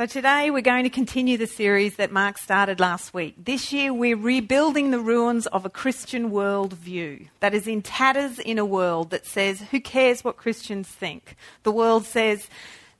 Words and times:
So, 0.00 0.06
today 0.06 0.50
we're 0.50 0.62
going 0.62 0.84
to 0.84 0.88
continue 0.88 1.36
the 1.36 1.46
series 1.46 1.96
that 1.96 2.10
Mark 2.10 2.38
started 2.38 2.80
last 2.80 3.12
week. 3.12 3.34
This 3.36 3.70
year 3.70 3.92
we're 3.92 4.16
rebuilding 4.16 4.92
the 4.92 4.98
ruins 4.98 5.46
of 5.48 5.66
a 5.66 5.68
Christian 5.68 6.30
worldview 6.30 7.28
that 7.40 7.52
is 7.52 7.66
in 7.66 7.82
tatters 7.82 8.38
in 8.38 8.58
a 8.58 8.64
world 8.64 9.10
that 9.10 9.26
says, 9.26 9.60
Who 9.60 9.78
cares 9.78 10.24
what 10.24 10.38
Christians 10.38 10.88
think? 10.88 11.36
The 11.64 11.70
world 11.70 12.06
says, 12.06 12.48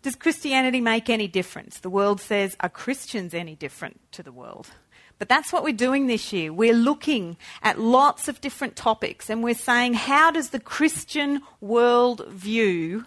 Does 0.03 0.15
Christianity 0.15 0.83
make 0.83 1.09
any 1.09 1.27
difference? 1.27 1.81
The 1.81 1.89
world 1.89 2.21
says, 2.21 2.55
Are 2.61 2.69
Christians 2.69 3.33
any 3.33 3.55
different 3.55 3.99
to 4.13 4.23
the 4.23 4.31
world? 4.31 4.69
But 5.19 5.31
that's 5.31 5.55
what 5.55 5.65
we're 5.65 5.73
doing 5.73 6.07
this 6.07 6.35
year. 6.35 6.53
We're 6.53 6.75
looking 6.75 7.39
at 7.63 7.81
lots 7.81 8.29
of 8.29 8.43
different 8.43 8.77
topics 8.77 9.31
and 9.31 9.43
we're 9.43 9.55
saying, 9.55 9.95
How 9.95 10.31
does 10.31 10.51
the 10.51 10.61
Christian 10.61 11.41
worldview 11.65 13.07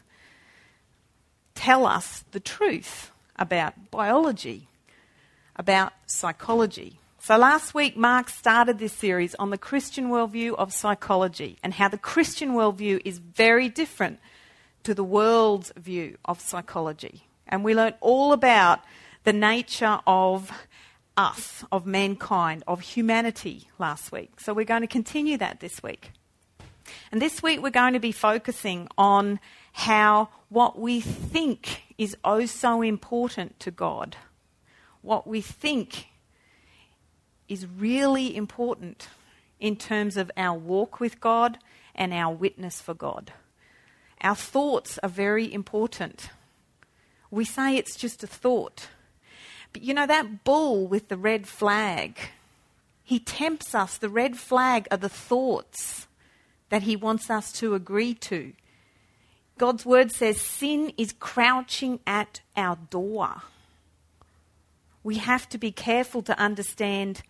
tell 1.53 1.85
us 1.85 2.25
the 2.31 2.39
truth? 2.39 3.11
About 3.43 3.91
biology, 3.91 4.69
about 5.57 5.91
psychology. 6.07 6.97
So 7.19 7.37
last 7.37 7.73
week, 7.73 7.97
Mark 7.97 8.29
started 8.29 8.79
this 8.79 8.93
series 8.93 9.35
on 9.35 9.49
the 9.49 9.57
Christian 9.57 10.09
worldview 10.09 10.55
of 10.55 10.71
psychology 10.71 11.57
and 11.61 11.73
how 11.73 11.89
the 11.89 11.97
Christian 11.97 12.53
worldview 12.53 13.01
is 13.03 13.17
very 13.17 13.67
different 13.67 14.19
to 14.83 14.93
the 14.93 15.03
world's 15.03 15.73
view 15.75 16.17
of 16.23 16.39
psychology. 16.39 17.27
And 17.45 17.65
we 17.65 17.75
learned 17.75 17.95
all 17.99 18.31
about 18.31 18.79
the 19.25 19.33
nature 19.33 19.99
of 20.07 20.49
us, 21.17 21.65
of 21.69 21.85
mankind, 21.85 22.63
of 22.65 22.79
humanity 22.79 23.67
last 23.77 24.13
week. 24.13 24.39
So 24.39 24.53
we're 24.53 24.63
going 24.63 24.81
to 24.81 24.87
continue 24.87 25.37
that 25.37 25.59
this 25.59 25.83
week. 25.83 26.11
And 27.11 27.21
this 27.21 27.43
week, 27.43 27.61
we're 27.61 27.71
going 27.71 27.93
to 27.93 27.99
be 27.99 28.13
focusing 28.13 28.87
on 28.97 29.39
how 29.73 30.29
what 30.49 30.79
we 30.79 31.01
think 31.01 31.83
is 31.97 32.15
oh 32.23 32.45
so 32.45 32.81
important 32.81 33.59
to 33.59 33.71
God, 33.71 34.15
what 35.01 35.27
we 35.27 35.41
think 35.41 36.07
is 37.49 37.65
really 37.67 38.35
important 38.35 39.09
in 39.59 39.75
terms 39.75 40.15
of 40.15 40.31
our 40.37 40.57
walk 40.57 40.99
with 40.99 41.19
God 41.19 41.57
and 41.95 42.13
our 42.13 42.33
witness 42.33 42.81
for 42.81 42.93
God. 42.93 43.33
Our 44.21 44.35
thoughts 44.35 44.99
are 45.03 45.09
very 45.09 45.51
important. 45.51 46.29
We 47.29 47.43
say 47.43 47.75
it's 47.75 47.95
just 47.95 48.23
a 48.23 48.27
thought. 48.27 48.87
But 49.73 49.81
you 49.81 49.93
know, 49.93 50.05
that 50.05 50.43
bull 50.43 50.87
with 50.87 51.09
the 51.09 51.17
red 51.17 51.47
flag, 51.47 52.17
he 53.03 53.19
tempts 53.19 53.73
us. 53.73 53.97
The 53.97 54.09
red 54.09 54.37
flag 54.37 54.87
are 54.91 54.97
the 54.97 55.09
thoughts 55.09 56.07
that 56.69 56.83
he 56.83 56.95
wants 56.95 57.29
us 57.29 57.51
to 57.53 57.73
agree 57.73 58.13
to. 58.15 58.53
God's 59.57 59.85
word 59.85 60.11
says 60.11 60.41
sin 60.41 60.91
is 60.97 61.13
crouching 61.13 61.99
at 62.07 62.41
our 62.55 62.77
door. 62.89 63.43
We 65.03 65.17
have 65.17 65.47
to 65.49 65.57
be 65.57 65.71
careful 65.71 66.21
to 66.23 66.39
understand 66.39 67.21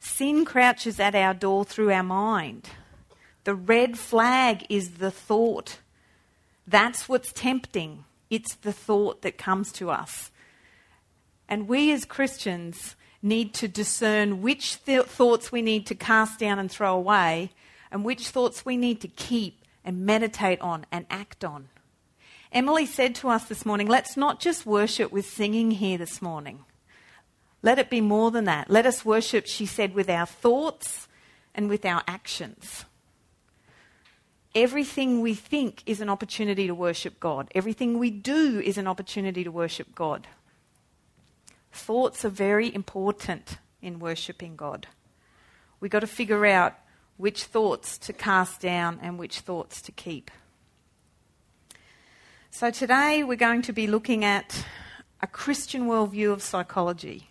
sin 0.00 0.44
crouches 0.44 0.98
at 0.98 1.14
our 1.14 1.34
door 1.34 1.64
through 1.64 1.92
our 1.92 2.02
mind. 2.02 2.70
The 3.44 3.54
red 3.54 3.98
flag 3.98 4.66
is 4.68 4.92
the 4.92 5.10
thought. 5.10 5.78
That's 6.66 7.08
what's 7.08 7.32
tempting. 7.32 8.04
It's 8.30 8.54
the 8.54 8.72
thought 8.72 9.22
that 9.22 9.38
comes 9.38 9.72
to 9.72 9.90
us. 9.90 10.30
And 11.48 11.68
we 11.68 11.92
as 11.92 12.04
Christians 12.04 12.96
need 13.22 13.54
to 13.54 13.68
discern 13.68 14.42
which 14.42 14.84
th- 14.84 15.06
thoughts 15.06 15.50
we 15.50 15.62
need 15.62 15.86
to 15.86 15.94
cast 15.94 16.38
down 16.38 16.58
and 16.58 16.70
throw 16.70 16.94
away 16.94 17.50
and 17.90 18.04
which 18.04 18.28
thoughts 18.28 18.66
we 18.66 18.76
need 18.76 19.00
to 19.00 19.08
keep 19.08 19.64
and 19.84 20.04
meditate 20.04 20.60
on 20.60 20.86
and 20.90 21.06
act 21.10 21.44
on. 21.44 21.68
Emily 22.52 22.86
said 22.86 23.14
to 23.16 23.28
us 23.28 23.44
this 23.44 23.66
morning, 23.66 23.86
let's 23.86 24.16
not 24.16 24.40
just 24.40 24.64
worship 24.64 25.12
with 25.12 25.28
singing 25.28 25.72
here 25.72 25.98
this 25.98 26.22
morning. 26.22 26.64
Let 27.62 27.78
it 27.78 27.90
be 27.90 28.00
more 28.00 28.30
than 28.30 28.44
that. 28.44 28.70
Let 28.70 28.86
us 28.86 29.04
worship, 29.04 29.46
she 29.46 29.66
said, 29.66 29.94
with 29.94 30.08
our 30.08 30.26
thoughts 30.26 31.08
and 31.54 31.68
with 31.68 31.84
our 31.84 32.02
actions. 32.06 32.84
Everything 34.54 35.20
we 35.20 35.34
think 35.34 35.82
is 35.84 36.00
an 36.00 36.08
opportunity 36.08 36.66
to 36.66 36.74
worship 36.74 37.20
God. 37.20 37.50
Everything 37.54 37.98
we 37.98 38.10
do 38.10 38.60
is 38.60 38.78
an 38.78 38.86
opportunity 38.86 39.44
to 39.44 39.50
worship 39.50 39.94
God. 39.94 40.26
Thoughts 41.70 42.24
are 42.24 42.30
very 42.30 42.74
important 42.74 43.58
in 43.82 43.98
worshipping 43.98 44.56
God. 44.56 44.86
We've 45.80 45.90
got 45.90 46.00
to 46.00 46.06
figure 46.06 46.46
out 46.46 46.74
which 47.18 47.44
thoughts 47.44 47.98
to 47.98 48.12
cast 48.12 48.60
down 48.60 48.98
and 49.02 49.18
which 49.18 49.40
thoughts 49.40 49.82
to 49.82 49.92
keep. 49.92 50.30
So 52.50 52.70
today 52.70 53.22
we're 53.22 53.36
going 53.36 53.62
to 53.62 53.72
be 53.72 53.86
looking 53.86 54.24
at 54.24 54.64
a 55.20 55.26
Christian 55.26 55.86
worldview 55.86 56.32
of 56.32 56.42
psychology. 56.42 57.28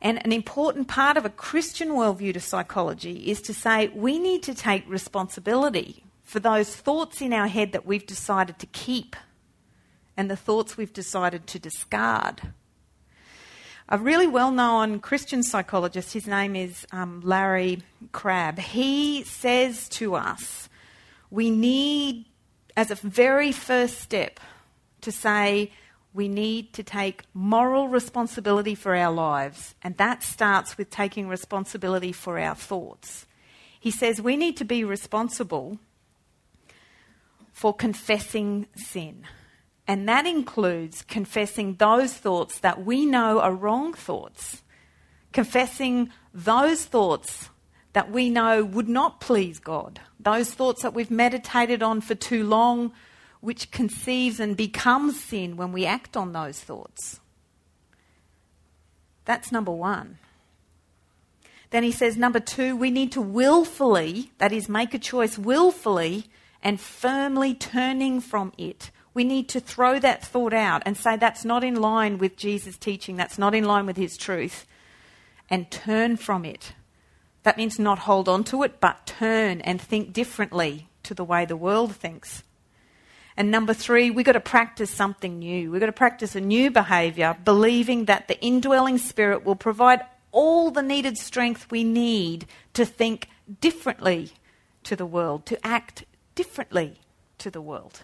And 0.00 0.24
an 0.24 0.32
important 0.32 0.86
part 0.88 1.16
of 1.16 1.24
a 1.24 1.30
Christian 1.30 1.90
worldview 1.90 2.32
to 2.34 2.40
psychology 2.40 3.30
is 3.30 3.42
to 3.42 3.52
say 3.52 3.88
we 3.88 4.18
need 4.18 4.44
to 4.44 4.54
take 4.54 4.88
responsibility 4.88 6.04
for 6.22 6.38
those 6.38 6.74
thoughts 6.74 7.20
in 7.20 7.32
our 7.32 7.48
head 7.48 7.72
that 7.72 7.84
we've 7.84 8.06
decided 8.06 8.58
to 8.60 8.66
keep 8.66 9.16
and 10.16 10.30
the 10.30 10.36
thoughts 10.36 10.76
we've 10.76 10.92
decided 10.92 11.46
to 11.48 11.58
discard. 11.58 12.52
A 13.90 13.96
really 13.96 14.26
well 14.26 14.50
known 14.50 15.00
Christian 15.00 15.42
psychologist, 15.42 16.12
his 16.12 16.26
name 16.26 16.54
is 16.54 16.86
um, 16.92 17.22
Larry 17.24 17.82
Crabb, 18.12 18.58
he 18.58 19.24
says 19.24 19.88
to 19.90 20.14
us, 20.14 20.68
we 21.30 21.48
need, 21.48 22.26
as 22.76 22.90
a 22.90 22.94
very 22.96 23.50
first 23.50 23.98
step, 24.00 24.40
to 25.00 25.10
say 25.10 25.72
we 26.12 26.28
need 26.28 26.74
to 26.74 26.82
take 26.82 27.22
moral 27.32 27.88
responsibility 27.88 28.74
for 28.74 28.94
our 28.94 29.12
lives, 29.12 29.74
and 29.82 29.96
that 29.96 30.22
starts 30.22 30.76
with 30.76 30.90
taking 30.90 31.26
responsibility 31.26 32.12
for 32.12 32.38
our 32.38 32.54
thoughts. 32.54 33.24
He 33.80 33.90
says 33.90 34.20
we 34.20 34.36
need 34.36 34.58
to 34.58 34.66
be 34.66 34.84
responsible 34.84 35.78
for 37.54 37.72
confessing 37.72 38.66
sin. 38.76 39.24
And 39.88 40.06
that 40.06 40.26
includes 40.26 41.02
confessing 41.02 41.76
those 41.76 42.12
thoughts 42.12 42.60
that 42.60 42.84
we 42.84 43.06
know 43.06 43.40
are 43.40 43.54
wrong 43.54 43.94
thoughts, 43.94 44.62
confessing 45.32 46.10
those 46.34 46.84
thoughts 46.84 47.48
that 47.94 48.10
we 48.10 48.28
know 48.28 48.62
would 48.62 48.88
not 48.88 49.18
please 49.18 49.58
God, 49.58 49.98
those 50.20 50.52
thoughts 50.52 50.82
that 50.82 50.92
we've 50.92 51.10
meditated 51.10 51.82
on 51.82 52.02
for 52.02 52.14
too 52.14 52.44
long, 52.44 52.92
which 53.40 53.70
conceives 53.70 54.38
and 54.38 54.58
becomes 54.58 55.18
sin 55.18 55.56
when 55.56 55.72
we 55.72 55.86
act 55.86 56.18
on 56.18 56.32
those 56.32 56.60
thoughts. 56.60 57.20
That's 59.24 59.50
number 59.50 59.72
one. 59.72 60.18
Then 61.70 61.82
he 61.82 61.92
says, 61.92 62.16
number 62.18 62.40
two, 62.40 62.76
we 62.76 62.90
need 62.90 63.10
to 63.12 63.22
willfully, 63.22 64.32
that 64.36 64.52
is, 64.52 64.68
make 64.68 64.92
a 64.92 64.98
choice 64.98 65.38
willfully 65.38 66.26
and 66.62 66.78
firmly 66.78 67.54
turning 67.54 68.20
from 68.20 68.52
it 68.58 68.90
we 69.18 69.24
need 69.24 69.48
to 69.48 69.58
throw 69.58 69.98
that 69.98 70.24
thought 70.24 70.52
out 70.52 70.80
and 70.86 70.96
say 70.96 71.16
that's 71.16 71.44
not 71.44 71.64
in 71.64 71.74
line 71.74 72.18
with 72.18 72.36
Jesus' 72.36 72.76
teaching, 72.76 73.16
that's 73.16 73.36
not 73.36 73.52
in 73.52 73.64
line 73.64 73.84
with 73.84 73.96
his 73.96 74.16
truth, 74.16 74.64
and 75.50 75.68
turn 75.72 76.16
from 76.16 76.44
it. 76.44 76.72
That 77.42 77.56
means 77.56 77.80
not 77.80 77.98
hold 77.98 78.28
on 78.28 78.44
to 78.44 78.62
it, 78.62 78.78
but 78.78 79.08
turn 79.08 79.60
and 79.62 79.80
think 79.80 80.12
differently 80.12 80.88
to 81.02 81.14
the 81.14 81.24
way 81.24 81.44
the 81.44 81.56
world 81.56 81.96
thinks. 81.96 82.44
And 83.36 83.50
number 83.50 83.74
three, 83.74 84.08
we've 84.08 84.24
got 84.24 84.34
to 84.34 84.40
practice 84.40 84.88
something 84.92 85.40
new. 85.40 85.72
We've 85.72 85.80
got 85.80 85.86
to 85.86 85.92
practice 85.92 86.36
a 86.36 86.40
new 86.40 86.70
behaviour, 86.70 87.36
believing 87.44 88.04
that 88.04 88.28
the 88.28 88.40
indwelling 88.40 88.98
spirit 88.98 89.44
will 89.44 89.56
provide 89.56 90.02
all 90.30 90.70
the 90.70 90.80
needed 90.80 91.18
strength 91.18 91.72
we 91.72 91.82
need 91.82 92.46
to 92.74 92.84
think 92.84 93.26
differently 93.60 94.30
to 94.84 94.94
the 94.94 95.06
world, 95.06 95.44
to 95.46 95.66
act 95.66 96.04
differently 96.36 97.00
to 97.38 97.50
the 97.50 97.60
world. 97.60 98.02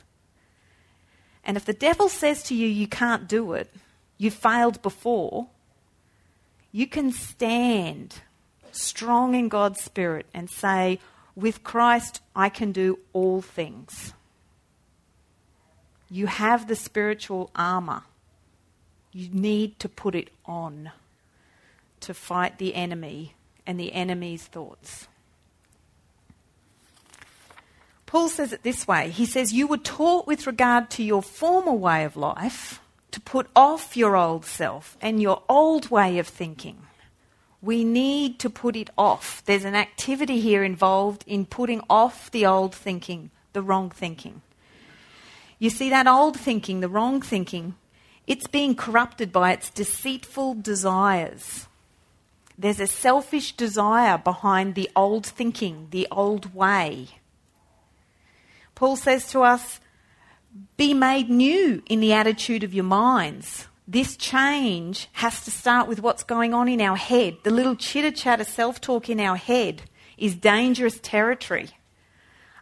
And 1.45 1.57
if 1.57 1.65
the 1.65 1.73
devil 1.73 2.09
says 2.09 2.43
to 2.45 2.55
you, 2.55 2.67
you 2.67 2.89
can't 2.89 3.29
do 3.29 3.53
it, 3.53 3.73
you 4.17 4.31
failed 4.31 4.81
before, 4.83 5.49
you 6.73 6.87
can 6.87 7.13
stand 7.13 8.17
strong 8.73 9.35
in 9.35 9.49
God's 9.49 9.81
Spirit 9.81 10.27
and 10.35 10.51
say, 10.51 10.99
with 11.37 11.63
Christ, 11.63 12.21
I 12.35 12.49
can 12.49 12.73
do 12.73 12.99
all 13.13 13.43
things. 13.43 14.13
You 16.11 16.27
have 16.27 16.69
the 16.69 16.77
spiritual 16.77 17.51
armour. 17.55 18.03
You 19.13 19.29
need 19.33 19.79
to 19.81 19.89
put 19.89 20.15
it 20.15 20.31
on 20.47 20.91
to 22.01 22.15
fight 22.15 22.59
the 22.59 22.75
enemy 22.75 23.35
and 23.67 23.79
the 23.79 23.93
enemy's 23.93 24.45
thoughts. 24.45 25.09
Paul 28.15 28.29
says 28.29 28.53
it 28.53 28.63
this 28.63 28.87
way 28.87 29.11
He 29.11 29.27
says, 29.27 29.53
You 29.53 29.67
were 29.67 29.77
taught 29.77 30.29
with 30.29 30.47
regard 30.47 30.89
to 30.91 31.03
your 31.03 31.21
former 31.21 31.73
way 31.73 32.05
of 32.05 32.17
life 32.17 32.81
to 33.11 33.21
put 33.21 33.49
off 33.57 33.97
your 33.97 34.15
old 34.15 34.45
self 34.45 34.97
and 35.01 35.21
your 35.21 35.43
old 35.49 35.91
way 35.91 36.21
of 36.21 36.29
thinking. 36.29 36.79
We 37.61 37.83
need 37.83 38.39
to 38.39 38.49
put 38.49 38.77
it 38.77 38.89
off. 38.97 39.43
There's 39.47 39.65
an 39.65 39.75
activity 39.75 40.39
here 40.41 40.63
involved 40.63 41.25
in 41.27 41.45
putting 41.45 41.81
off 41.91 42.31
the 42.31 42.47
old 42.47 42.73
thinking, 42.73 43.33
the 43.53 43.63
wrong 43.63 43.91
thinking. 43.91 44.43
You 45.59 45.69
see, 45.69 45.91
that 45.91 46.07
old 46.07 46.39
thinking, 46.39 46.79
the 46.79 46.89
wrong 46.89 47.21
thinking, 47.21 47.75
It's 48.29 48.47
being 48.47 48.77
corrupted 48.77 49.33
by 49.33 49.51
its 49.51 49.71
deceitful 49.71 50.55
desires. 50.55 51.67
There's 52.57 52.79
a 52.79 52.87
selfish 52.87 53.57
desire 53.57 54.19
behind 54.19 54.77
the 54.77 54.89
old 54.95 55.27
thinking, 55.27 55.89
the 55.91 56.07
old 56.13 56.55
way. 56.55 57.09
Paul 58.75 58.97
says 58.97 59.29
to 59.29 59.43
us, 59.43 59.81
be 60.77 60.95
made 60.95 61.29
new 61.31 61.83
in 61.87 62.01
the 62.01 62.13
attitude 62.13 62.63
of 62.63 62.75
your 62.75 62.85
minds. 62.85 63.67
This 63.87 64.17
change 64.17 65.09
has 65.13 65.45
to 65.45 65.51
start 65.51 65.89
with 65.89 66.01
what's 66.01 66.23
going 66.23 66.55
on 66.55 66.69
in 66.69 66.81
our 66.81 66.97
head. 66.97 67.37
The 67.43 67.51
little 67.51 67.77
chitter 67.77 68.11
chatter 68.11 68.45
self 68.45 68.81
talk 68.81 69.11
in 69.11 69.21
our 69.21 69.37
head 69.37 69.83
is 70.17 70.35
dangerous 70.35 70.99
territory 71.01 71.71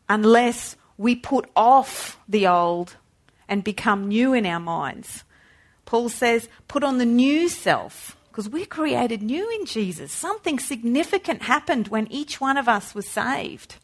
unless 0.08 0.76
we 0.98 1.14
put 1.14 1.48
off 1.54 2.18
the 2.28 2.46
old 2.46 2.96
and 3.48 3.62
become 3.62 4.08
new 4.08 4.32
in 4.32 4.46
our 4.46 4.60
minds. 4.60 5.24
Paul 5.84 6.08
says, 6.08 6.48
put 6.68 6.82
on 6.82 6.98
the 6.98 7.04
new 7.04 7.48
self 7.48 8.16
because 8.30 8.48
we're 8.48 8.66
created 8.66 9.22
new 9.22 9.48
in 9.50 9.66
Jesus. 9.66 10.10
Something 10.10 10.58
significant 10.58 11.42
happened 11.42 11.88
when 11.88 12.10
each 12.10 12.40
one 12.40 12.56
of 12.56 12.68
us 12.68 12.94
was 12.94 13.06
saved. 13.06 13.76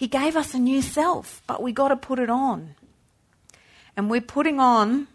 He 0.00 0.06
gave 0.06 0.34
us 0.34 0.54
a 0.54 0.58
new 0.58 0.80
self, 0.80 1.42
but 1.46 1.62
we 1.62 1.72
got 1.72 1.88
to 1.88 1.96
put 1.96 2.18
it 2.18 2.30
on. 2.30 2.74
And 3.94 4.08
we're 4.08 4.22
putting 4.22 4.58
on 4.58 5.08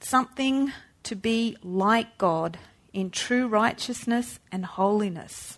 something 0.00 0.70
to 1.04 1.16
be 1.16 1.56
like 1.62 2.18
God 2.18 2.58
in 2.92 3.08
true 3.08 3.48
righteousness 3.48 4.38
and 4.52 4.66
holiness. 4.66 5.56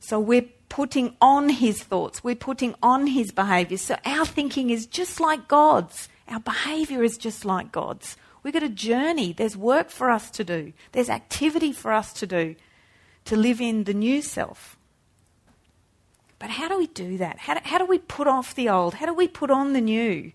So 0.00 0.20
we're 0.20 0.50
putting 0.68 1.16
on 1.18 1.48
his 1.48 1.82
thoughts, 1.82 2.22
we're 2.22 2.34
putting 2.34 2.74
on 2.82 3.06
his 3.06 3.30
behavior. 3.30 3.78
So 3.78 3.96
our 4.04 4.26
thinking 4.26 4.68
is 4.68 4.84
just 4.84 5.18
like 5.18 5.48
God's, 5.48 6.10
our 6.28 6.40
behavior 6.40 7.02
is 7.02 7.16
just 7.16 7.46
like 7.46 7.72
God's. 7.72 8.18
We've 8.42 8.52
got 8.52 8.62
a 8.62 8.68
journey. 8.68 9.32
There's 9.32 9.56
work 9.56 9.88
for 9.88 10.10
us 10.10 10.30
to 10.32 10.44
do, 10.44 10.74
there's 10.92 11.08
activity 11.08 11.72
for 11.72 11.94
us 11.94 12.12
to 12.12 12.26
do 12.26 12.54
to 13.24 13.34
live 13.34 13.62
in 13.62 13.84
the 13.84 13.94
new 13.94 14.20
self. 14.20 14.75
But 16.38 16.50
how 16.50 16.68
do 16.68 16.78
we 16.78 16.86
do 16.88 17.18
that? 17.18 17.38
How 17.38 17.54
do, 17.54 17.60
how 17.64 17.78
do 17.78 17.86
we 17.86 17.98
put 17.98 18.26
off 18.26 18.54
the 18.54 18.68
old? 18.68 18.94
How 18.94 19.06
do 19.06 19.14
we 19.14 19.28
put 19.28 19.50
on 19.50 19.72
the 19.72 19.80
new? 19.80 20.32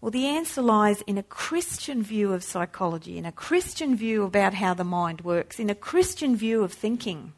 Well, 0.00 0.10
the 0.10 0.26
answer 0.26 0.62
lies 0.62 1.02
in 1.02 1.18
a 1.18 1.24
Christian 1.24 2.02
view 2.02 2.32
of 2.32 2.44
psychology, 2.44 3.18
in 3.18 3.26
a 3.26 3.32
Christian 3.32 3.96
view 3.96 4.22
about 4.22 4.54
how 4.54 4.72
the 4.72 4.84
mind 4.84 5.22
works, 5.22 5.58
in 5.58 5.68
a 5.68 5.74
Christian 5.74 6.36
view 6.36 6.62
of 6.62 6.72
thinking. 6.72 7.32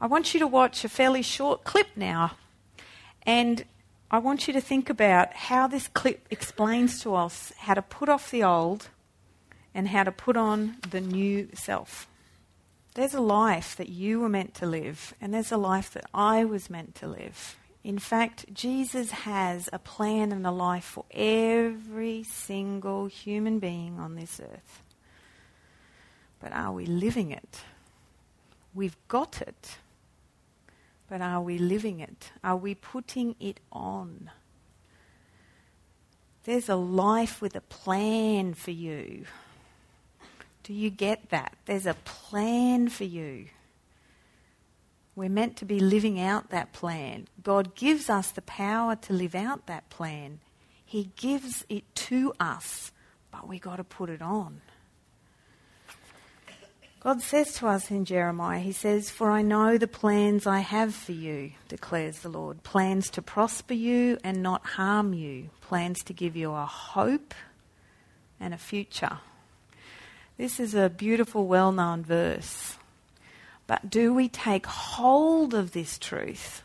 I 0.00 0.06
want 0.06 0.34
you 0.34 0.40
to 0.40 0.46
watch 0.46 0.84
a 0.84 0.88
fairly 0.88 1.22
short 1.22 1.64
clip 1.64 1.88
now, 1.96 2.32
and 3.22 3.64
I 4.10 4.18
want 4.18 4.46
you 4.46 4.52
to 4.52 4.60
think 4.60 4.90
about 4.90 5.32
how 5.34 5.66
this 5.66 5.88
clip 5.88 6.26
explains 6.30 7.00
to 7.02 7.14
us 7.14 7.52
how 7.58 7.74
to 7.74 7.82
put 7.82 8.08
off 8.08 8.30
the 8.30 8.44
old 8.44 8.88
and 9.74 9.88
how 9.88 10.04
to 10.04 10.12
put 10.12 10.36
on 10.36 10.76
the 10.90 11.00
new 11.00 11.48
self. 11.54 12.06
There's 12.98 13.14
a 13.14 13.20
life 13.20 13.76
that 13.76 13.90
you 13.90 14.18
were 14.18 14.28
meant 14.28 14.54
to 14.54 14.66
live, 14.66 15.14
and 15.20 15.32
there's 15.32 15.52
a 15.52 15.56
life 15.56 15.92
that 15.92 16.06
I 16.12 16.44
was 16.44 16.68
meant 16.68 16.96
to 16.96 17.06
live. 17.06 17.56
In 17.84 18.00
fact, 18.00 18.52
Jesus 18.52 19.12
has 19.12 19.68
a 19.72 19.78
plan 19.78 20.32
and 20.32 20.44
a 20.44 20.50
life 20.50 20.82
for 20.82 21.04
every 21.12 22.24
single 22.24 23.06
human 23.06 23.60
being 23.60 24.00
on 24.00 24.16
this 24.16 24.40
earth. 24.40 24.82
But 26.40 26.52
are 26.52 26.72
we 26.72 26.86
living 26.86 27.30
it? 27.30 27.60
We've 28.74 28.96
got 29.06 29.42
it. 29.42 29.76
But 31.08 31.20
are 31.20 31.40
we 31.40 31.56
living 31.56 32.00
it? 32.00 32.32
Are 32.42 32.56
we 32.56 32.74
putting 32.74 33.36
it 33.38 33.60
on? 33.70 34.28
There's 36.42 36.68
a 36.68 36.74
life 36.74 37.40
with 37.40 37.54
a 37.54 37.60
plan 37.60 38.54
for 38.54 38.72
you. 38.72 39.24
Do 40.68 40.74
you 40.74 40.90
get 40.90 41.30
that? 41.30 41.54
There's 41.64 41.86
a 41.86 41.94
plan 41.94 42.90
for 42.90 43.04
you. 43.04 43.46
We're 45.16 45.30
meant 45.30 45.56
to 45.56 45.64
be 45.64 45.80
living 45.80 46.20
out 46.20 46.50
that 46.50 46.74
plan. 46.74 47.26
God 47.42 47.74
gives 47.74 48.10
us 48.10 48.30
the 48.30 48.42
power 48.42 48.94
to 48.94 49.14
live 49.14 49.34
out 49.34 49.64
that 49.64 49.88
plan. 49.88 50.40
He 50.84 51.08
gives 51.16 51.64
it 51.70 51.84
to 51.94 52.34
us, 52.38 52.92
but 53.30 53.48
we 53.48 53.58
got 53.58 53.76
to 53.76 53.84
put 53.84 54.10
it 54.10 54.20
on. 54.20 54.60
God 57.00 57.22
says 57.22 57.54
to 57.54 57.68
us 57.68 57.90
in 57.90 58.04
Jeremiah, 58.04 58.60
He 58.60 58.72
says, 58.72 59.08
For 59.08 59.30
I 59.30 59.40
know 59.40 59.78
the 59.78 59.88
plans 59.88 60.46
I 60.46 60.58
have 60.58 60.94
for 60.94 61.12
you, 61.12 61.52
declares 61.68 62.18
the 62.18 62.28
Lord. 62.28 62.62
Plans 62.62 63.08
to 63.12 63.22
prosper 63.22 63.72
you 63.72 64.18
and 64.22 64.42
not 64.42 64.66
harm 64.66 65.14
you. 65.14 65.48
Plans 65.62 66.02
to 66.04 66.12
give 66.12 66.36
you 66.36 66.52
a 66.52 66.66
hope 66.66 67.32
and 68.38 68.52
a 68.52 68.58
future. 68.58 69.20
This 70.38 70.58
is 70.58 70.74
a 70.74 70.88
beautiful, 70.88 71.46
well 71.46 71.72
known 71.72 72.02
verse. 72.02 72.76
But 73.66 73.90
do 73.90 74.14
we 74.14 74.28
take 74.28 74.64
hold 74.64 75.52
of 75.52 75.72
this 75.72 75.98
truth 75.98 76.62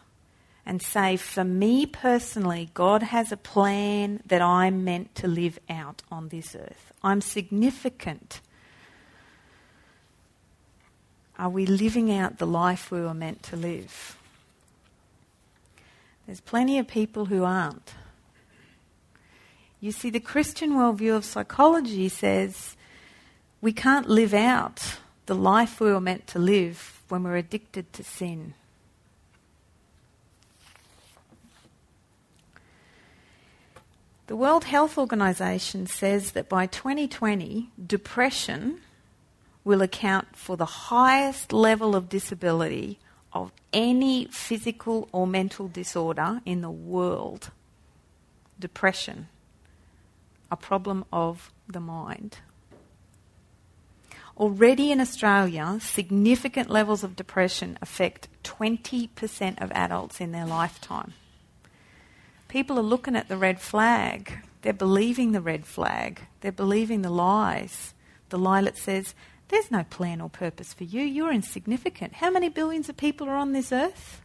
and 0.65 0.81
say, 0.81 1.17
For 1.17 1.43
me 1.43 1.85
personally, 1.85 2.69
God 2.73 3.03
has 3.03 3.33
a 3.33 3.37
plan 3.37 4.21
that 4.25 4.41
I'm 4.41 4.85
meant 4.85 5.13
to 5.15 5.27
live 5.27 5.59
out 5.69 6.01
on 6.09 6.29
this 6.29 6.55
earth? 6.55 6.93
I'm 7.03 7.19
significant 7.19 8.39
are 11.37 11.49
we 11.49 11.65
living 11.65 12.15
out 12.15 12.37
the 12.37 12.47
life 12.47 12.91
we 12.91 13.01
were 13.01 13.13
meant 13.13 13.43
to 13.43 13.55
live? 13.55 14.17
There's 16.25 16.41
plenty 16.41 16.77
of 16.77 16.87
people 16.87 17.25
who 17.25 17.43
aren't. 17.43 17.93
You 19.81 19.91
see, 19.91 20.09
the 20.09 20.19
Christian 20.19 20.73
worldview 20.73 21.15
of 21.15 21.25
psychology 21.25 22.07
says 22.07 22.77
we 23.63 23.71
can't 23.71 24.09
live 24.09 24.33
out 24.33 24.97
the 25.25 25.33
life 25.33 25.79
we 25.79 25.89
were 25.89 26.01
meant 26.01 26.27
to 26.27 26.37
live 26.37 27.01
when 27.07 27.23
we're 27.23 27.37
addicted 27.37 27.93
to 27.93 28.03
sin. 28.03 28.53
The 34.27 34.35
World 34.35 34.65
Health 34.65 34.97
Organization 34.97 35.87
says 35.87 36.33
that 36.33 36.49
by 36.49 36.65
2020, 36.65 37.69
depression 37.87 38.81
will 39.63 39.81
account 39.81 40.35
for 40.35 40.57
the 40.57 40.65
highest 40.65 41.53
level 41.53 41.95
of 41.95 42.09
disability 42.09 42.99
of 43.31 43.53
any 43.71 44.25
physical 44.25 45.07
or 45.13 45.25
mental 45.25 45.69
disorder 45.69 46.41
in 46.45 46.59
the 46.59 46.69
world. 46.69 47.49
Depression, 48.59 49.29
a 50.51 50.57
problem 50.57 51.05
of 51.13 51.49
the 51.65 51.79
mind. 51.79 52.39
Already 54.37 54.91
in 54.91 54.99
Australia, 54.99 55.77
significant 55.79 56.69
levels 56.69 57.03
of 57.03 57.15
depression 57.15 57.77
affect 57.81 58.27
20% 58.43 59.61
of 59.61 59.71
adults 59.71 60.19
in 60.19 60.31
their 60.31 60.45
lifetime. 60.45 61.13
People 62.47 62.79
are 62.79 62.83
looking 62.83 63.15
at 63.15 63.29
the 63.29 63.37
red 63.37 63.59
flag. 63.59 64.39
They're 64.63 64.73
believing 64.73 65.31
the 65.31 65.41
red 65.41 65.65
flag. 65.65 66.21
They're 66.41 66.51
believing 66.51 67.03
the 67.03 67.09
lies. 67.11 67.93
The 68.29 68.39
lie 68.39 68.61
that 68.63 68.77
says, 68.77 69.13
there's 69.49 69.69
no 69.69 69.83
plan 69.83 70.19
or 70.19 70.29
purpose 70.29 70.73
for 70.73 70.83
you. 70.83 71.01
You're 71.01 71.31
insignificant. 71.31 72.13
How 72.13 72.31
many 72.31 72.49
billions 72.49 72.89
of 72.89 72.97
people 72.97 73.29
are 73.29 73.35
on 73.35 73.53
this 73.53 73.71
earth? 73.71 74.21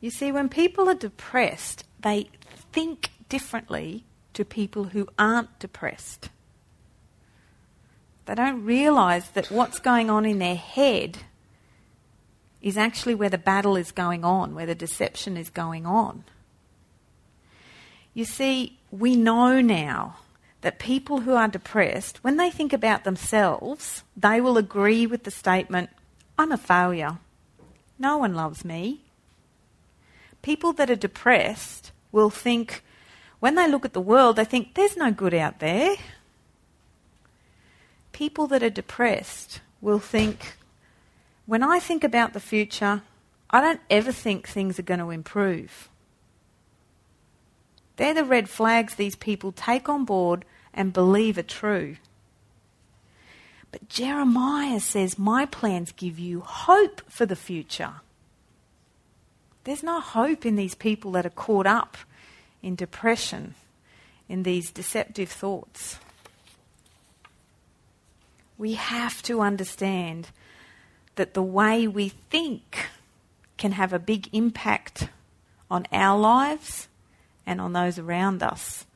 You 0.00 0.10
see, 0.10 0.32
when 0.32 0.48
people 0.48 0.88
are 0.88 0.94
depressed, 0.94 1.84
they 2.00 2.28
think 2.72 3.10
differently 3.28 4.04
to 4.34 4.44
people 4.44 4.84
who 4.84 5.08
aren't 5.18 5.58
depressed. 5.58 6.30
They 8.26 8.34
don't 8.34 8.64
realise 8.64 9.28
that 9.30 9.50
what's 9.50 9.78
going 9.78 10.08
on 10.08 10.24
in 10.24 10.38
their 10.38 10.56
head 10.56 11.18
is 12.60 12.78
actually 12.78 13.14
where 13.14 13.28
the 13.28 13.38
battle 13.38 13.76
is 13.76 13.90
going 13.90 14.24
on, 14.24 14.54
where 14.54 14.66
the 14.66 14.74
deception 14.74 15.36
is 15.36 15.50
going 15.50 15.84
on. 15.84 16.24
You 18.14 18.24
see, 18.24 18.78
we 18.90 19.16
know 19.16 19.60
now 19.60 20.16
that 20.60 20.78
people 20.78 21.22
who 21.22 21.34
are 21.34 21.48
depressed, 21.48 22.22
when 22.22 22.36
they 22.36 22.50
think 22.50 22.72
about 22.72 23.04
themselves, 23.04 24.04
they 24.16 24.40
will 24.40 24.56
agree 24.56 25.06
with 25.06 25.24
the 25.24 25.30
statement, 25.30 25.90
I'm 26.38 26.52
a 26.52 26.56
failure. 26.56 27.18
No 27.98 28.16
one 28.16 28.34
loves 28.34 28.64
me. 28.64 29.00
People 30.40 30.72
that 30.74 30.90
are 30.90 30.96
depressed 30.96 31.90
will 32.12 32.30
think, 32.30 32.84
when 33.42 33.56
they 33.56 33.66
look 33.66 33.84
at 33.84 33.92
the 33.92 34.00
world, 34.00 34.36
they 34.36 34.44
think, 34.44 34.74
there's 34.74 34.96
no 34.96 35.10
good 35.10 35.34
out 35.34 35.58
there. 35.58 35.96
People 38.12 38.46
that 38.46 38.62
are 38.62 38.70
depressed 38.70 39.60
will 39.80 39.98
think, 39.98 40.56
when 41.44 41.60
I 41.60 41.80
think 41.80 42.04
about 42.04 42.34
the 42.34 42.38
future, 42.38 43.02
I 43.50 43.60
don't 43.60 43.80
ever 43.90 44.12
think 44.12 44.46
things 44.46 44.78
are 44.78 44.84
going 44.84 45.00
to 45.00 45.10
improve. 45.10 45.88
They're 47.96 48.14
the 48.14 48.24
red 48.24 48.48
flags 48.48 48.94
these 48.94 49.16
people 49.16 49.50
take 49.50 49.88
on 49.88 50.04
board 50.04 50.44
and 50.72 50.92
believe 50.92 51.36
are 51.36 51.42
true. 51.42 51.96
But 53.72 53.88
Jeremiah 53.88 54.78
says, 54.78 55.18
My 55.18 55.46
plans 55.46 55.90
give 55.90 56.16
you 56.16 56.42
hope 56.42 57.02
for 57.10 57.26
the 57.26 57.34
future. 57.34 57.94
There's 59.64 59.82
no 59.82 59.98
hope 59.98 60.46
in 60.46 60.54
these 60.54 60.76
people 60.76 61.10
that 61.10 61.26
are 61.26 61.30
caught 61.30 61.66
up 61.66 61.96
in 62.62 62.74
depression, 62.74 63.54
in 64.28 64.42
these 64.42 64.70
deceptive 64.70 65.30
thoughts. 65.30 65.98
We 68.56 68.74
have 68.74 69.22
to 69.22 69.40
understand 69.40 70.28
that 71.16 71.34
the 71.34 71.42
way 71.42 71.86
we 71.86 72.08
think 72.08 72.88
can 73.56 73.72
have 73.72 73.92
a 73.92 73.98
big 73.98 74.28
impact 74.32 75.08
on 75.70 75.86
our 75.92 76.18
lives 76.18 76.88
and 77.46 77.60
on 77.60 77.72
those 77.72 77.98
around 77.98 78.42
us. 78.42 78.86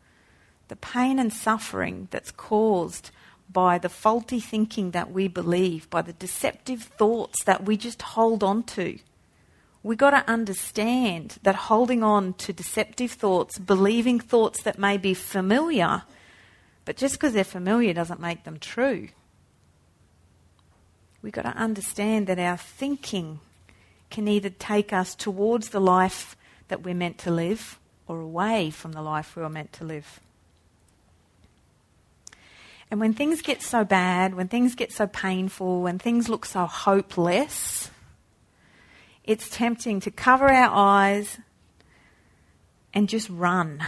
The 0.69 0.77
pain 0.77 1.19
and 1.19 1.33
suffering 1.33 2.09
that's 2.11 2.31
caused 2.31 3.11
by 3.53 3.79
the 3.79 3.89
faulty 3.89 4.41
thinking 4.41 4.91
that 4.91 5.13
we 5.13 5.29
believe, 5.29 5.89
by 5.91 6.03
the 6.03 6.13
deceptive 6.13 6.83
thoughts 6.83 7.45
that 7.45 7.65
we 7.65 7.77
just 7.77 8.03
hold 8.03 8.43
on 8.43 8.63
to. 8.65 8.99
We've 9.87 9.97
got 9.97 10.11
to 10.11 10.29
understand 10.29 11.37
that 11.45 11.55
holding 11.55 12.03
on 12.03 12.33
to 12.39 12.53
deceptive 12.53 13.13
thoughts, 13.13 13.57
believing 13.57 14.19
thoughts 14.19 14.65
that 14.65 14.81
may 14.81 14.97
be 14.97 15.15
familiar, 15.15 16.03
but 16.85 16.97
just 16.97 17.15
because 17.15 17.35
they're 17.35 17.45
familiar 17.45 17.95
doesn't 17.95 18.19
make 18.19 18.43
them 18.43 18.59
true. 18.59 19.11
We've 21.23 21.33
got 21.33 21.43
to 21.43 21.57
understand 21.57 22.27
that 22.27 22.41
our 22.41 22.57
thinking 22.57 23.39
can 24.11 24.27
either 24.27 24.51
take 24.51 24.93
us 24.93 25.15
towards 25.15 25.69
the 25.69 25.81
life 25.81 26.37
that 26.67 26.83
we're 26.83 26.93
meant 26.93 27.19
to 27.19 27.31
live 27.31 27.79
or 28.09 28.19
away 28.19 28.71
from 28.71 28.91
the 28.91 29.03
life 29.03 29.37
we 29.37 29.43
were 29.43 29.49
meant 29.49 29.73
to 29.75 29.85
live. 29.85 30.19
And 32.91 32.99
when 32.99 33.15
things 33.15 33.41
get 33.41 33.63
so 33.63 33.85
bad, 33.85 34.35
when 34.35 34.49
things 34.49 34.75
get 34.75 34.91
so 34.91 35.07
painful, 35.07 35.81
when 35.81 36.01
things 36.01 36.29
look 36.29 36.45
so 36.45 36.67
hopeless, 36.67 37.93
it's 39.27 39.49
tempting 39.49 40.01
to 40.01 40.11
cover 40.11 40.47
our 40.47 40.71
eyes 40.73 41.39
and 42.95 43.09
just 43.09 43.29
run. 43.29 43.85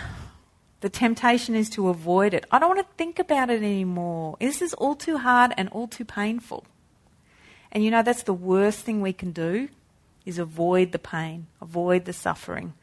The 0.81 0.89
temptation 0.89 1.55
is 1.55 1.71
to 1.71 1.89
avoid 1.89 2.35
it. 2.35 2.47
I 2.51 2.59
don't 2.59 2.77
want 2.77 2.87
to 2.87 2.95
think 2.97 3.19
about 3.19 3.51
it 3.51 3.63
anymore. 3.63 4.37
This 4.41 4.63
is 4.63 4.75
all 4.75 4.95
too 4.95 5.19
hard 5.19 5.53
and 5.57 5.69
all 5.71 5.89
too 5.89 6.05
painful. 6.05 6.65
And 7.73 7.85
you 7.85 7.91
know, 7.91 8.03
that's 8.03 8.23
the 8.23 8.35
worst 8.35 8.81
thing 8.81 9.01
we 9.01 9.13
can 9.13 9.33
do 9.33 9.69
is 10.25 10.39
avoid 10.39 10.93
the 10.93 10.99
pain, 10.99 11.47
avoid 11.61 12.05
the 12.05 12.13
suffering, 12.13 12.75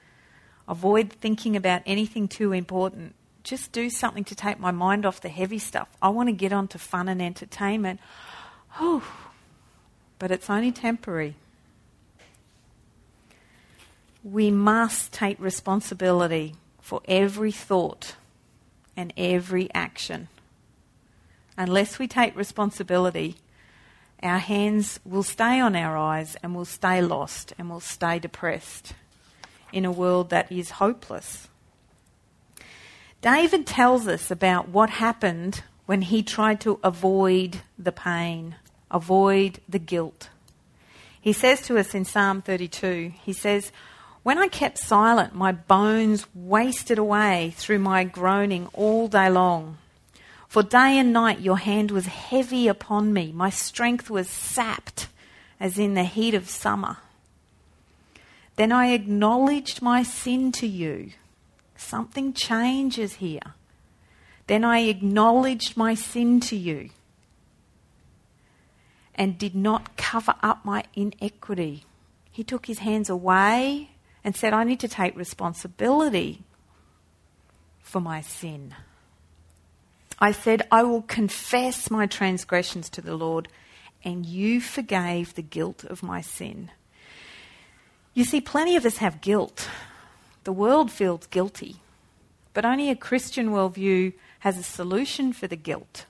avoid 0.67 1.11
thinking 1.11 1.55
about 1.55 1.83
anything 1.85 2.27
too 2.27 2.51
important. 2.51 3.15
Just 3.43 3.71
do 3.71 3.89
something 3.89 4.23
to 4.25 4.35
take 4.35 4.59
my 4.59 4.71
mind 4.71 5.05
off 5.05 5.21
the 5.21 5.29
heavy 5.29 5.59
stuff. 5.59 5.87
I 6.01 6.09
want 6.09 6.27
to 6.29 6.33
get 6.33 6.51
on 6.51 6.67
to 6.69 6.79
fun 6.79 7.07
and 7.07 7.21
entertainment. 7.21 7.99
Oh, 8.79 9.03
but 10.17 10.31
it's 10.31 10.49
only 10.49 10.71
temporary. 10.71 11.35
We 14.25 14.49
must 14.49 15.13
take 15.13 15.39
responsibility 15.39 16.55
for 16.81 17.01
every 17.07 17.51
thought 17.51 18.15
and 18.97 19.13
every 19.15 19.69
action. 19.71 20.29
Unless 21.55 21.99
we 21.99 22.07
take 22.07 22.35
responsibility, 22.35 23.35
our 24.23 24.39
hands 24.39 24.99
will 25.05 25.21
stay 25.21 25.59
on 25.59 25.75
our 25.75 25.95
eyes 25.95 26.35
and 26.41 26.55
will 26.55 26.65
stay 26.65 27.03
lost 27.03 27.53
and 27.59 27.69
will 27.69 27.79
stay 27.79 28.17
depressed 28.17 28.93
in 29.71 29.85
a 29.85 29.91
world 29.91 30.31
that 30.31 30.51
is 30.51 30.71
hopeless. 30.71 31.47
David 33.21 33.67
tells 33.67 34.07
us 34.07 34.31
about 34.31 34.69
what 34.69 34.89
happened 34.89 35.61
when 35.85 36.01
he 36.01 36.23
tried 36.23 36.59
to 36.61 36.79
avoid 36.83 37.61
the 37.77 37.91
pain, 37.91 38.55
avoid 38.89 39.59
the 39.69 39.77
guilt. 39.79 40.29
He 41.21 41.31
says 41.31 41.61
to 41.67 41.77
us 41.77 41.93
in 41.93 42.05
Psalm 42.05 42.41
32, 42.41 43.13
he 43.23 43.33
says, 43.33 43.71
When 44.25 44.39
I 44.39 44.47
kept 44.47 44.79
silent, 44.79 45.35
my 45.35 45.51
bones 45.51 46.25
wasted 46.33 46.97
away 46.97 47.53
through 47.57 47.77
my 47.77 48.03
groaning 48.03 48.65
all 48.73 49.07
day 49.07 49.29
long. 49.29 49.77
For 50.47 50.63
day 50.63 50.97
and 50.97 51.13
night 51.13 51.41
your 51.41 51.59
hand 51.59 51.91
was 51.91 52.07
heavy 52.07 52.67
upon 52.67 53.13
me. 53.13 53.31
My 53.31 53.51
strength 53.51 54.09
was 54.09 54.27
sapped 54.27 55.09
as 55.59 55.77
in 55.77 55.93
the 55.93 56.05
heat 56.05 56.33
of 56.33 56.49
summer. 56.49 56.97
Then 58.55 58.71
I 58.71 58.93
acknowledged 58.93 59.83
my 59.83 60.01
sin 60.01 60.51
to 60.53 60.65
you. 60.65 61.11
Something 61.75 62.33
changes 62.33 63.17
here. 63.17 63.53
Then 64.47 64.63
I 64.63 64.79
acknowledged 64.79 65.77
my 65.77 65.93
sin 65.93 66.39
to 66.49 66.55
you 66.55 66.89
and 69.13 69.37
did 69.37 69.53
not 69.53 69.97
cover 69.97 70.33
up 70.41 70.65
my 70.65 70.83
inequity. 70.95 71.83
He 72.31 72.43
took 72.43 72.65
his 72.65 72.79
hands 72.79 73.07
away 73.07 73.91
and 74.25 74.35
said, 74.35 74.53
I 74.53 74.63
need 74.63 74.79
to 74.79 74.87
take 74.87 75.15
responsibility 75.15 76.41
for 77.79 78.01
my 78.01 78.21
sin. 78.21 78.73
I 80.17 80.31
said, 80.31 80.63
I 80.71 80.81
will 80.81 81.03
confess 81.03 81.91
my 81.91 82.07
transgressions 82.07 82.89
to 82.89 83.01
the 83.01 83.15
Lord, 83.15 83.47
and 84.03 84.25
you 84.25 84.61
forgave 84.61 85.35
the 85.35 85.43
guilt 85.43 85.83
of 85.83 86.01
my 86.01 86.21
sin. 86.21 86.71
You 88.15 88.23
see, 88.23 88.41
plenty 88.41 88.75
of 88.75 88.83
us 88.83 88.97
have 88.97 89.21
guilt. 89.21 89.69
The 90.43 90.53
world 90.53 90.89
feels 90.89 91.27
guilty, 91.27 91.81
but 92.55 92.65
only 92.65 92.89
a 92.89 92.95
Christian 92.95 93.49
worldview 93.49 94.13
has 94.39 94.57
a 94.57 94.63
solution 94.63 95.33
for 95.33 95.45
the 95.45 95.55
guilt. 95.55 96.05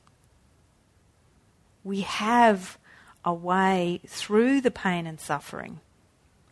We 1.84 2.02
have 2.02 2.78
a 3.26 3.34
way 3.34 4.00
through 4.08 4.62
the 4.62 4.72
pain 4.72 5.06
and 5.06 5.20
suffering. 5.20 5.82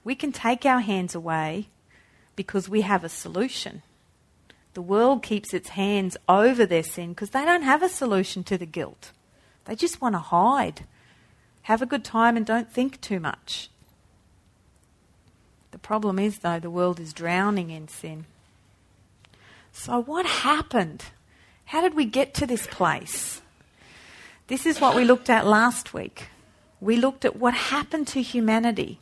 We 0.04 0.16
can 0.16 0.32
take 0.32 0.66
our 0.66 0.80
hands 0.80 1.16
away 1.16 1.70
because 2.36 2.68
we 2.68 2.82
have 2.82 3.04
a 3.04 3.10
solution. 3.10 3.82
The 4.74 4.82
world 4.82 5.22
keeps 5.22 5.54
its 5.54 5.70
hands 5.70 6.18
over 6.28 6.66
their 6.66 6.84
sin 6.84 7.10
because 7.10 7.30
they 7.30 7.46
don't 7.46 7.62
have 7.62 7.84
a 7.84 7.90
solution 7.90 8.44
to 8.46 8.58
the 8.58 8.66
guilt. 8.66 9.12
They 9.66 9.76
just 9.76 10.02
want 10.02 10.16
to 10.16 10.20
hide, 10.20 10.86
have 11.64 11.82
a 11.82 11.86
good 11.86 12.04
time, 12.04 12.36
and 12.36 12.46
don't 12.46 12.72
think 12.72 13.00
too 13.00 13.20
much. 13.20 13.70
The 15.72 15.78
problem 15.78 16.20
is, 16.20 16.40
though, 16.40 16.60
the 16.60 16.70
world 16.70 17.00
is 17.00 17.14
drowning 17.14 17.70
in 17.70 17.88
sin. 17.88 18.26
So, 19.72 20.02
what 20.02 20.26
happened? 20.26 21.06
How 21.66 21.82
did 21.82 21.96
we 21.96 22.06
get 22.06 22.34
to 22.36 22.46
this 22.46 22.68
place? 22.68 23.42
This 24.48 24.66
is 24.66 24.82
what 24.82 24.96
we 24.96 25.06
looked 25.06 25.30
at 25.30 25.48
last 25.48 25.94
week. 25.94 26.28
We 26.82 26.98
looked 26.98 27.26
at 27.26 27.38
what 27.38 27.54
happened 27.54 28.08
to 28.10 28.22
humanity. 28.22 29.00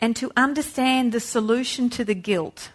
And 0.00 0.16
to 0.16 0.30
understand 0.36 1.12
the 1.12 1.20
solution 1.20 1.88
to 1.90 2.04
the 2.04 2.14
guilt, 2.14 2.70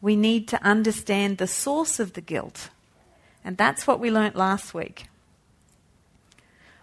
we 0.00 0.16
need 0.16 0.48
to 0.48 0.62
understand 0.62 1.38
the 1.38 1.46
source 1.46 2.00
of 2.00 2.14
the 2.14 2.20
guilt. 2.20 2.70
And 3.44 3.56
that's 3.56 3.86
what 3.86 4.00
we 4.00 4.10
learnt 4.10 4.36
last 4.36 4.74
week. 4.74 5.06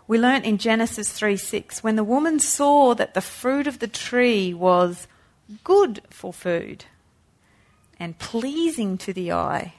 We 0.08 0.18
learnt 0.18 0.46
in 0.46 0.58
Genesis 0.58 1.12
3 1.12 1.38
6 1.38 1.84
when 1.84 1.96
the 1.96 2.04
woman 2.04 2.40
saw 2.40 2.96
that 2.96 3.14
the 3.14 3.22
fruit 3.22 3.68
of 3.68 3.80
the 3.80 3.88
tree 3.88 4.54
was 4.54 5.08
good 5.64 6.02
for 6.10 6.34
food 6.34 6.86
and 8.00 8.18
pleasing 8.18 8.98
to 8.98 9.14
the 9.14 9.32
eye 9.32 9.76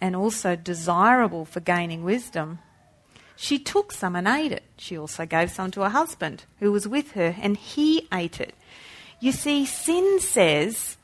and 0.00 0.14
also 0.14 0.56
desirable 0.56 1.44
for 1.44 1.60
gaining 1.60 2.04
wisdom, 2.04 2.60
she 3.36 3.58
took 3.58 3.92
some 3.92 4.16
and 4.16 4.26
ate 4.26 4.52
it. 4.52 4.64
She 4.78 4.96
also 4.96 5.26
gave 5.26 5.50
some 5.50 5.70
to 5.72 5.82
her 5.82 5.90
husband 5.90 6.44
who 6.58 6.72
was 6.72 6.88
with 6.88 7.12
her, 7.12 7.36
and 7.40 7.56
he 7.56 8.08
ate 8.12 8.40
it. 8.40 8.54
You 9.20 9.32
see, 9.32 9.64
sin 9.66 10.20
says 10.20 10.96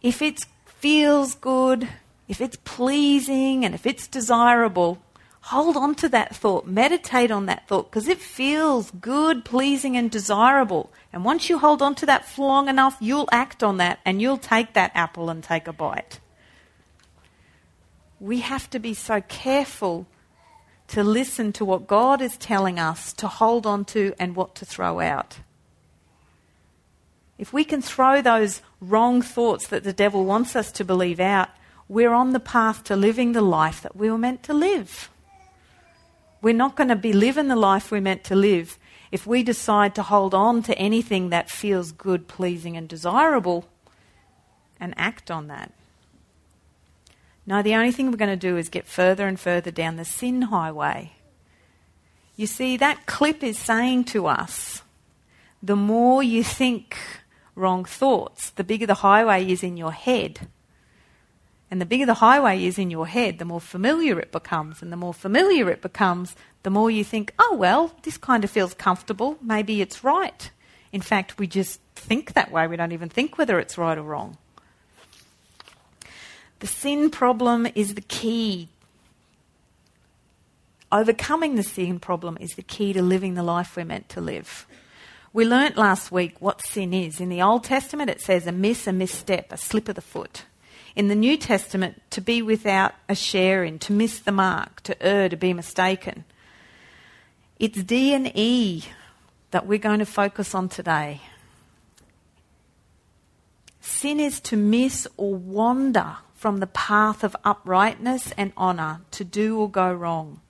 if 0.00 0.22
it 0.22 0.46
feels 0.64 1.34
good, 1.34 1.88
if 2.28 2.40
it's 2.40 2.56
pleasing, 2.64 3.64
and 3.64 3.74
if 3.74 3.86
it's 3.86 4.06
desirable, 4.06 4.98
hold 5.40 5.76
on 5.76 5.94
to 5.96 6.08
that 6.08 6.34
thought. 6.34 6.66
Meditate 6.66 7.30
on 7.30 7.46
that 7.46 7.66
thought 7.66 7.90
because 7.90 8.08
it 8.08 8.18
feels 8.18 8.90
good, 8.92 9.44
pleasing, 9.44 9.96
and 9.96 10.10
desirable. 10.10 10.90
And 11.12 11.24
once 11.24 11.48
you 11.48 11.58
hold 11.58 11.82
on 11.82 11.94
to 11.96 12.06
that 12.06 12.24
for 12.24 12.46
long 12.46 12.68
enough, 12.68 12.96
you'll 13.00 13.28
act 13.32 13.62
on 13.62 13.78
that 13.78 13.98
and 14.04 14.20
you'll 14.22 14.38
take 14.38 14.74
that 14.74 14.92
apple 14.94 15.30
and 15.30 15.42
take 15.42 15.66
a 15.66 15.72
bite. 15.72 16.20
We 18.20 18.40
have 18.40 18.70
to 18.70 18.78
be 18.78 18.94
so 18.94 19.20
careful 19.20 20.06
to 20.88 21.02
listen 21.02 21.52
to 21.52 21.64
what 21.64 21.86
God 21.86 22.20
is 22.20 22.36
telling 22.36 22.78
us 22.78 23.12
to 23.14 23.28
hold 23.28 23.66
on 23.66 23.84
to 23.86 24.14
and 24.18 24.36
what 24.36 24.54
to 24.56 24.64
throw 24.64 25.00
out. 25.00 25.38
If 27.38 27.52
we 27.52 27.64
can 27.64 27.82
throw 27.82 28.22
those 28.22 28.62
wrong 28.80 29.20
thoughts 29.20 29.66
that 29.68 29.84
the 29.84 29.92
devil 29.92 30.24
wants 30.24 30.56
us 30.56 30.72
to 30.72 30.84
believe 30.84 31.20
out, 31.20 31.48
we're 31.88 32.12
on 32.12 32.32
the 32.32 32.40
path 32.40 32.84
to 32.84 32.96
living 32.96 33.32
the 33.32 33.42
life 33.42 33.82
that 33.82 33.96
we 33.96 34.10
were 34.10 34.18
meant 34.18 34.42
to 34.44 34.54
live. 34.54 35.10
We're 36.40 36.54
not 36.54 36.76
going 36.76 36.88
to 36.88 36.96
be 36.96 37.12
living 37.12 37.48
the 37.48 37.56
life 37.56 37.90
we're 37.90 38.00
meant 38.00 38.24
to 38.24 38.36
live 38.36 38.78
if 39.12 39.26
we 39.26 39.42
decide 39.42 39.94
to 39.94 40.02
hold 40.02 40.34
on 40.34 40.62
to 40.64 40.78
anything 40.78 41.30
that 41.30 41.50
feels 41.50 41.92
good, 41.92 42.28
pleasing, 42.28 42.76
and 42.76 42.88
desirable 42.88 43.66
and 44.80 44.94
act 44.96 45.30
on 45.30 45.46
that. 45.48 45.72
No, 47.46 47.62
the 47.62 47.74
only 47.74 47.92
thing 47.92 48.10
we're 48.10 48.16
going 48.16 48.28
to 48.28 48.36
do 48.36 48.56
is 48.56 48.68
get 48.68 48.86
further 48.86 49.26
and 49.26 49.38
further 49.38 49.70
down 49.70 49.96
the 49.96 50.04
sin 50.04 50.42
highway. 50.42 51.12
You 52.34 52.46
see, 52.46 52.76
that 52.76 53.06
clip 53.06 53.42
is 53.42 53.58
saying 53.58 54.04
to 54.04 54.26
us 54.26 54.82
the 55.62 55.76
more 55.76 56.22
you 56.22 56.44
think 56.44 56.96
wrong 57.54 57.84
thoughts. 57.84 58.50
The 58.50 58.64
bigger 58.64 58.86
the 58.86 58.94
highway 58.94 59.50
is 59.50 59.62
in 59.62 59.76
your 59.76 59.92
head. 59.92 60.48
And 61.70 61.80
the 61.80 61.86
bigger 61.86 62.06
the 62.06 62.14
highway 62.14 62.64
is 62.64 62.78
in 62.78 62.90
your 62.90 63.08
head, 63.08 63.38
the 63.38 63.44
more 63.44 63.60
familiar 63.60 64.20
it 64.20 64.30
becomes. 64.30 64.82
And 64.82 64.92
the 64.92 64.96
more 64.96 65.14
familiar 65.14 65.68
it 65.70 65.82
becomes, 65.82 66.36
the 66.62 66.70
more 66.70 66.90
you 66.90 67.02
think, 67.02 67.32
oh, 67.38 67.56
well, 67.58 67.92
this 68.02 68.16
kind 68.16 68.44
of 68.44 68.50
feels 68.50 68.74
comfortable. 68.74 69.38
Maybe 69.42 69.80
it's 69.80 70.04
right. 70.04 70.50
In 70.92 71.00
fact, 71.00 71.38
we 71.38 71.46
just 71.46 71.80
think 71.96 72.34
that 72.34 72.52
way. 72.52 72.68
We 72.68 72.76
don't 72.76 72.92
even 72.92 73.08
think 73.08 73.38
whether 73.38 73.58
it's 73.58 73.78
right 73.78 73.98
or 73.98 74.02
wrong. 74.02 74.36
The 76.60 76.66
sin 76.66 77.10
problem 77.10 77.66
is 77.74 77.94
the 77.94 78.00
key. 78.00 78.68
Overcoming 80.90 81.56
the 81.56 81.62
sin 81.62 82.00
problem 82.00 82.38
is 82.40 82.54
the 82.54 82.62
key 82.62 82.92
to 82.92 83.02
living 83.02 83.34
the 83.34 83.42
life 83.42 83.76
we're 83.76 83.84
meant 83.84 84.08
to 84.10 84.20
live. 84.20 84.66
We 85.32 85.44
learnt 85.44 85.76
last 85.76 86.10
week 86.10 86.36
what 86.40 86.64
sin 86.64 86.94
is. 86.94 87.20
In 87.20 87.28
the 87.28 87.42
Old 87.42 87.64
Testament, 87.64 88.08
it 88.08 88.22
says 88.22 88.46
a 88.46 88.52
miss, 88.52 88.86
a 88.86 88.92
misstep, 88.92 89.52
a 89.52 89.58
slip 89.58 89.88
of 89.88 89.96
the 89.96 90.00
foot. 90.00 90.44
In 90.94 91.08
the 91.08 91.14
New 91.14 91.36
Testament, 91.36 92.00
to 92.10 92.22
be 92.22 92.40
without 92.40 92.94
a 93.06 93.14
share 93.14 93.62
in, 93.62 93.78
to 93.80 93.92
miss 93.92 94.18
the 94.18 94.32
mark, 94.32 94.80
to 94.84 95.02
err, 95.02 95.28
to 95.28 95.36
be 95.36 95.52
mistaken. 95.52 96.24
It's 97.58 97.82
D 97.82 98.14
and 98.14 98.32
E 98.34 98.84
that 99.50 99.66
we're 99.66 99.78
going 99.78 99.98
to 99.98 100.06
focus 100.06 100.54
on 100.54 100.70
today. 100.70 101.20
Sin 103.82 104.18
is 104.18 104.40
to 104.40 104.56
miss 104.56 105.06
or 105.18 105.34
wander 105.34 106.16
from 106.36 106.58
the 106.58 106.68
path 106.68 107.24
of 107.24 107.34
uprightness 107.44 108.32
and 108.36 108.52
honour, 108.56 109.00
to 109.10 109.24
do 109.24 109.58
or 109.58 109.68
go 109.68 109.92
wrong. 109.92 110.40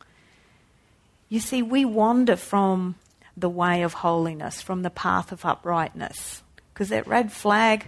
You 1.31 1.41
see, 1.41 1.63
we 1.63 1.85
wander 1.85 2.37
from 2.37 2.97
the 3.37 3.49
way 3.49 3.83
of 3.83 3.95
holiness, 3.95 4.61
from 4.61 4.83
the 4.83 4.91
path 4.91 5.33
of 5.33 5.45
uprightness, 5.45 6.43
because 6.73 6.91
that 6.91 7.07
red 7.07 7.33
flag 7.33 7.87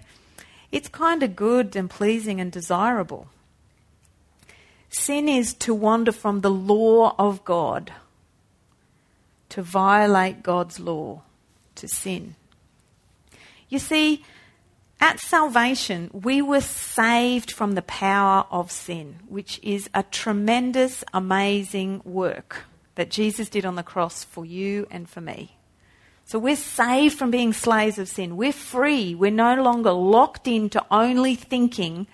it's 0.71 0.89
kind 0.89 1.23
of 1.23 1.37
good 1.37 1.77
and 1.77 1.89
pleasing 1.89 2.41
and 2.41 2.53
desirable. 2.53 3.29
Sin 4.91 5.29
is 5.29 5.55
to 5.55 5.75
wander 5.75 6.13
from 6.13 6.41
the 6.41 6.51
law 6.51 7.15
of 7.19 7.45
God, 7.45 7.93
to 9.51 9.63
violate 9.63 10.43
God's 10.43 10.79
law, 10.79 11.23
to 11.77 11.89
sin. 11.89 12.35
You 13.69 13.79
see, 13.79 14.25
at 15.01 15.21
salvation, 15.21 16.11
we 16.13 16.43
were 16.43 16.61
saved 16.61 17.53
from 17.53 17.73
the 17.73 17.83
power 17.83 18.47
of 18.51 18.71
sin, 18.71 19.21
which 19.29 19.61
is 19.63 19.89
a 19.95 20.03
tremendous, 20.03 21.05
amazing 21.15 22.03
work 22.05 22.65
that 22.97 23.11
Jesus 23.11 23.49
did 23.49 23.65
on 23.65 23.77
the 23.77 23.83
cross 23.85 24.25
for 24.25 24.45
you 24.45 24.87
and 24.91 25.09
for 25.09 25.21
me. 25.21 25.57
So 26.25 26.39
we're 26.39 26.57
saved 26.57 27.17
from 27.17 27.31
being 27.31 27.53
slaves 27.53 27.99
of 27.99 28.09
sin. 28.09 28.37
We're 28.37 28.53
free. 28.53 29.15
We're 29.15 29.31
no 29.31 29.55
longer 29.63 29.93
locked 29.93 30.47
into 30.47 30.85
only 30.91 31.37
thinking 31.37 32.07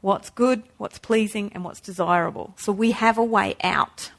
what's 0.00 0.30
good, 0.30 0.62
what's 0.78 0.98
pleasing, 0.98 1.50
and 1.52 1.64
what's 1.64 1.80
desirable. 1.80 2.54
So 2.56 2.72
we 2.72 2.92
have 2.92 3.18
a 3.18 3.24
way 3.24 3.56
out. 3.62 4.12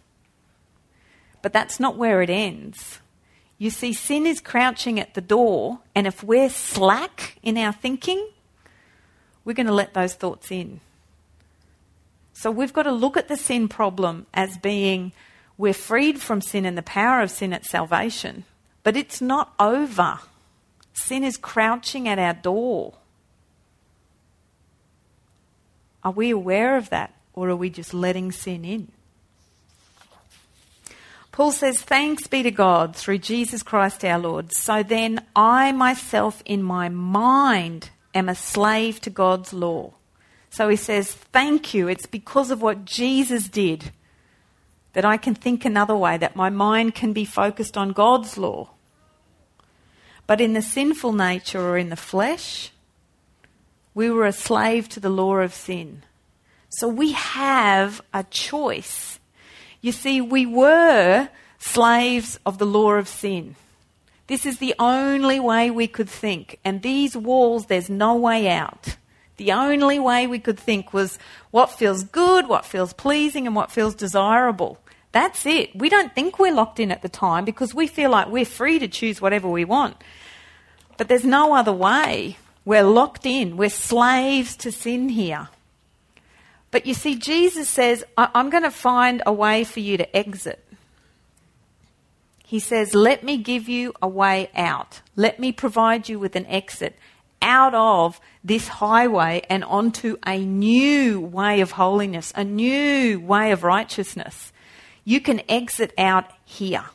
But 1.42 1.54
that's 1.54 1.80
not 1.80 1.98
where 1.98 2.22
it 2.22 2.30
ends. 2.30 3.00
You 3.60 3.70
see, 3.70 3.92
sin 3.92 4.26
is 4.26 4.40
crouching 4.40 5.02
at 5.02 5.14
the 5.14 5.22
door, 5.22 5.80
and 5.94 6.08
if 6.08 6.24
we're 6.24 6.50
slack 6.50 7.38
in 7.44 7.58
our 7.58 7.74
thinking, 7.74 8.26
we're 9.44 9.54
going 9.54 9.68
to 9.68 9.74
let 9.74 9.94
those 9.94 10.14
thoughts 10.14 10.50
in. 10.50 10.80
So 12.32 12.52
we've 12.52 12.72
got 12.72 12.84
to 12.84 12.92
look 12.94 13.18
at 13.18 13.28
the 13.28 13.36
sin 13.36 13.68
problem 13.68 14.28
as 14.34 14.58
being 14.58 15.12
we're 15.58 15.74
freed 15.74 16.22
from 16.22 16.40
sin 16.40 16.66
and 16.66 16.78
the 16.78 16.82
power 16.82 17.22
of 17.22 17.32
sin 17.32 17.52
at 17.52 17.66
salvation. 17.66 18.46
But 18.84 18.96
it's 18.96 19.20
not 19.20 19.54
over. 19.60 20.20
Sin 20.94 21.26
is 21.26 21.36
crouching 21.36 22.08
at 22.08 22.18
our 22.18 22.34
door. 22.34 22.94
Are 26.02 26.14
we 26.14 26.30
aware 26.30 26.78
of 26.78 26.90
that, 26.92 27.14
or 27.34 27.50
are 27.50 27.58
we 27.58 27.70
just 27.70 27.94
letting 27.94 28.32
sin 28.32 28.64
in? 28.64 28.88
Paul 31.40 31.54
says, 31.54 31.80
Thanks 31.80 32.28
be 32.28 32.44
to 32.44 32.52
God 32.52 32.98
through 32.98 33.20
Jesus 33.20 33.64
Christ 33.64 34.04
our 34.04 34.20
Lord. 34.20 34.52
So 34.52 34.84
then, 34.84 35.26
I 35.38 35.72
myself 35.72 36.44
in 36.46 36.62
my 36.62 36.90
mind 36.90 37.92
am 38.14 38.28
a 38.28 38.36
slave 38.36 39.00
to 39.00 39.10
God's 39.10 39.54
law. 39.54 39.94
So 40.50 40.68
he 40.68 40.76
says, 40.76 41.14
Thank 41.14 41.74
you. 41.74 41.88
It's 41.88 42.06
because 42.06 42.52
of 42.52 42.62
what 42.62 42.84
Jesus 42.84 43.48
did 43.48 43.94
that 44.92 45.06
I 45.06 45.16
can 45.16 45.34
think 45.34 45.64
another 45.64 45.96
way, 45.96 46.18
that 46.18 46.36
my 46.36 46.50
mind 46.50 46.94
can 46.94 47.14
be 47.14 47.24
focused 47.24 47.78
on 47.78 47.94
God's 47.94 48.38
law. 48.38 48.72
But 50.28 50.42
in 50.42 50.52
the 50.52 50.62
sinful 50.62 51.14
nature 51.14 51.62
or 51.62 51.78
in 51.78 51.88
the 51.88 51.96
flesh, 51.96 52.74
we 53.94 54.12
were 54.12 54.26
a 54.26 54.34
slave 54.34 54.90
to 54.90 55.00
the 55.00 55.10
law 55.10 55.38
of 55.38 55.54
sin. 55.54 56.04
So 56.68 56.90
we 56.90 57.14
have 57.14 58.02
a 58.14 58.26
choice. 58.26 59.19
You 59.82 59.92
see, 59.92 60.22
we 60.22 60.46
were 60.46 61.30
slaves 61.58 62.40
of 62.46 62.58
the 62.58 62.66
law 62.66 62.94
of 62.94 63.08
sin. 63.08 63.56
This 64.28 64.46
is 64.46 64.60
the 64.60 64.76
only 64.78 65.40
way 65.40 65.72
we 65.72 65.88
could 65.88 66.10
think. 66.10 66.60
And 66.64 66.82
these 66.82 67.18
walls, 67.18 67.66
there's 67.66 67.90
no 67.90 68.16
way 68.16 68.50
out. 68.50 68.98
The 69.38 69.52
only 69.54 70.00
way 70.00 70.28
we 70.28 70.40
could 70.40 70.60
think 70.60 70.94
was 70.94 71.18
what 71.52 71.72
feels 71.72 72.04
good, 72.04 72.48
what 72.48 72.66
feels 72.66 72.94
pleasing, 72.94 73.48
and 73.48 73.56
what 73.56 73.72
feels 73.72 73.96
desirable. 73.96 74.78
That's 75.12 75.46
it. 75.46 75.76
We 75.76 75.90
don't 75.90 76.14
think 76.14 76.38
we're 76.38 76.54
locked 76.54 76.80
in 76.80 76.92
at 76.92 77.02
the 77.02 77.10
time 77.10 77.46
because 77.46 77.74
we 77.74 77.88
feel 77.88 78.12
like 78.12 78.28
we're 78.28 78.46
free 78.46 78.80
to 78.80 78.88
choose 78.88 79.22
whatever 79.22 79.50
we 79.50 79.66
want. 79.66 79.98
But 80.98 81.08
there's 81.08 81.26
no 81.26 81.56
other 81.56 81.74
way. 81.74 82.38
We're 82.66 82.84
locked 82.84 83.26
in, 83.26 83.58
we're 83.58 83.70
slaves 83.70 84.56
to 84.58 84.72
sin 84.72 85.10
here. 85.10 85.48
But 86.72 86.86
you 86.86 86.94
see, 86.94 87.16
Jesus 87.16 87.68
says, 87.68 88.04
I'm 88.18 88.50
going 88.50 88.64
to 88.64 88.72
find 88.72 89.24
a 89.26 89.34
way 89.34 89.64
for 89.64 89.80
you 89.80 89.98
to 89.98 90.16
exit. 90.16 90.64
He 92.46 92.60
says, 92.60 92.96
Let 92.96 93.24
me 93.24 93.38
give 93.38 93.70
you 93.70 93.94
a 94.02 94.08
way 94.08 94.50
out. 94.56 95.02
Let 95.16 95.40
me 95.40 95.52
provide 95.52 96.10
you 96.10 96.20
with 96.20 96.36
an 96.36 96.46
exit 96.48 96.96
out 97.42 97.74
of 97.74 98.20
this 98.44 98.68
highway 98.68 99.44
and 99.50 99.64
onto 99.64 100.18
a 100.26 100.40
new 100.40 101.20
way 101.20 101.62
of 101.62 101.72
holiness, 101.72 102.34
a 102.36 102.44
new 102.44 103.20
way 103.20 103.52
of 103.52 103.64
righteousness. 103.64 104.52
You 105.06 105.22
can 105.22 105.42
exit 105.50 105.94
out 105.98 106.26
here. 106.46 106.86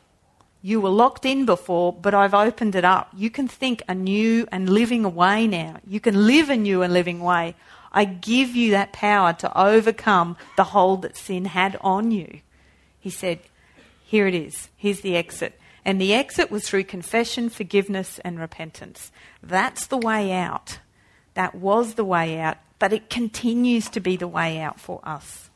You 0.61 0.81
were 0.81 0.89
locked 0.89 1.25
in 1.25 1.45
before, 1.45 1.93
but 1.93 2.13
I've 2.13 2.33
opened 2.33 2.75
it 2.75 2.83
up. 2.83 3.09
You 3.15 3.29
can 3.29 3.47
think 3.47 3.83
a 3.87 3.93
new 3.93 4.47
and 4.51 4.69
living 4.69 5.13
way 5.13 5.47
now. 5.47 5.77
You 5.85 5.99
can 5.99 6.25
live 6.25 6.49
a 6.49 6.57
new 6.57 6.81
and 6.81 6.91
living 6.91 7.19
way. 7.19 7.55
I 7.95 8.03
give 8.03 8.57
you 8.57 8.71
that 8.71 8.91
power 8.91 9.31
to 9.33 9.57
overcome 9.57 10.35
the 10.57 10.65
hold 10.65 11.03
that 11.03 11.15
sin 11.15 11.45
had 11.45 11.77
on 11.79 12.11
you. 12.11 12.41
He 12.99 13.09
said, 13.09 13.39
Here 14.03 14.27
it 14.27 14.35
is. 14.35 14.67
Here's 14.75 14.99
the 14.99 15.15
exit. 15.15 15.57
And 15.85 16.01
the 16.01 16.13
exit 16.13 16.51
was 16.51 16.67
through 16.67 16.83
confession, 16.83 17.49
forgiveness, 17.49 18.19
and 18.25 18.37
repentance. 18.37 19.13
That's 19.41 19.87
the 19.87 19.97
way 19.97 20.33
out. 20.33 20.79
That 21.35 21.55
was 21.55 21.93
the 21.93 22.03
way 22.03 22.37
out, 22.37 22.57
but 22.79 22.91
it 22.91 23.09
continues 23.09 23.87
to 23.89 24.01
be 24.01 24.17
the 24.17 24.27
way 24.27 24.59
out 24.59 24.79
for 24.79 24.99
us. 25.03 25.49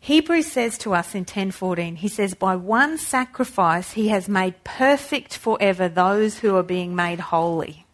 Hebrews 0.00 0.50
says 0.50 0.78
to 0.78 0.94
us 0.94 1.14
in 1.14 1.26
10:14, 1.26 1.96
he 1.96 2.08
says, 2.08 2.34
"By 2.34 2.56
one 2.56 2.96
sacrifice 2.96 3.92
he 3.92 4.08
has 4.08 4.28
made 4.28 4.64
perfect 4.64 5.36
forever 5.36 5.88
those 5.88 6.38
who 6.38 6.56
are 6.56 6.62
being 6.62 6.96
made 6.96 7.20
holy." 7.20 7.84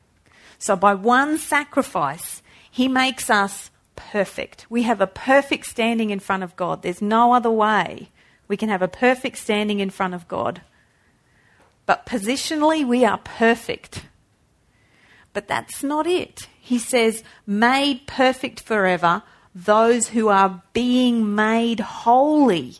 So 0.59 0.77
by 0.77 0.95
one 0.95 1.38
sacrifice, 1.38 2.42
he 2.71 2.88
makes 2.88 3.31
us 3.31 3.71
perfect. 3.95 4.66
We 4.69 4.83
have 4.83 5.01
a 5.01 5.07
perfect 5.07 5.66
standing 5.66 6.11
in 6.11 6.21
front 6.21 6.42
of 6.42 6.57
God. 6.57 6.83
There's 6.83 7.03
no 7.03 7.33
other 7.33 7.51
way 7.51 8.11
we 8.49 8.57
can 8.57 8.69
have 8.69 8.83
a 8.83 8.88
perfect 8.88 9.38
standing 9.38 9.81
in 9.81 9.90
front 9.90 10.14
of 10.14 10.29
God. 10.29 10.62
But 11.85 12.07
positionally, 12.07 12.87
we 12.87 13.05
are 13.05 13.19
perfect. 13.19 14.07
But 15.33 15.49
that's 15.49 15.83
not 15.83 16.07
it. 16.07 16.49
He 16.61 16.79
says, 16.79 17.23
made 17.47 18.07
perfect 18.07 18.61
forever 18.61 19.23
those 19.55 20.09
who 20.09 20.29
are 20.29 20.62
being 20.73 21.35
made 21.35 21.81
holy. 21.81 22.77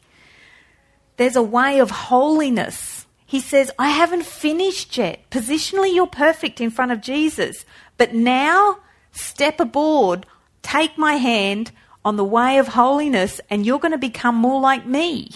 There's 1.17 1.37
a 1.37 1.43
way 1.43 1.81
of 1.81 1.91
holiness. 1.91 2.96
He 3.27 3.41
says, 3.41 3.73
I 3.79 3.91
haven't 3.91 4.25
finished 4.25 4.97
yet. 4.97 5.29
Positionally, 5.31 5.93
you're 5.93 6.07
perfect 6.07 6.61
in 6.61 6.71
front 6.71 6.93
of 6.93 7.01
Jesus. 7.01 7.65
But 7.99 8.15
now, 8.15 8.79
step 9.11 9.59
aboard, 9.59 10.25
take 10.63 10.97
my 10.97 11.15
hand 11.15 11.73
on 12.05 12.17
the 12.17 12.25
way 12.25 12.59
of 12.59 12.69
holiness, 12.69 13.41
and 13.51 13.67
you're 13.67 13.81
going 13.81 13.91
to 13.91 13.99
become 13.99 14.37
more 14.37 14.61
like 14.61 14.87
me. 14.87 15.31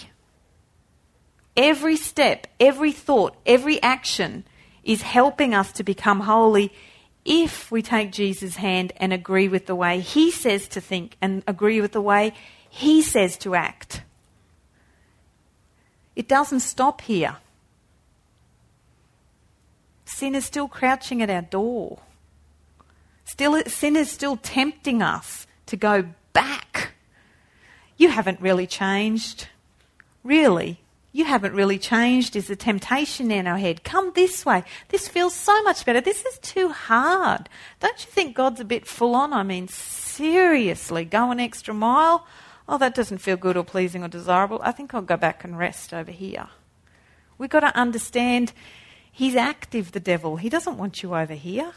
Every 1.57 1.97
step, 1.97 2.47
every 2.61 2.93
thought, 2.93 3.35
every 3.45 3.83
action 3.83 4.45
is 4.85 5.01
helping 5.01 5.53
us 5.53 5.73
to 5.73 5.83
become 5.83 6.21
holy 6.21 6.71
if 7.25 7.69
we 7.71 7.81
take 7.81 8.13
Jesus' 8.13 8.55
hand 8.55 8.93
and 8.97 9.11
agree 9.11 9.49
with 9.49 9.65
the 9.65 9.75
way 9.75 9.99
he 9.99 10.31
says 10.31 10.69
to 10.69 10.81
think 10.81 11.17
and 11.21 11.43
agree 11.45 11.81
with 11.81 11.91
the 11.91 12.01
way 12.01 12.33
he 12.69 13.01
says 13.01 13.37
to 13.39 13.53
act. 13.53 14.01
It 16.15 16.29
doesn't 16.29 16.61
stop 16.61 17.01
here. 17.01 17.35
Sin 20.11 20.35
is 20.35 20.45
still 20.45 20.67
crouching 20.67 21.21
at 21.21 21.29
our 21.29 21.41
door. 21.41 21.99
Still, 23.25 23.61
sin 23.67 23.95
is 23.95 24.11
still 24.11 24.37
tempting 24.37 25.01
us 25.01 25.47
to 25.67 25.77
go 25.77 26.09
back. 26.33 26.93
You 27.97 28.09
haven't 28.09 28.41
really 28.41 28.67
changed. 28.67 29.47
Really, 30.23 30.81
you 31.13 31.25
haven't 31.25 31.53
really 31.53 31.77
changed 31.77 32.35
is 32.35 32.47
the 32.47 32.55
temptation 32.55 33.31
in 33.31 33.47
our 33.47 33.57
head. 33.57 33.83
Come 33.83 34.11
this 34.13 34.45
way. 34.45 34.63
This 34.89 35.07
feels 35.07 35.33
so 35.33 35.61
much 35.63 35.85
better. 35.85 36.01
This 36.01 36.23
is 36.25 36.39
too 36.39 36.69
hard. 36.69 37.49
Don't 37.79 37.99
you 38.05 38.11
think 38.11 38.35
God's 38.35 38.59
a 38.59 38.65
bit 38.65 38.85
full 38.85 39.15
on? 39.15 39.33
I 39.33 39.43
mean, 39.43 39.67
seriously, 39.67 41.05
go 41.05 41.31
an 41.31 41.39
extra 41.39 41.73
mile? 41.73 42.25
Oh, 42.67 42.77
that 42.77 42.95
doesn't 42.95 43.17
feel 43.17 43.37
good 43.37 43.57
or 43.57 43.63
pleasing 43.63 44.03
or 44.03 44.07
desirable. 44.07 44.59
I 44.63 44.71
think 44.71 44.93
I'll 44.93 45.01
go 45.01 45.17
back 45.17 45.43
and 45.43 45.57
rest 45.57 45.93
over 45.93 46.11
here. 46.11 46.47
We've 47.37 47.49
got 47.49 47.61
to 47.61 47.75
understand 47.75 48.53
he's 49.11 49.35
active, 49.35 49.91
the 49.91 49.99
devil. 49.99 50.37
He 50.37 50.49
doesn't 50.49 50.77
want 50.77 51.03
you 51.03 51.15
over 51.15 51.33
here. 51.33 51.73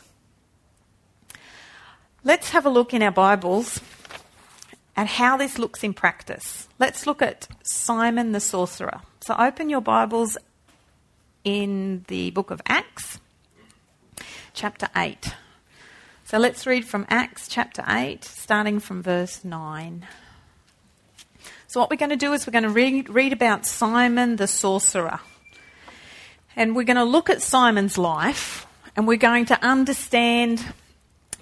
Let's 2.22 2.50
have 2.50 2.64
a 2.64 2.70
look 2.70 2.94
in 2.94 3.02
our 3.02 3.10
Bibles 3.10 3.80
at 4.96 5.06
how 5.06 5.36
this 5.36 5.58
looks 5.58 5.82
in 5.82 5.92
practice. 5.92 6.68
Let's 6.78 7.06
look 7.06 7.20
at 7.20 7.48
Simon 7.62 8.32
the 8.32 8.40
sorcerer. 8.40 9.00
So 9.20 9.34
open 9.38 9.68
your 9.68 9.80
Bibles 9.80 10.38
in 11.44 12.04
the 12.08 12.30
book 12.30 12.50
of 12.50 12.62
Acts, 12.66 13.20
chapter 14.54 14.88
8. 14.96 15.34
So 16.24 16.38
let's 16.38 16.66
read 16.66 16.86
from 16.86 17.04
Acts 17.10 17.48
chapter 17.48 17.84
8, 17.86 18.24
starting 18.24 18.80
from 18.80 19.02
verse 19.02 19.44
9. 19.44 20.06
So, 21.66 21.80
what 21.80 21.90
we're 21.90 21.96
going 21.96 22.10
to 22.10 22.16
do 22.16 22.32
is 22.32 22.46
we're 22.46 22.52
going 22.52 22.62
to 22.62 22.70
read, 22.70 23.08
read 23.10 23.32
about 23.32 23.66
Simon 23.66 24.36
the 24.36 24.46
sorcerer. 24.46 25.18
And 26.56 26.76
we're 26.76 26.84
going 26.84 26.96
to 26.96 27.04
look 27.04 27.30
at 27.30 27.42
Simon's 27.42 27.98
life 27.98 28.66
and 28.96 29.08
we're 29.08 29.16
going 29.16 29.46
to 29.46 29.64
understand 29.64 30.64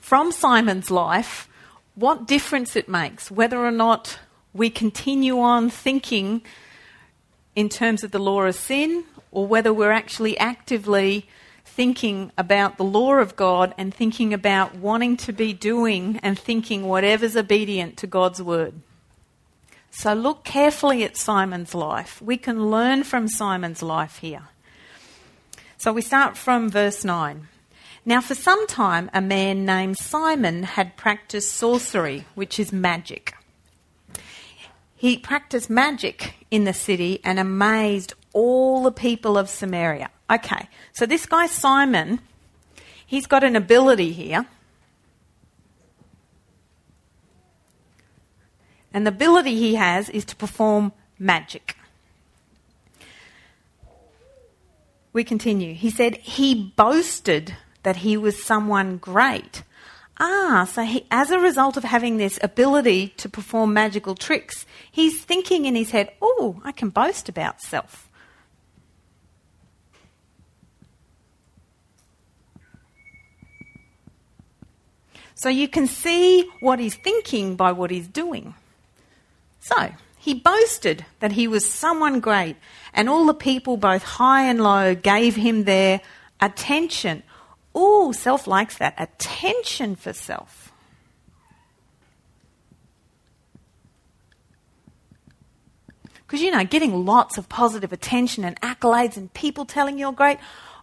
from 0.01 0.33
Simon's 0.33 0.91
life 0.91 1.49
what 1.95 2.27
difference 2.27 2.77
it 2.77 2.89
makes, 2.89 3.31
whether 3.31 3.59
or 3.59 3.71
not 3.71 4.19
we 4.55 4.71
continue 4.71 5.39
on 5.39 5.71
thinking 5.71 6.43
in 7.55 7.69
terms 7.69 8.03
of 8.03 8.11
the 8.11 8.19
law 8.19 8.43
of 8.43 8.55
sin 8.55 9.05
or 9.31 9.47
whether 9.47 9.73
we're 9.73 9.93
actually 9.93 10.37
actively 10.39 11.29
thinking 11.65 12.33
about 12.37 12.77
the 12.77 12.85
law 12.85 13.15
of 13.15 13.37
God 13.37 13.75
and 13.79 13.95
thinking 13.95 14.35
about 14.35 14.75
wanting 14.75 15.17
to 15.19 15.33
be 15.33 15.53
doing 15.53 16.19
and 16.23 16.39
thinking 16.39 16.85
whatever's 16.85 17.37
obedient 17.37 17.97
to 17.99 18.07
God's 18.07 18.43
word. 18.43 18.75
So 19.91 20.15
look 20.15 20.45
carefully 20.45 21.05
at 21.05 21.17
Simon's 21.17 21.75
life. 21.75 22.21
We 22.23 22.37
can 22.37 22.71
learn 22.71 23.05
from 23.05 23.29
Simon's 23.29 23.83
life 23.83 24.19
here. 24.19 24.49
So 25.83 25.93
we 25.93 26.01
start 26.01 26.37
from 26.37 26.71
verse 26.71 27.05
9. 27.05 27.49
Now, 28.07 28.21
for 28.21 28.37
some 28.37 28.69
time, 28.69 29.11
a 29.13 29.21
man 29.21 29.65
named 29.65 29.99
Simon 29.99 30.63
had 30.63 30.97
practiced 30.97 31.57
sorcery, 31.57 32.25
which 32.37 32.61
is 32.61 32.73
magic. 32.73 33.35
He 34.95 35.17
practiced 35.17 35.69
magic 35.69 36.35
in 36.53 36.63
the 36.63 36.73
city 36.73 37.19
and 37.25 37.41
amazed 37.41 38.15
all 38.33 38.85
the 38.85 38.93
people 38.93 39.37
of 39.37 39.49
Samaria. 39.49 40.11
Okay, 40.31 40.69
so 40.93 41.05
this 41.05 41.27
guy 41.27 41.47
Simon, 41.47 42.21
he's 43.05 43.27
got 43.27 43.43
an 43.43 43.57
ability 43.57 44.13
here 44.13 44.47
And 48.95 49.05
the 49.05 49.11
ability 49.11 49.57
he 49.57 49.75
has 49.75 50.09
is 50.11 50.25
to 50.27 50.37
perform 50.37 50.93
magic. 51.19 51.77
We 55.13 55.25
continue. 55.25 55.75
He 55.75 55.91
said 55.91 56.17
he 56.17 56.73
boasted 56.77 57.57
that 57.83 57.97
he 57.97 58.17
was 58.17 58.43
someone 58.43 58.97
great. 58.97 59.63
Ah, 60.19 60.69
so 60.71 60.85
he, 60.85 61.07
as 61.11 61.31
a 61.31 61.39
result 61.39 61.77
of 61.77 61.85
having 61.85 62.17
this 62.17 62.39
ability 62.43 63.09
to 63.17 63.29
perform 63.29 63.75
magical 63.75 64.15
tricks, 64.15 64.67
he's 64.91 65.23
thinking 65.25 65.65
in 65.65 65.75
his 65.75 65.91
head, 65.91 66.11
oh, 66.23 66.61
I 66.65 66.73
can 66.73 66.91
boast 66.91 67.29
about 67.29 67.61
self. 67.61 68.09
So 75.35 75.49
you 75.49 75.67
can 75.67 75.89
see 75.89 76.49
what 76.61 76.79
he's 76.79 76.95
thinking 76.95 77.57
by 77.57 77.73
what 77.73 77.91
he's 77.91 78.07
doing. 78.07 78.55
So, 79.59 79.91
he 80.23 80.35
boasted 80.35 81.05
that 81.19 81.33
he 81.33 81.49
was 81.49 81.69
someone 81.69 82.21
great, 82.21 82.55
and 82.95 83.09
all 83.09 83.27
the 83.27 83.35
people, 83.35 83.77
both 83.77 84.05
high 84.05 84.45
and 84.45 84.63
low, 84.63 84.95
gave 84.95 85.35
him 85.35 85.65
their 85.65 86.01
attention. 86.41 87.25
Oh, 87.75 88.13
self 88.13 88.47
likes 88.47 88.79
that 88.79 88.95
attention 88.99 89.97
for 89.97 90.13
self. 90.13 90.73
Because, 96.15 96.41
you 96.41 96.53
know, 96.53 96.63
getting 96.63 97.05
lots 97.05 97.37
of 97.37 97.49
positive 97.49 97.93
attention 97.93 98.45
and 98.45 98.61
accolades 98.61 99.17
and 99.17 99.35
people 99.35 99.65
telling 99.65 99.99
you're 99.99 100.13
great, 100.13 100.39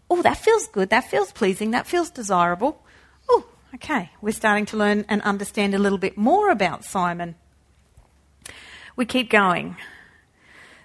oh, 0.10 0.22
that 0.22 0.36
feels 0.36 0.68
good, 0.68 0.90
that 0.90 1.10
feels 1.10 1.32
pleasing, 1.32 1.72
that 1.72 1.88
feels 1.88 2.10
desirable. 2.10 2.84
Oh, 3.30 3.46
okay, 3.76 4.10
we're 4.22 4.34
starting 4.34 4.66
to 4.66 4.76
learn 4.76 5.06
and 5.08 5.22
understand 5.22 5.74
a 5.74 5.80
little 5.80 5.98
bit 5.98 6.18
more 6.18 6.50
about 6.50 6.84
Simon 6.84 7.36
we 9.00 9.06
keep 9.06 9.30
going. 9.30 9.78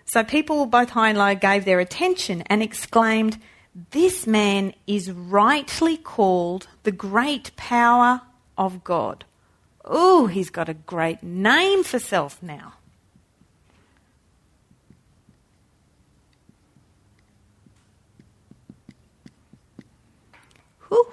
So 0.04 0.22
people, 0.22 0.66
both 0.66 0.90
high 0.90 1.08
and 1.08 1.18
low, 1.18 1.34
gave 1.34 1.64
their 1.64 1.80
attention 1.80 2.42
and 2.42 2.62
exclaimed, 2.62 3.40
This 3.90 4.24
man 4.24 4.72
is 4.86 5.10
rightly 5.10 5.96
called 5.96 6.68
the 6.84 6.92
great 6.92 7.50
power 7.56 8.22
of 8.56 8.84
God. 8.84 9.24
Oh, 9.84 10.28
he's 10.28 10.48
got 10.48 10.68
a 10.68 10.74
great 10.74 11.24
name 11.24 11.82
for 11.82 11.98
self 11.98 12.40
now. 12.40 12.74
Whew. 20.88 21.12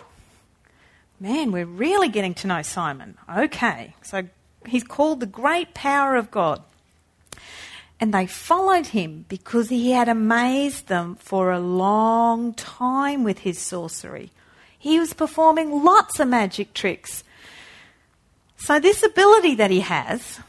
Man, 1.19 1.51
we're 1.51 1.65
really 1.65 2.09
getting 2.09 2.35
to 2.35 2.47
know 2.47 2.61
Simon. 2.61 3.17
Okay, 3.27 3.95
so 4.03 4.27
he's 4.67 4.83
called 4.83 5.19
the 5.19 5.25
great 5.25 5.73
power 5.73 6.15
of 6.15 6.29
God. 6.29 6.61
And 8.01 8.11
they 8.11 8.25
followed 8.25 8.87
him 8.87 9.25
because 9.29 9.69
he 9.69 9.91
had 9.91 10.09
amazed 10.09 10.87
them 10.87 11.15
for 11.17 11.51
a 11.51 11.59
long 11.59 12.55
time 12.55 13.23
with 13.23 13.39
his 13.39 13.59
sorcery. 13.59 14.31
He 14.77 14.99
was 14.99 15.13
performing 15.13 15.83
lots 15.83 16.19
of 16.19 16.27
magic 16.27 16.73
tricks. 16.73 17.23
So, 18.57 18.79
this 18.79 19.03
ability 19.03 19.55
that 19.55 19.69
he 19.69 19.81
has, 19.81 20.39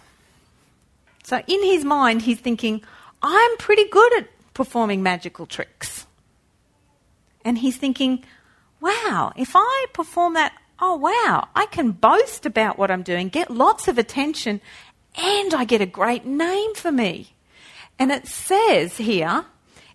so 1.23 1.43
in 1.47 1.63
his 1.63 1.85
mind, 1.85 2.23
he's 2.23 2.41
thinking, 2.41 2.83
I'm 3.23 3.57
pretty 3.59 3.87
good 3.89 4.17
at 4.19 4.29
performing 4.55 5.03
magical 5.03 5.45
tricks. 5.45 6.07
And 7.45 7.59
he's 7.59 7.77
thinking, 7.77 8.25
wow, 8.81 9.33
if 9.37 9.53
I 9.55 9.87
perform 9.93 10.35
that, 10.35 10.55
oh 10.81 10.97
wow, 10.97 11.49
I 11.55 11.67
can 11.67 11.93
boast 11.93 12.47
about 12.47 12.79
what 12.79 12.91
I'm 12.91 13.03
doing, 13.03 13.29
get 13.29 13.51
lots 13.51 13.89
of 13.89 13.99
attention, 13.99 14.63
and 15.17 15.53
I 15.53 15.65
get 15.65 15.83
a 15.83 15.87
great 15.87 16.25
name 16.25 16.75
for 16.75 16.91
me. 16.91 17.35
And 17.99 18.11
it 18.11 18.27
says 18.27 18.97
here, 18.97 19.45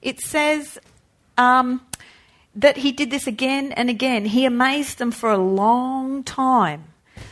it 0.01 0.19
says 0.19 0.79
um, 1.37 1.81
that 2.55 2.77
he 2.77 2.91
did 2.91 3.11
this 3.11 3.27
again 3.27 3.71
and 3.73 3.89
again. 3.89 4.25
He 4.25 4.45
amazed 4.45 4.97
them 4.97 5.11
for 5.11 5.31
a 5.31 5.37
long 5.37 6.23
time. 6.23 6.85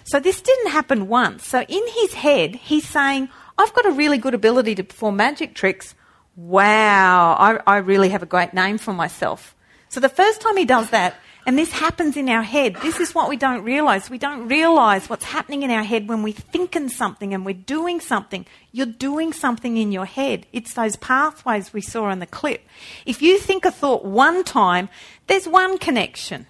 So 0.04 0.20
this 0.20 0.42
didn't 0.42 0.72
happen 0.72 1.08
once. 1.08 1.48
So 1.48 1.62
in 1.62 1.84
his 1.94 2.14
head, 2.14 2.56
he's 2.56 2.88
saying, 2.88 3.30
I've 3.58 3.74
got 3.74 3.86
a 3.86 3.92
really 3.92 4.18
good 4.18 4.34
ability 4.34 4.76
to 4.76 4.84
perform 4.84 5.16
magic 5.16 5.56
tricks. 5.56 5.96
Wow, 6.36 7.36
I, 7.40 7.60
I 7.66 7.78
really 7.78 8.10
have 8.10 8.24
a 8.24 8.28
great 8.28 8.54
name 8.54 8.78
for 8.78 8.94
myself. 8.94 9.56
So 9.90 10.00
the 10.00 10.10
first 10.10 10.42
time 10.42 10.58
he 10.58 10.66
does 10.66 10.90
that, 10.90 11.16
and 11.46 11.58
this 11.58 11.72
happens 11.72 12.18
in 12.18 12.28
our 12.28 12.42
head. 12.42 12.76
This 12.82 13.00
is 13.00 13.14
what 13.14 13.30
we 13.30 13.38
don't 13.38 13.64
realize. 13.64 14.10
We 14.10 14.18
don't 14.18 14.48
realize 14.48 15.08
what's 15.10 15.26
happening 15.26 15.62
in 15.62 15.70
our 15.70 15.84
head 15.84 16.08
when 16.08 16.24
we're 16.24 16.34
thinking 16.34 16.90
something 16.90 17.34
and 17.34 17.46
we're 17.46 17.54
doing 17.54 18.00
something. 18.00 18.48
You're 18.72 18.88
doing 18.88 19.32
something 19.32 19.78
in 19.78 19.92
your 19.92 20.06
head. 20.06 20.48
It's 20.52 20.74
those 20.74 20.96
pathways 20.96 21.72
we 21.72 21.82
saw 21.82 22.10
in 22.10 22.20
the 22.20 22.26
clip. 22.26 22.62
If 23.06 23.22
you 23.22 23.38
think 23.38 23.64
a 23.64 23.72
thought 23.72 24.04
one 24.04 24.44
time, 24.44 24.90
there's 25.28 25.48
one 25.48 25.78
connection. 25.78 26.48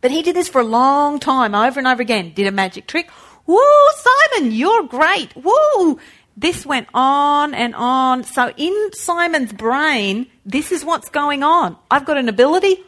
But 0.00 0.10
he 0.10 0.22
did 0.22 0.34
this 0.34 0.48
for 0.48 0.60
a 0.60 0.64
long 0.64 1.20
time, 1.20 1.54
over 1.54 1.78
and 1.78 1.86
over 1.86 2.02
again. 2.02 2.32
Did 2.34 2.46
a 2.48 2.52
magic 2.52 2.88
trick. 2.88 3.08
Woo, 3.46 3.60
Simon, 3.96 4.52
you're 4.52 4.82
great. 4.82 5.34
Woo. 5.36 6.00
This 6.36 6.66
went 6.66 6.88
on 6.92 7.54
and 7.54 7.74
on. 7.76 8.24
So 8.24 8.52
in 8.56 8.90
Simon's 8.92 9.52
brain, 9.52 10.26
this 10.44 10.72
is 10.72 10.84
what's 10.84 11.08
going 11.10 11.44
on. 11.44 11.76
I've 11.90 12.04
got 12.04 12.18
an 12.18 12.28
ability. 12.28 12.82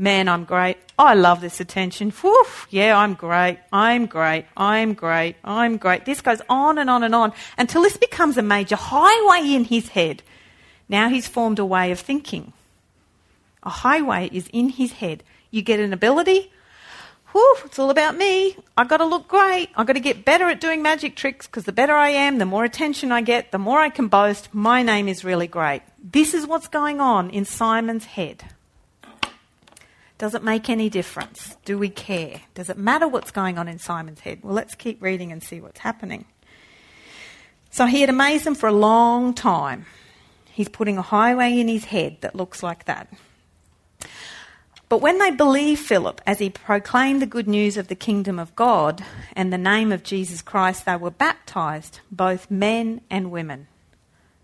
Man, 0.00 0.30
I'm 0.30 0.44
great. 0.44 0.78
I 0.98 1.12
love 1.12 1.42
this 1.42 1.60
attention. 1.60 2.10
Whew, 2.10 2.46
yeah, 2.70 2.96
I'm 2.96 3.12
great. 3.12 3.58
I'm 3.70 4.06
great. 4.06 4.46
I'm 4.56 4.94
great. 4.94 5.36
I'm 5.44 5.76
great. 5.76 6.06
This 6.06 6.22
goes 6.22 6.40
on 6.48 6.78
and 6.78 6.88
on 6.88 7.02
and 7.02 7.14
on 7.14 7.34
until 7.58 7.82
this 7.82 7.98
becomes 7.98 8.38
a 8.38 8.42
major 8.42 8.76
highway 8.76 9.54
in 9.54 9.64
his 9.64 9.88
head. 9.88 10.22
Now 10.88 11.10
he's 11.10 11.28
formed 11.28 11.58
a 11.58 11.66
way 11.66 11.92
of 11.92 12.00
thinking. 12.00 12.54
A 13.62 13.68
highway 13.68 14.30
is 14.32 14.48
in 14.54 14.70
his 14.70 14.92
head. 14.92 15.22
You 15.50 15.60
get 15.60 15.80
an 15.80 15.92
ability, 15.92 16.50
whew, 17.32 17.56
it's 17.66 17.78
all 17.78 17.90
about 17.90 18.16
me. 18.16 18.56
I've 18.78 18.88
got 18.88 18.98
to 18.98 19.04
look 19.04 19.28
great. 19.28 19.68
I've 19.76 19.86
got 19.86 19.92
to 19.92 20.00
get 20.00 20.24
better 20.24 20.48
at 20.48 20.62
doing 20.62 20.80
magic 20.80 21.14
tricks 21.14 21.46
because 21.46 21.64
the 21.64 21.72
better 21.72 21.94
I 21.94 22.08
am, 22.08 22.38
the 22.38 22.46
more 22.46 22.64
attention 22.64 23.12
I 23.12 23.20
get, 23.20 23.52
the 23.52 23.58
more 23.58 23.80
I 23.80 23.90
can 23.90 24.08
boast. 24.08 24.48
My 24.54 24.82
name 24.82 25.08
is 25.08 25.26
really 25.26 25.46
great. 25.46 25.82
This 26.02 26.32
is 26.32 26.46
what's 26.46 26.68
going 26.68 27.02
on 27.02 27.28
in 27.28 27.44
Simon's 27.44 28.06
head. 28.06 28.44
Does 30.20 30.34
it 30.34 30.44
make 30.44 30.68
any 30.68 30.90
difference? 30.90 31.56
Do 31.64 31.78
we 31.78 31.88
care? 31.88 32.42
Does 32.52 32.68
it 32.68 32.76
matter 32.76 33.08
what's 33.08 33.30
going 33.30 33.56
on 33.56 33.68
in 33.68 33.78
Simon's 33.78 34.20
head? 34.20 34.40
Well, 34.42 34.52
let's 34.52 34.74
keep 34.74 35.00
reading 35.02 35.32
and 35.32 35.42
see 35.42 35.62
what's 35.62 35.80
happening. 35.80 36.26
So 37.70 37.86
he 37.86 38.02
had 38.02 38.10
amazed 38.10 38.44
them 38.44 38.54
for 38.54 38.68
a 38.68 38.72
long 38.72 39.32
time. 39.32 39.86
He's 40.52 40.68
putting 40.68 40.98
a 40.98 41.02
highway 41.02 41.58
in 41.58 41.68
his 41.68 41.86
head 41.86 42.18
that 42.20 42.34
looks 42.34 42.62
like 42.62 42.84
that. 42.84 43.10
But 44.90 45.00
when 45.00 45.16
they 45.16 45.30
believed 45.30 45.80
Philip 45.80 46.20
as 46.26 46.38
he 46.38 46.50
proclaimed 46.50 47.22
the 47.22 47.26
good 47.26 47.48
news 47.48 47.78
of 47.78 47.88
the 47.88 47.94
kingdom 47.94 48.38
of 48.38 48.54
God 48.54 49.02
and 49.32 49.50
the 49.50 49.56
name 49.56 49.90
of 49.90 50.02
Jesus 50.02 50.42
Christ, 50.42 50.84
they 50.84 50.96
were 50.96 51.10
baptized, 51.10 52.00
both 52.12 52.50
men 52.50 53.00
and 53.08 53.30
women. 53.30 53.68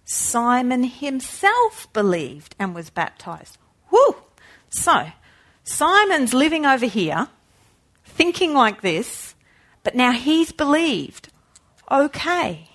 Simon 0.06 0.84
himself 0.84 1.86
believed 1.92 2.56
and 2.58 2.74
was 2.74 2.88
baptized. 2.88 3.58
Woo! 3.90 4.16
So, 4.70 5.08
Simon's 5.66 6.32
living 6.32 6.64
over 6.64 6.86
here, 6.86 7.26
thinking 8.04 8.54
like 8.54 8.82
this, 8.82 9.34
but 9.82 9.96
now 9.96 10.12
he's 10.12 10.52
believed. 10.52 11.28
Okay, 11.90 12.70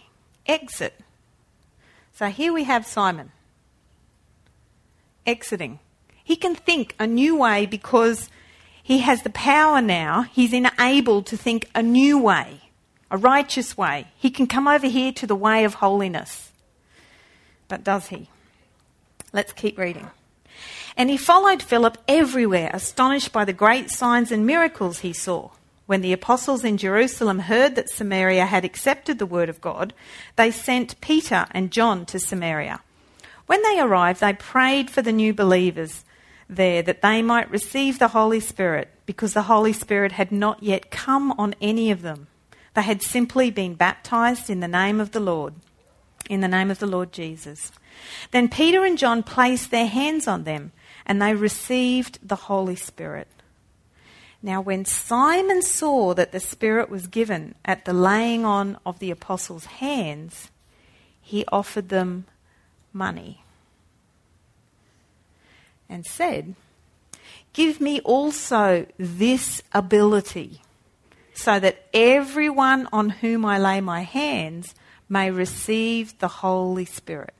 exit. 0.45 0.99
So 2.13 2.27
here 2.27 2.51
we 2.53 2.65
have 2.65 2.85
Simon 2.85 3.31
exiting. 5.25 5.79
He 6.21 6.35
can 6.35 6.53
think 6.53 6.93
a 6.99 7.07
new 7.07 7.37
way 7.37 7.65
because 7.65 8.29
he 8.83 8.99
has 8.99 9.23
the 9.23 9.29
power 9.29 9.81
now. 9.81 10.23
He's 10.23 10.51
enabled 10.51 11.27
to 11.27 11.37
think 11.37 11.69
a 11.73 11.81
new 11.81 12.19
way, 12.19 12.71
a 13.09 13.17
righteous 13.17 13.77
way. 13.77 14.07
He 14.17 14.29
can 14.29 14.47
come 14.47 14.67
over 14.67 14.87
here 14.87 15.13
to 15.13 15.25
the 15.25 15.35
way 15.35 15.63
of 15.63 15.75
holiness. 15.75 16.51
But 17.69 17.85
does 17.85 18.07
he? 18.07 18.29
Let's 19.31 19.53
keep 19.53 19.77
reading. 19.77 20.09
And 20.97 21.09
he 21.09 21.17
followed 21.17 21.63
Philip 21.63 21.97
everywhere, 22.07 22.69
astonished 22.73 23.31
by 23.31 23.45
the 23.45 23.53
great 23.53 23.89
signs 23.89 24.31
and 24.31 24.45
miracles 24.45 24.99
he 24.99 25.13
saw. 25.13 25.49
When 25.85 26.01
the 26.01 26.13
apostles 26.13 26.63
in 26.63 26.77
Jerusalem 26.77 27.39
heard 27.39 27.75
that 27.75 27.89
Samaria 27.89 28.45
had 28.45 28.63
accepted 28.63 29.19
the 29.19 29.25
word 29.25 29.49
of 29.49 29.61
God, 29.61 29.93
they 30.35 30.51
sent 30.51 30.99
Peter 31.01 31.47
and 31.51 31.71
John 31.71 32.05
to 32.05 32.19
Samaria. 32.19 32.81
When 33.47 33.61
they 33.63 33.79
arrived, 33.79 34.21
they 34.21 34.33
prayed 34.33 34.89
for 34.89 35.01
the 35.01 35.11
new 35.11 35.33
believers 35.33 36.05
there 36.47 36.81
that 36.81 37.01
they 37.01 37.21
might 37.21 37.49
receive 37.49 37.97
the 37.97 38.09
Holy 38.09 38.39
Spirit, 38.39 38.89
because 39.05 39.33
the 39.33 39.43
Holy 39.43 39.73
Spirit 39.73 40.13
had 40.13 40.31
not 40.31 40.61
yet 40.61 40.91
come 40.91 41.31
on 41.37 41.55
any 41.61 41.91
of 41.91 42.01
them. 42.01 42.27
They 42.73 42.83
had 42.83 43.01
simply 43.01 43.51
been 43.51 43.73
baptized 43.75 44.49
in 44.49 44.59
the 44.59 44.67
name 44.67 44.99
of 44.99 45.11
the 45.11 45.19
Lord, 45.19 45.53
in 46.29 46.41
the 46.41 46.47
name 46.47 46.71
of 46.71 46.79
the 46.79 46.87
Lord 46.87 47.11
Jesus. 47.11 47.71
Then 48.31 48.47
Peter 48.47 48.85
and 48.85 48.97
John 48.97 49.23
placed 49.23 49.71
their 49.71 49.87
hands 49.87 50.27
on 50.27 50.43
them, 50.43 50.71
and 51.05 51.21
they 51.21 51.33
received 51.33 52.19
the 52.27 52.35
Holy 52.35 52.75
Spirit. 52.75 53.27
Now, 54.43 54.59
when 54.59 54.85
Simon 54.85 55.61
saw 55.61 56.13
that 56.15 56.31
the 56.31 56.39
Spirit 56.39 56.89
was 56.89 57.07
given 57.07 57.53
at 57.63 57.85
the 57.85 57.93
laying 57.93 58.43
on 58.43 58.77
of 58.85 58.99
the 58.99 59.11
apostles' 59.11 59.65
hands, 59.65 60.49
he 61.21 61.45
offered 61.51 61.89
them 61.89 62.25
money 62.91 63.43
and 65.87 66.05
said, 66.05 66.55
Give 67.53 67.79
me 67.79 67.99
also 68.01 68.87
this 68.97 69.61
ability, 69.73 70.61
so 71.33 71.59
that 71.59 71.85
everyone 71.93 72.87
on 72.91 73.09
whom 73.09 73.45
I 73.45 73.59
lay 73.59 73.81
my 73.81 74.01
hands 74.01 74.73
may 75.09 75.29
receive 75.29 76.17
the 76.19 76.27
Holy 76.29 76.85
Spirit. 76.85 77.33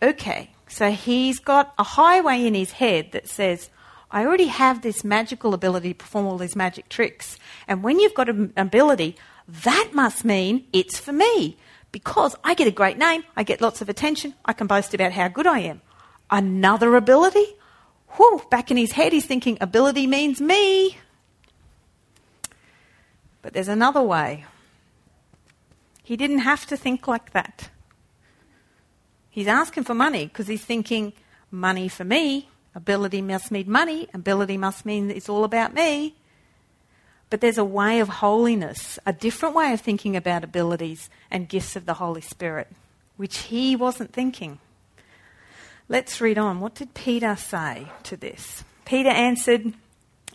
Okay, 0.00 0.50
so 0.68 0.90
he's 0.90 1.38
got 1.38 1.74
a 1.78 1.82
highway 1.82 2.46
in 2.46 2.54
his 2.54 2.72
head 2.72 3.12
that 3.12 3.28
says, 3.28 3.70
I 4.10 4.24
already 4.24 4.46
have 4.46 4.82
this 4.82 5.04
magical 5.04 5.54
ability 5.54 5.90
to 5.90 5.94
perform 5.94 6.26
all 6.26 6.38
these 6.38 6.56
magic 6.56 6.88
tricks. 6.88 7.38
And 7.66 7.82
when 7.82 7.98
you've 7.98 8.14
got 8.14 8.28
an 8.28 8.52
ability, 8.56 9.16
that 9.48 9.90
must 9.92 10.24
mean 10.24 10.66
it's 10.72 10.98
for 10.98 11.12
me. 11.12 11.58
Because 11.90 12.36
I 12.44 12.54
get 12.54 12.68
a 12.68 12.72
great 12.72 12.98
name, 12.98 13.24
I 13.36 13.42
get 13.42 13.60
lots 13.60 13.80
of 13.80 13.88
attention, 13.88 14.34
I 14.44 14.52
can 14.52 14.66
boast 14.66 14.94
about 14.94 15.12
how 15.12 15.28
good 15.28 15.46
I 15.46 15.60
am. 15.60 15.80
Another 16.30 16.96
ability? 16.96 17.56
Whew, 18.16 18.42
back 18.50 18.70
in 18.70 18.76
his 18.76 18.92
head, 18.92 19.12
he's 19.12 19.26
thinking 19.26 19.58
ability 19.60 20.06
means 20.06 20.40
me. 20.40 20.98
But 23.40 23.52
there's 23.52 23.68
another 23.68 24.02
way. 24.02 24.44
He 26.02 26.16
didn't 26.16 26.40
have 26.40 26.66
to 26.66 26.76
think 26.76 27.06
like 27.06 27.32
that. 27.32 27.70
He's 29.30 29.46
asking 29.46 29.84
for 29.84 29.94
money 29.94 30.26
because 30.26 30.46
he's 30.46 30.64
thinking 30.64 31.12
money 31.50 31.88
for 31.88 32.04
me. 32.04 32.48
Ability 32.74 33.22
must 33.22 33.50
mean 33.50 33.70
money. 33.70 34.08
Ability 34.14 34.56
must 34.56 34.86
mean 34.86 35.10
it's 35.10 35.28
all 35.28 35.44
about 35.44 35.74
me. 35.74 36.14
But 37.30 37.40
there's 37.40 37.58
a 37.58 37.64
way 37.64 38.00
of 38.00 38.08
holiness, 38.08 38.98
a 39.04 39.12
different 39.12 39.54
way 39.54 39.72
of 39.72 39.80
thinking 39.80 40.16
about 40.16 40.44
abilities 40.44 41.10
and 41.30 41.48
gifts 41.48 41.76
of 41.76 41.84
the 41.84 41.94
Holy 41.94 42.22
Spirit, 42.22 42.68
which 43.16 43.38
he 43.38 43.76
wasn't 43.76 44.12
thinking. 44.12 44.58
Let's 45.88 46.20
read 46.20 46.38
on. 46.38 46.60
What 46.60 46.74
did 46.74 46.94
Peter 46.94 47.36
say 47.36 47.88
to 48.04 48.16
this? 48.16 48.64
Peter 48.84 49.10
answered, 49.10 49.74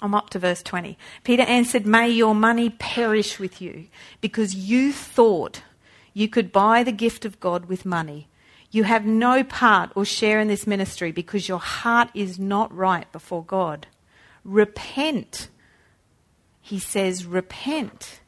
I'm 0.01 0.13
up 0.13 0.29
to 0.31 0.39
verse 0.39 0.61
20. 0.61 0.97
Peter 1.23 1.43
answered, 1.43 1.85
May 1.85 2.09
your 2.09 2.35
money 2.35 2.69
perish 2.69 3.39
with 3.39 3.61
you, 3.61 3.87
because 4.21 4.53
you 4.53 4.91
thought 4.91 5.61
you 6.13 6.27
could 6.27 6.51
buy 6.51 6.83
the 6.83 6.91
gift 6.91 7.25
of 7.25 7.39
God 7.39 7.65
with 7.65 7.85
money. 7.85 8.27
You 8.73 8.85
have 8.85 9.05
no 9.05 9.43
part 9.43 9.91
or 9.95 10.03
share 10.03 10.39
in 10.39 10.47
this 10.47 10.65
ministry 10.65 11.11
because 11.11 11.47
your 11.47 11.59
heart 11.59 12.09
is 12.15 12.39
not 12.39 12.75
right 12.75 13.09
before 13.11 13.43
God. 13.43 13.85
Repent. 14.43 15.47
He 16.59 16.79
says, 16.79 17.23
repent. 17.23 18.19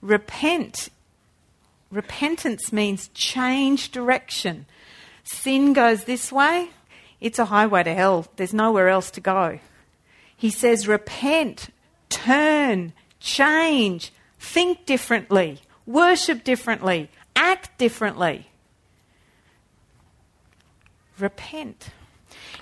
Repent. 0.00 0.88
Repentance 1.90 2.72
means 2.72 3.08
change 3.08 3.90
direction. 3.90 4.64
Sin 5.22 5.74
goes 5.74 6.04
this 6.04 6.32
way, 6.32 6.70
it's 7.20 7.38
a 7.38 7.44
highway 7.44 7.82
to 7.82 7.92
hell. 7.92 8.26
There's 8.36 8.54
nowhere 8.54 8.88
else 8.88 9.10
to 9.12 9.20
go. 9.20 9.58
He 10.34 10.48
says, 10.48 10.88
repent, 10.88 11.68
turn, 12.08 12.94
change, 13.20 14.14
think 14.38 14.86
differently, 14.86 15.60
worship 15.84 16.42
differently, 16.42 17.10
act 17.36 17.76
differently. 17.76 18.48
Repent. 21.18 21.90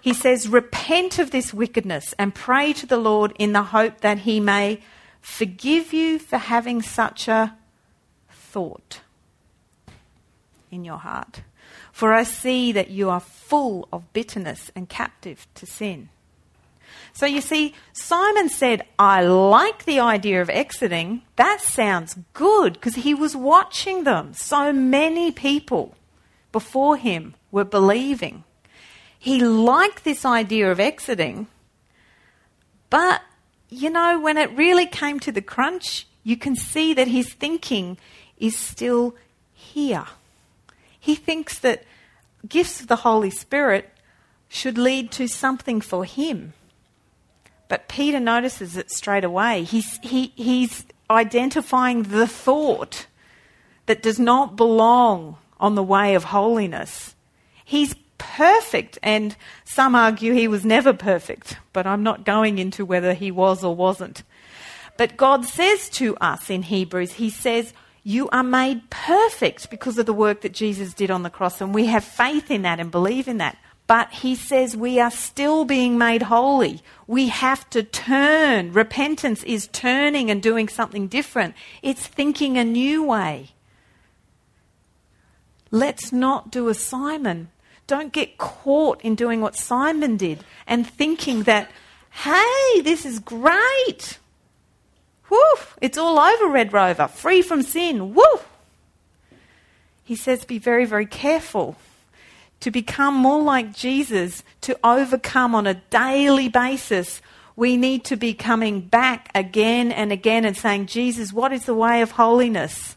He 0.01 0.13
says, 0.13 0.49
Repent 0.49 1.19
of 1.19 1.31
this 1.31 1.55
wickedness 1.55 2.15
and 2.19 2.35
pray 2.35 2.73
to 2.75 2.87
the 2.87 2.97
Lord 2.97 3.33
in 3.39 3.53
the 3.53 3.63
hope 3.63 4.01
that 4.01 4.19
he 4.19 4.41
may 4.41 4.81
forgive 5.21 5.93
you 5.93 6.19
for 6.19 6.39
having 6.39 6.83
such 6.83 7.29
a 7.29 7.57
thought 8.31 9.01
in 10.71 10.85
your 10.85 10.99
heart. 10.99 11.43
For 11.93 12.13
I 12.13 12.25
see 12.25 12.73
that 12.73 12.91
you 12.91 13.11
are 13.11 13.21
full 13.21 13.89
of 13.93 14.13
bitterness 14.13 14.71
and 14.75 14.89
captive 14.89 15.47
to 15.55 15.67
sin. 15.67 16.09
So 17.13 17.27
you 17.27 17.41
see, 17.41 17.75
Simon 17.93 18.49
said, 18.49 18.83
I 18.99 19.23
like 19.23 19.85
the 19.85 20.01
idea 20.01 20.41
of 20.41 20.51
exiting. 20.51 21.23
That 21.37 21.61
sounds 21.61 22.17
good 22.33 22.75
because 22.75 22.97
he 22.97 23.15
was 23.15 23.37
watching 23.37 24.05
them. 24.05 24.33
So 24.33 24.73
many 24.73 25.31
people 25.31 25.95
before 26.51 26.97
him 26.97 27.35
were 27.53 27.65
believing. 27.65 28.43
He 29.17 29.39
liked 29.39 30.03
this 30.03 30.25
idea 30.25 30.73
of 30.73 30.81
exiting, 30.81 31.47
but 32.91 33.23
you 33.69 33.89
know, 33.89 34.21
when 34.21 34.37
it 34.37 34.51
really 34.57 34.87
came 34.87 35.21
to 35.21 35.33
the 35.33 35.41
crunch, 35.41 36.07
you 36.25 36.37
can 36.37 36.57
see 36.57 36.93
that 36.95 37.09
his 37.09 37.33
thinking 37.33 37.97
is 38.37 38.57
still 38.57 39.15
here. 39.55 40.07
He 40.99 41.15
thinks 41.15 41.59
that 41.61 41.85
gifts 42.47 42.81
of 42.81 42.89
the 42.89 42.97
Holy 42.97 43.31
Spirit 43.31 43.91
should 44.49 44.77
lead 44.77 45.11
to 45.13 45.27
something 45.27 45.81
for 45.81 46.05
him. 46.05 46.53
But 47.69 47.89
Peter 47.89 48.21
notices 48.21 48.77
it 48.77 48.91
straight 48.91 49.25
away. 49.25 49.65
He's, 49.65 49.99
he, 50.03 50.33
he's 50.37 50.85
identifying 51.11 52.03
the 52.03 52.27
thought 52.27 53.07
that 53.87 54.03
does 54.03 54.19
not 54.19 54.57
belong 54.57 55.37
on 55.59 55.75
the 55.75 55.83
way 55.83 56.15
of 56.15 56.25
holiness. 56.25 57.15
He's 57.65 57.95
perfect, 58.19 58.99
and 59.03 59.37
some 59.65 59.95
argue 59.95 60.33
he 60.33 60.49
was 60.49 60.65
never 60.65 60.93
perfect, 60.93 61.57
but 61.73 61.87
I'm 61.87 62.03
not 62.03 62.25
going 62.25 62.59
into 62.59 62.85
whether 62.85 63.15
he 63.15 63.31
was 63.31 63.65
or 63.65 63.75
wasn't. 63.75 64.23
But 64.97 65.17
God 65.17 65.45
says 65.45 65.89
to 65.91 66.17
us 66.17 66.51
in 66.51 66.63
Hebrews, 66.63 67.15
He 67.15 67.31
says, 67.31 67.73
You 68.05 68.29
are 68.31 68.43
made 68.43 68.91
perfect 68.91 69.71
because 69.71 69.99
of 69.99 70.07
the 70.07 70.13
work 70.13 70.43
that 70.43 70.53
Jesus 70.53 70.95
did 70.95 71.11
on 71.11 71.23
the 71.23 71.31
cross, 71.31 71.61
and 71.61 71.75
we 71.75 71.87
have 71.87 72.05
faith 72.05 72.51
in 72.51 72.63
that 72.63 72.81
and 72.81 72.91
believe 72.91 73.29
in 73.29 73.39
that. 73.39 73.57
But 73.87 74.13
he 74.13 74.37
says 74.37 74.77
we 74.77 75.01
are 75.01 75.11
still 75.11 75.65
being 75.65 75.99
made 75.99 76.23
holy. 76.23 76.81
We 77.07 77.29
have 77.29 77.69
to 77.71 77.83
turn. 77.83 78.73
Repentance 78.73 79.43
is 79.43 79.67
turning 79.69 80.31
and 80.31 80.43
doing 80.43 80.69
something 80.69 81.09
different, 81.09 81.55
it's 81.83 82.07
thinking 82.07 82.57
a 82.57 82.65
new 82.65 83.03
way. 83.03 83.51
Let's 85.73 86.13
not 86.13 86.53
do 86.53 86.69
a 86.69 86.75
Simon. 86.75 87.51
Don't 87.89 88.13
get 88.13 88.39
caught 88.39 89.01
in 89.01 89.17
doing 89.17 89.41
what 89.41 89.57
Simon 89.57 90.17
did 90.17 90.45
and 90.67 90.87
thinking 90.87 91.43
that, 91.45 91.71
hey, 92.11 92.81
this 92.83 93.05
is 93.05 93.19
great. 93.19 94.19
Woo! 95.31 95.39
It's 95.81 95.99
all 95.99 96.19
over, 96.19 96.47
Red 96.47 96.73
Rover. 96.73 97.09
Free 97.09 97.43
from 97.43 97.63
sin. 97.63 98.15
Woo! 98.15 98.41
He 100.05 100.15
says, 100.15 100.45
be 100.45 100.59
very, 100.59 100.85
very 100.85 101.07
careful 101.07 101.77
to 102.61 102.71
become 102.71 103.15
more 103.15 103.43
like 103.43 103.75
Jesus, 103.75 104.45
to 104.61 104.79
overcome 104.85 105.55
on 105.55 105.67
a 105.67 105.75
daily 105.91 106.49
basis. 106.49 107.23
We 107.57 107.77
need 107.77 108.05
to 108.05 108.17
be 108.17 108.35
coming 108.35 108.83
back 108.83 109.31
again 109.35 109.91
and 109.91 110.13
again 110.13 110.45
and 110.45 110.57
saying, 110.57 110.87
Jesus, 110.87 111.33
what 111.33 111.53
is 111.53 111.65
the 111.65 111.75
way 111.75 112.03
of 112.03 112.13
holiness? 112.13 112.97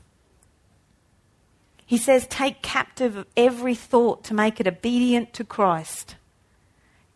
He 1.86 1.98
says, 1.98 2.26
take 2.28 2.62
captive 2.62 3.26
every 3.38 3.76
thought 3.76 4.24
to 4.26 4.34
make 4.34 4.60
it 4.60 4.68
obedient 4.68 5.34
to 5.34 5.44
Christ. 5.44 6.16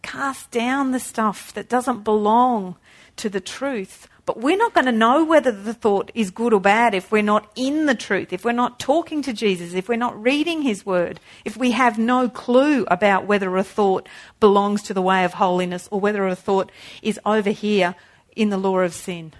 Cast 0.02 0.52
down 0.52 0.92
the 0.92 1.00
stuff 1.00 1.52
that 1.54 1.70
doesn't 1.70 2.04
belong 2.04 2.76
to 3.18 3.30
the 3.30 3.42
truth. 3.42 4.08
But 4.26 4.40
we're 4.40 4.58
not 4.58 4.76
going 4.76 4.86
to 4.86 4.92
know 4.92 5.26
whether 5.26 5.52
the 5.52 5.74
thought 5.74 6.12
is 6.14 6.30
good 6.30 6.54
or 6.54 6.62
bad 6.62 6.94
if 6.94 7.12
we're 7.12 7.24
not 7.24 7.52
in 7.56 7.88
the 7.88 7.96
truth, 7.96 8.32
if 8.32 8.46
we're 8.46 8.52
not 8.52 8.80
talking 8.80 9.24
to 9.24 9.34
Jesus, 9.34 9.74
if 9.74 9.90
we're 9.90 9.96
not 9.96 10.22
reading 10.22 10.62
his 10.62 10.86
word, 10.86 11.20
if 11.44 11.58
we 11.58 11.72
have 11.72 11.98
no 11.98 12.30
clue 12.30 12.86
about 12.90 13.26
whether 13.26 13.58
a 13.58 13.64
thought 13.64 14.08
belongs 14.40 14.84
to 14.84 14.94
the 14.94 15.02
way 15.02 15.26
of 15.26 15.34
holiness 15.34 15.90
or 15.92 16.00
whether 16.00 16.28
a 16.28 16.36
thought 16.36 16.72
is 17.02 17.20
over 17.26 17.50
here 17.50 17.96
in 18.36 18.52
the 18.52 18.58
law 18.58 18.80
of 18.80 18.94
sin. 18.94 19.34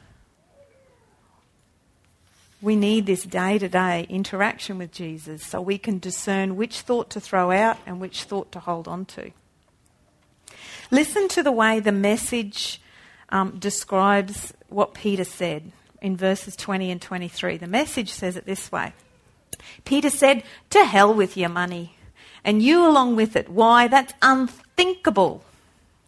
We 2.62 2.76
need 2.76 3.06
this 3.06 3.24
day 3.24 3.58
to 3.58 3.70
day 3.70 4.06
interaction 4.10 4.78
with 4.78 4.92
Jesus 4.92 5.46
so 5.46 5.62
we 5.62 5.78
can 5.78 5.98
discern 6.00 6.58
which 6.58 6.82
thought 6.82 7.10
to 7.12 7.20
throw 7.22 7.52
out 7.52 7.78
and 7.86 8.02
which 8.02 8.24
thought 8.24 8.52
to 8.52 8.60
hold 8.60 8.88
on 8.88 9.06
to. 9.06 9.32
Listen 10.92 11.28
to 11.30 11.44
the 11.44 11.52
way 11.52 11.80
the 11.80 11.92
message 11.92 12.82
um, 13.30 13.58
describes 13.60 14.54
what 14.68 14.94
Peter 14.94 15.24
said 15.24 15.72
in 16.02 16.18
verses 16.18 16.56
20 16.56 16.92
and 16.92 17.02
23. 17.02 17.58
The 17.58 17.68
message 17.68 18.12
says 18.12 18.36
it 18.36 18.46
this 18.46 18.72
way 18.72 18.94
Peter 19.86 20.10
said, 20.10 20.44
To 20.72 20.84
hell 20.84 21.14
with 21.14 21.38
your 21.38 21.50
money, 21.50 21.96
and 22.44 22.62
you 22.62 22.86
along 22.86 23.16
with 23.16 23.36
it. 23.36 23.50
Why? 23.50 23.88
That's 23.88 24.14
unthinkable 24.22 25.44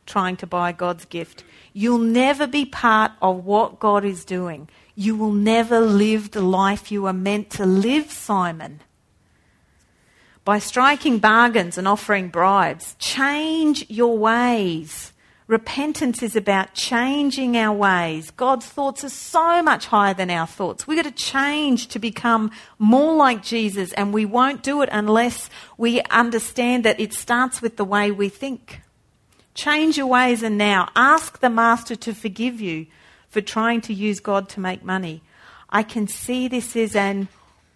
trying 0.05 0.37
to 0.37 0.47
buy 0.47 0.71
God's 0.71 1.05
gift. 1.05 1.43
You'll 1.73 1.99
never 1.99 2.47
be 2.47 2.65
part 2.65 3.11
of 3.21 3.45
what 3.45 3.79
God 3.79 4.03
is 4.03 4.25
doing. 4.25 4.67
You 4.95 5.15
will 5.15 5.31
never 5.31 5.79
live 5.79 6.31
the 6.31 6.41
life 6.41 6.91
you 6.91 7.05
are 7.05 7.13
meant 7.13 7.49
to 7.51 7.65
live, 7.65 8.11
Simon. 8.11 8.81
By 10.43 10.59
striking 10.59 11.19
bargains 11.19 11.77
and 11.77 11.87
offering 11.87 12.29
bribes, 12.29 12.95
change 12.99 13.89
your 13.89 14.17
ways. 14.17 15.13
Repentance 15.47 16.23
is 16.23 16.35
about 16.35 16.73
changing 16.73 17.57
our 17.57 17.75
ways. 17.75 18.31
God's 18.31 18.65
thoughts 18.65 19.03
are 19.03 19.09
so 19.09 19.61
much 19.61 19.85
higher 19.85 20.13
than 20.13 20.29
our 20.29 20.47
thoughts. 20.47 20.87
We've 20.87 21.01
got 21.01 21.13
to 21.13 21.23
change 21.23 21.87
to 21.89 21.99
become 21.99 22.51
more 22.79 23.15
like 23.15 23.43
Jesus, 23.43 23.91
and 23.93 24.13
we 24.13 24.25
won't 24.25 24.63
do 24.63 24.81
it 24.81 24.89
unless 24.91 25.49
we 25.77 26.01
understand 26.03 26.85
that 26.85 26.99
it 26.99 27.13
starts 27.13 27.61
with 27.61 27.75
the 27.75 27.85
way 27.85 28.11
we 28.11 28.29
think. 28.29 28.81
Change 29.53 29.97
your 29.97 30.07
ways 30.07 30.43
and 30.43 30.57
now. 30.57 30.89
Ask 30.95 31.39
the 31.39 31.49
Master 31.49 31.95
to 31.95 32.13
forgive 32.13 32.61
you 32.61 32.87
for 33.29 33.41
trying 33.41 33.81
to 33.81 33.93
use 33.93 34.19
God 34.19 34.49
to 34.49 34.59
make 34.59 34.83
money. 34.83 35.21
I 35.69 35.83
can 35.83 36.07
see 36.07 36.47
this 36.47 36.75
is 36.75 36.95
an 36.95 37.27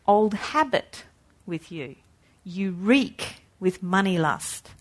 old 0.08 0.34
habit 0.34 1.06
with 1.46 1.72
you. 1.72 1.96
You 2.44 2.72
reek 2.72 3.38
with 3.60 3.82
money 3.82 4.18
lust. 4.18 4.72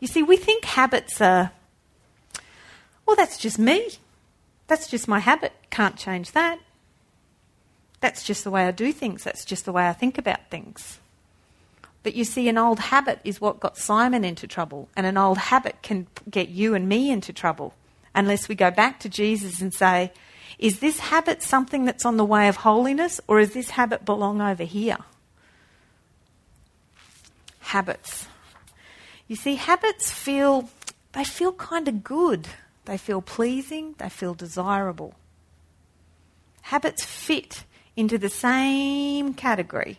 You 0.00 0.08
see, 0.08 0.22
we 0.22 0.36
think 0.36 0.64
habits 0.64 1.20
are, 1.20 1.52
well, 3.06 3.16
that's 3.16 3.38
just 3.38 3.58
me. 3.58 3.90
That's 4.66 4.88
just 4.88 5.06
my 5.06 5.18
habit. 5.20 5.52
Can't 5.70 5.96
change 5.96 6.32
that. 6.32 6.58
That's 8.00 8.24
just 8.24 8.42
the 8.42 8.50
way 8.50 8.66
I 8.66 8.72
do 8.72 8.92
things. 8.92 9.22
That's 9.22 9.44
just 9.44 9.64
the 9.64 9.72
way 9.72 9.86
I 9.88 9.92
think 9.92 10.18
about 10.18 10.50
things. 10.50 10.98
But 12.02 12.14
you 12.14 12.24
see, 12.24 12.48
an 12.48 12.58
old 12.58 12.80
habit 12.80 13.20
is 13.24 13.40
what 13.40 13.60
got 13.60 13.76
Simon 13.76 14.24
into 14.24 14.46
trouble, 14.46 14.88
and 14.96 15.06
an 15.06 15.16
old 15.16 15.38
habit 15.38 15.82
can 15.82 16.06
get 16.28 16.48
you 16.48 16.74
and 16.74 16.88
me 16.88 17.10
into 17.10 17.32
trouble 17.32 17.74
unless 18.14 18.48
we 18.48 18.54
go 18.54 18.70
back 18.70 19.00
to 19.00 19.08
Jesus 19.08 19.60
and 19.60 19.72
say, 19.72 20.12
is 20.58 20.80
this 20.80 20.98
habit 20.98 21.42
something 21.42 21.84
that's 21.84 22.04
on 22.04 22.16
the 22.16 22.24
way 22.24 22.48
of 22.48 22.56
holiness 22.56 23.20
or 23.26 23.40
does 23.40 23.52
this 23.52 23.70
habit 23.70 24.04
belong 24.04 24.40
over 24.40 24.64
here? 24.64 24.98
Habits. 27.60 28.28
You 29.26 29.36
see, 29.36 29.54
habits 29.54 30.10
feel, 30.10 30.68
they 31.12 31.24
feel 31.24 31.52
kind 31.52 31.88
of 31.88 32.04
good. 32.04 32.48
They 32.84 32.98
feel 32.98 33.22
pleasing, 33.22 33.94
they 33.98 34.08
feel 34.08 34.34
desirable. 34.34 35.14
Habits 36.62 37.04
fit 37.04 37.64
into 37.96 38.18
the 38.18 38.28
same 38.28 39.34
category 39.34 39.98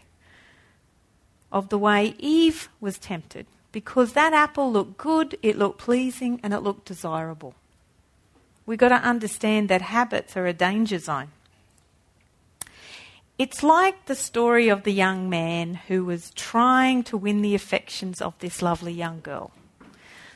of 1.53 1.69
the 1.69 1.77
way 1.77 2.15
Eve 2.17 2.67
was 2.81 2.97
tempted 2.97 3.45
because 3.71 4.13
that 4.13 4.33
apple 4.33 4.71
looked 4.71 4.97
good, 4.97 5.37
it 5.41 5.57
looked 5.57 5.79
pleasing, 5.79 6.39
and 6.43 6.53
it 6.53 6.59
looked 6.59 6.85
desirable. 6.85 7.55
We've 8.65 8.77
got 8.77 8.89
to 8.89 8.95
understand 8.95 9.69
that 9.69 9.81
habits 9.81 10.35
are 10.35 10.45
a 10.45 10.53
danger 10.53 10.99
zone. 10.99 11.29
It's 13.37 13.63
like 13.63 14.05
the 14.05 14.15
story 14.15 14.69
of 14.69 14.83
the 14.83 14.93
young 14.93 15.29
man 15.29 15.75
who 15.87 16.05
was 16.05 16.31
trying 16.31 17.03
to 17.03 17.17
win 17.17 17.41
the 17.41 17.55
affections 17.55 18.21
of 18.21 18.37
this 18.39 18.61
lovely 18.61 18.93
young 18.93 19.21
girl. 19.21 19.51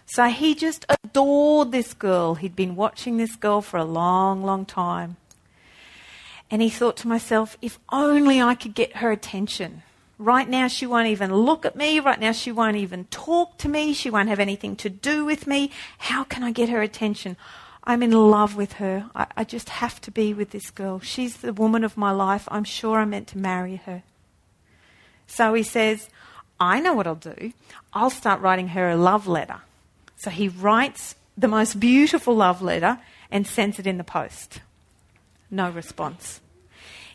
So 0.06 0.26
he 0.26 0.56
just 0.56 0.86
adored 0.90 1.72
this 1.72 1.94
girl. 1.94 2.36
He'd 2.36 2.56
been 2.56 2.76
watching 2.76 3.18
this 3.18 3.36
girl 3.36 3.62
for 3.62 3.78
a 3.78 3.86
long, 3.86 4.44
long 4.44 4.66
time. 4.66 5.18
And 6.50 6.62
he 6.62 6.70
thought 6.70 6.98
to 6.98 7.08
myself, 7.08 7.58
if 7.62 7.78
only 7.92 8.42
I 8.42 8.56
could 8.56 8.74
get 8.74 8.98
her 8.98 9.12
attention. 9.12 9.84
Right 10.20 10.50
now, 10.50 10.68
she 10.68 10.88
won't 10.88 11.08
even 11.08 11.34
look 11.34 11.66
at 11.66 11.76
me. 11.76 12.00
Right 12.00 12.20
now, 12.20 12.32
she 12.32 12.52
won't 12.52 12.78
even 12.78 13.06
talk 13.06 13.58
to 13.60 13.70
me. 13.70 13.94
She 13.94 14.10
won't 14.10 14.30
have 14.30 14.40
anything 14.40 14.76
to 14.78 14.90
do 14.90 15.26
with 15.26 15.46
me. 15.46 15.72
How 16.00 16.24
can 16.24 16.44
I 16.44 16.52
get 16.52 16.70
her 16.70 16.82
attention? 16.82 17.38
I'm 17.84 18.02
in 18.02 18.12
love 18.12 18.56
with 18.56 18.74
her. 18.74 19.10
I, 19.16 19.28
I, 19.38 19.44
just 19.44 19.70
have 19.70 20.02
to 20.02 20.12
be 20.12 20.34
with 20.34 20.50
this 20.50 20.72
girl. 20.72 21.00
She's 21.00 21.38
the 21.38 21.54
woman 21.54 21.84
of 21.84 21.96
my 21.96 22.12
life. 22.12 22.48
I'm 22.52 22.66
sure 22.66 23.00
I'm 23.00 23.12
meant 23.12 23.28
to 23.30 23.38
marry 23.38 23.78
her. 23.86 24.04
So 25.28 25.54
he 25.54 25.64
says, 25.64 26.10
I 26.60 26.82
know 26.82 26.94
what 26.94 27.08
I'll 27.08 27.16
do. 27.16 27.54
I'll 27.94 28.10
start 28.10 28.42
writing 28.42 28.70
her 28.70 28.90
a 28.90 28.98
love 28.98 29.28
letter. 29.28 29.62
So 30.18 30.30
he 30.30 30.50
writes 30.50 31.16
the 31.38 31.48
most 31.48 31.80
beautiful 31.80 32.36
love 32.36 32.62
letter 32.62 33.00
and 33.32 33.46
sends 33.46 33.78
it 33.80 33.88
in 33.88 33.98
the 33.98 34.04
post. 34.04 34.62
No 35.52 35.70
response. 35.70 36.42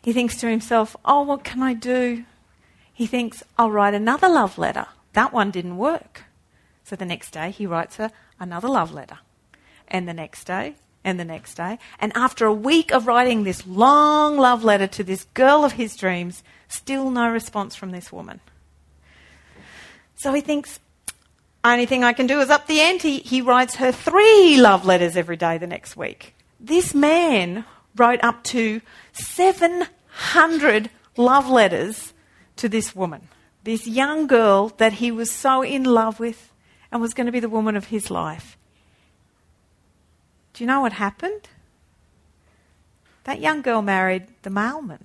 He 0.01 0.13
thinks 0.13 0.37
to 0.39 0.49
himself, 0.49 0.97
Oh, 1.05 1.23
what 1.23 1.45
can 1.45 1.63
I 1.63 1.75
do? 1.75 2.25
He 2.93 3.07
thinks, 3.07 3.43
I'll 3.59 3.71
write 3.71 3.95
another 3.95 4.29
love 4.29 4.59
letter. 4.59 4.87
That 5.13 5.33
one 5.33 5.51
didn't 5.51 5.79
work. 5.79 6.25
So 6.85 6.97
the 6.97 7.05
next 7.05 7.31
day 7.31 7.51
he 7.51 7.67
writes 7.67 7.97
her 7.97 8.11
another 8.39 8.69
love 8.69 8.93
letter 8.93 9.19
and 9.89 10.09
the 10.09 10.15
next 10.15 10.45
day, 10.45 10.75
and 11.05 11.19
the 11.21 11.25
next 11.25 11.55
day. 11.55 11.79
And 11.99 12.13
after 12.17 12.47
a 12.47 12.53
week 12.53 12.93
of 12.93 13.07
writing 13.07 13.45
this 13.45 13.67
long 13.67 14.37
love 14.37 14.65
letter 14.65 14.87
to 14.87 15.05
this 15.05 15.25
girl 15.35 15.65
of 15.65 15.73
his 15.73 15.97
dreams, 15.97 16.43
still 16.69 17.11
no 17.11 17.29
response 17.31 17.77
from 17.77 17.91
this 17.91 18.11
woman. 18.11 18.41
So 20.17 20.33
he 20.33 20.41
thinks, 20.41 20.81
only 21.65 21.87
thing 21.87 22.05
I 22.05 22.13
can 22.13 22.27
do 22.27 22.41
is 22.41 22.51
up 22.51 22.67
the 22.67 22.81
ante. 22.81 23.19
He 23.19 23.41
writes 23.41 23.77
her 23.77 23.93
three 23.93 24.59
love 24.61 24.87
letters 24.87 25.17
every 25.17 25.37
day 25.37 25.59
the 25.59 25.67
next 25.67 25.97
week. 25.97 26.35
This 26.59 26.95
man 26.95 27.65
wrote 27.97 28.23
up 28.23 28.43
to 28.45 28.81
700 29.13 30.91
love 31.17 31.49
letters 31.49 32.13
to 32.57 32.69
this 32.69 32.95
woman, 32.95 33.29
this 33.65 33.87
young 33.87 34.27
girl 34.27 34.69
that 34.79 34.95
he 34.95 35.11
was 35.11 35.31
so 35.31 35.63
in 35.63 35.85
love 35.85 36.21
with 36.21 36.53
and 36.91 37.01
was 37.01 37.15
going 37.15 37.27
to 37.27 37.33
be 37.33 37.41
the 37.41 37.49
woman 37.49 37.77
of 37.77 37.87
his 37.87 38.11
life. 38.11 38.57
Do 40.53 40.65
you 40.65 40.69
know 40.69 40.81
what 40.81 40.93
happened? 40.93 41.49
That 43.25 43.41
young 43.41 43.63
girl 43.63 43.83
married 43.83 44.27
the 44.43 44.51
mailman. 44.51 45.05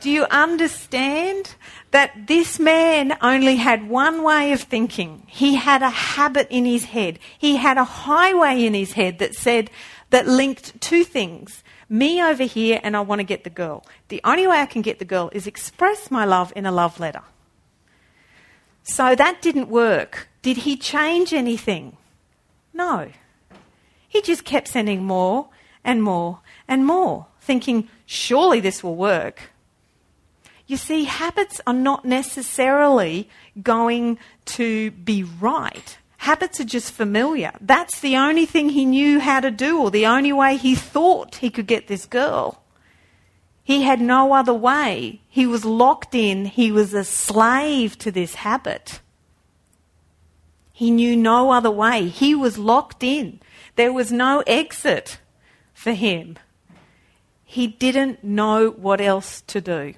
Do 0.00 0.10
you 0.10 0.24
understand 0.30 1.54
that 1.90 2.26
this 2.26 2.58
man 2.58 3.18
only 3.20 3.56
had 3.56 3.88
one 3.88 4.22
way 4.22 4.52
of 4.52 4.62
thinking? 4.62 5.24
He 5.26 5.56
had 5.56 5.82
a 5.82 5.90
habit 5.90 6.48
in 6.50 6.64
his 6.64 6.84
head. 6.84 7.18
He 7.38 7.56
had 7.56 7.76
a 7.76 7.84
highway 7.84 8.64
in 8.64 8.72
his 8.72 8.92
head 8.92 9.18
that 9.18 9.34
said, 9.34 9.70
that 10.08 10.26
linked 10.26 10.80
two 10.80 11.04
things 11.04 11.62
me 11.90 12.22
over 12.22 12.44
here, 12.44 12.80
and 12.82 12.96
I 12.96 13.00
want 13.00 13.18
to 13.18 13.24
get 13.24 13.44
the 13.44 13.50
girl. 13.50 13.84
The 14.08 14.20
only 14.24 14.46
way 14.46 14.58
I 14.58 14.66
can 14.66 14.80
get 14.80 15.00
the 15.00 15.04
girl 15.04 15.28
is 15.32 15.46
express 15.46 16.10
my 16.10 16.24
love 16.24 16.52
in 16.56 16.64
a 16.64 16.72
love 16.72 16.98
letter. 17.00 17.22
So 18.84 19.14
that 19.14 19.42
didn't 19.42 19.68
work. 19.68 20.28
Did 20.42 20.58
he 20.58 20.76
change 20.76 21.34
anything? 21.34 21.96
No. 22.72 23.10
He 24.08 24.22
just 24.22 24.44
kept 24.44 24.68
sending 24.68 25.04
more 25.04 25.48
and 25.84 26.02
more 26.02 26.40
and 26.66 26.86
more, 26.86 27.26
thinking, 27.40 27.88
surely 28.06 28.60
this 28.60 28.82
will 28.82 28.96
work. 28.96 29.50
You 30.66 30.76
see, 30.76 31.04
habits 31.04 31.60
are 31.66 31.74
not 31.74 32.04
necessarily 32.04 33.28
going 33.60 34.18
to 34.46 34.92
be 34.92 35.24
right. 35.24 35.98
Habits 36.20 36.60
are 36.60 36.64
just 36.64 36.92
familiar. 36.92 37.50
That's 37.62 38.00
the 38.00 38.14
only 38.18 38.44
thing 38.44 38.68
he 38.68 38.84
knew 38.84 39.20
how 39.20 39.40
to 39.40 39.50
do, 39.50 39.80
or 39.80 39.90
the 39.90 40.04
only 40.04 40.34
way 40.34 40.58
he 40.58 40.74
thought 40.74 41.36
he 41.36 41.48
could 41.48 41.66
get 41.66 41.88
this 41.88 42.04
girl. 42.04 42.62
He 43.64 43.84
had 43.84 44.02
no 44.02 44.34
other 44.34 44.52
way. 44.52 45.22
He 45.30 45.46
was 45.46 45.64
locked 45.64 46.14
in, 46.14 46.44
he 46.44 46.70
was 46.70 46.92
a 46.92 47.04
slave 47.04 47.96
to 48.00 48.10
this 48.10 48.34
habit. 48.34 49.00
He 50.74 50.90
knew 50.90 51.16
no 51.16 51.52
other 51.52 51.70
way. 51.70 52.08
He 52.08 52.34
was 52.34 52.58
locked 52.58 53.02
in. 53.02 53.40
There 53.76 53.92
was 53.92 54.12
no 54.12 54.42
exit 54.46 55.20
for 55.72 55.92
him. 55.92 56.38
He 57.46 57.66
didn't 57.66 58.22
know 58.22 58.68
what 58.68 59.00
else 59.00 59.40
to 59.46 59.62
do. 59.62 59.94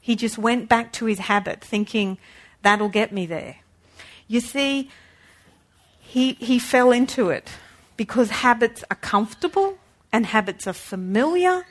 He 0.00 0.16
just 0.16 0.38
went 0.38 0.68
back 0.68 0.92
to 0.94 1.04
his 1.06 1.20
habit, 1.20 1.60
thinking, 1.60 2.18
that'll 2.62 2.88
get 2.88 3.12
me 3.12 3.26
there. 3.26 3.58
You 4.26 4.40
see, 4.40 4.90
he, 6.06 6.34
he 6.34 6.58
fell 6.58 6.92
into 6.92 7.30
it 7.30 7.50
because 7.96 8.30
habits 8.30 8.84
are 8.90 8.96
comfortable 8.96 9.78
and 10.12 10.24
habits 10.26 10.66
are 10.66 10.72
familiar, 10.72 11.66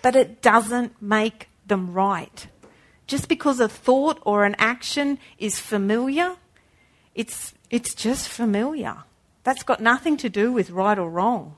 but 0.00 0.14
it 0.14 0.40
doesn't 0.40 1.02
make 1.02 1.48
them 1.66 1.92
right. 1.92 2.46
Just 3.06 3.28
because 3.28 3.58
a 3.60 3.68
thought 3.68 4.20
or 4.24 4.44
an 4.44 4.54
action 4.58 5.18
is 5.38 5.58
familiar, 5.58 6.36
it's, 7.14 7.52
it's 7.68 7.94
just 7.94 8.28
familiar. 8.28 8.98
That's 9.42 9.64
got 9.64 9.80
nothing 9.80 10.16
to 10.18 10.28
do 10.28 10.52
with 10.52 10.70
right 10.70 10.98
or 10.98 11.10
wrong. 11.10 11.56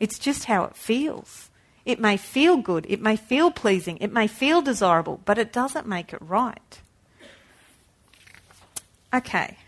It's 0.00 0.18
just 0.18 0.46
how 0.46 0.64
it 0.64 0.76
feels. 0.76 1.48
It 1.84 2.00
may 2.00 2.16
feel 2.16 2.56
good, 2.56 2.86
it 2.88 3.00
may 3.00 3.16
feel 3.16 3.50
pleasing, 3.50 3.98
it 3.98 4.12
may 4.12 4.26
feel 4.26 4.62
desirable, 4.62 5.20
but 5.24 5.38
it 5.38 5.52
doesn't 5.52 5.86
make 5.86 6.12
it 6.12 6.20
right. 6.20 6.80
Okay, 9.14 9.58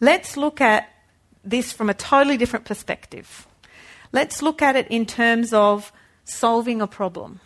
let's 0.00 0.36
look 0.36 0.60
at 0.60 0.91
this 1.44 1.72
from 1.72 1.90
a 1.90 1.94
totally 1.94 2.36
different 2.36 2.64
perspective. 2.64 3.46
Let's 4.12 4.42
look 4.42 4.62
at 4.62 4.76
it 4.76 4.86
in 4.88 5.06
terms 5.06 5.52
of 5.52 5.92
solving 6.24 6.80
a 6.80 6.86
problem. 6.86 7.40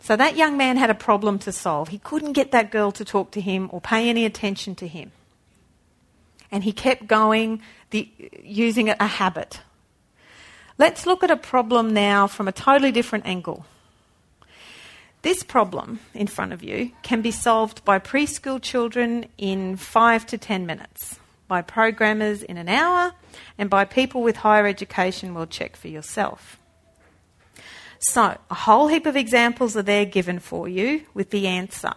So, 0.00 0.16
that 0.16 0.36
young 0.36 0.56
man 0.56 0.76
had 0.78 0.90
a 0.90 0.94
problem 0.94 1.38
to 1.40 1.52
solve. 1.52 1.88
He 1.88 1.98
couldn't 1.98 2.32
get 2.32 2.50
that 2.50 2.72
girl 2.72 2.90
to 2.92 3.04
talk 3.04 3.30
to 3.32 3.40
him 3.40 3.68
or 3.72 3.80
pay 3.80 4.08
any 4.08 4.24
attention 4.24 4.74
to 4.76 4.88
him. 4.88 5.12
And 6.50 6.64
he 6.64 6.72
kept 6.72 7.06
going, 7.06 7.62
the, 7.90 8.08
using 8.42 8.88
a 8.88 9.06
habit. 9.06 9.60
Let's 10.76 11.06
look 11.06 11.22
at 11.22 11.30
a 11.30 11.36
problem 11.36 11.94
now 11.94 12.26
from 12.26 12.48
a 12.48 12.52
totally 12.52 12.90
different 12.90 13.26
angle. 13.26 13.64
This 15.22 15.44
problem 15.44 16.00
in 16.14 16.26
front 16.26 16.52
of 16.52 16.64
you 16.64 16.90
can 17.04 17.22
be 17.22 17.30
solved 17.30 17.84
by 17.84 18.00
preschool 18.00 18.60
children 18.60 19.26
in 19.38 19.76
five 19.76 20.26
to 20.26 20.38
ten 20.38 20.66
minutes 20.66 21.20
by 21.52 21.60
programmers 21.60 22.42
in 22.42 22.56
an 22.56 22.66
hour, 22.66 23.12
and 23.58 23.68
by 23.68 23.84
people 23.84 24.22
with 24.22 24.36
higher 24.36 24.66
education 24.66 25.34
will 25.34 25.46
check 25.46 25.76
for 25.76 25.88
yourself. 25.88 26.58
So, 27.98 28.38
a 28.50 28.54
whole 28.54 28.88
heap 28.88 29.04
of 29.04 29.16
examples 29.16 29.76
are 29.76 29.82
there 29.82 30.06
given 30.06 30.38
for 30.38 30.66
you 30.66 31.02
with 31.12 31.28
the 31.28 31.46
answer. 31.46 31.92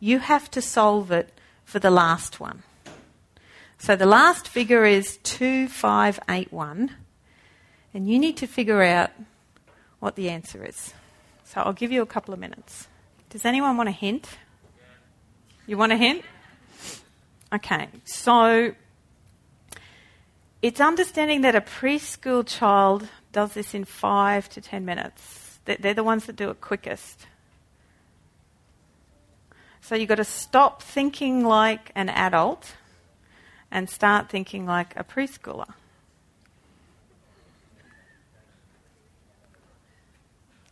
You 0.00 0.20
have 0.20 0.50
to 0.52 0.62
solve 0.62 1.10
it 1.10 1.38
for 1.66 1.78
the 1.78 1.90
last 1.90 2.40
one. 2.40 2.62
So, 3.76 3.94
the 3.94 4.06
last 4.06 4.48
figure 4.48 4.86
is 4.86 5.18
2581, 5.18 6.96
and 7.92 8.08
you 8.08 8.18
need 8.18 8.38
to 8.38 8.46
figure 8.46 8.82
out 8.82 9.10
what 10.00 10.16
the 10.16 10.30
answer 10.30 10.64
is. 10.64 10.94
So, 11.44 11.60
I'll 11.60 11.74
give 11.74 11.92
you 11.92 12.00
a 12.00 12.06
couple 12.06 12.32
of 12.32 12.40
minutes. 12.40 12.88
Does 13.28 13.44
anyone 13.44 13.76
want 13.76 13.90
a 13.90 13.92
hint? 13.92 14.38
You 15.66 15.76
want 15.76 15.92
a 15.92 15.98
hint? 15.98 16.24
Okay, 17.52 17.88
so 18.04 18.74
it's 20.60 20.80
understanding 20.80 21.42
that 21.42 21.54
a 21.54 21.60
preschool 21.60 22.44
child 22.46 23.08
does 23.32 23.52
this 23.54 23.74
in 23.74 23.84
five 23.84 24.48
to 24.50 24.60
ten 24.60 24.84
minutes. 24.84 25.58
They're 25.64 25.94
the 25.94 26.04
ones 26.04 26.26
that 26.26 26.36
do 26.36 26.50
it 26.50 26.60
quickest. 26.60 27.26
So 29.80 29.94
you've 29.94 30.08
got 30.08 30.16
to 30.16 30.24
stop 30.24 30.82
thinking 30.82 31.44
like 31.44 31.90
an 31.94 32.08
adult 32.08 32.74
and 33.70 33.88
start 33.90 34.30
thinking 34.30 34.66
like 34.66 34.96
a 34.96 35.04
preschooler. 35.04 35.66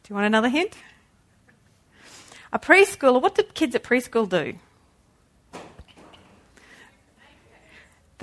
Do 0.03 0.09
you 0.09 0.15
want 0.15 0.27
another 0.27 0.49
hint? 0.49 0.77
A 2.53 2.59
preschooler, 2.59 3.21
what 3.21 3.35
do 3.35 3.43
kids 3.43 3.75
at 3.75 3.83
preschool 3.83 4.29
do? 4.29 4.55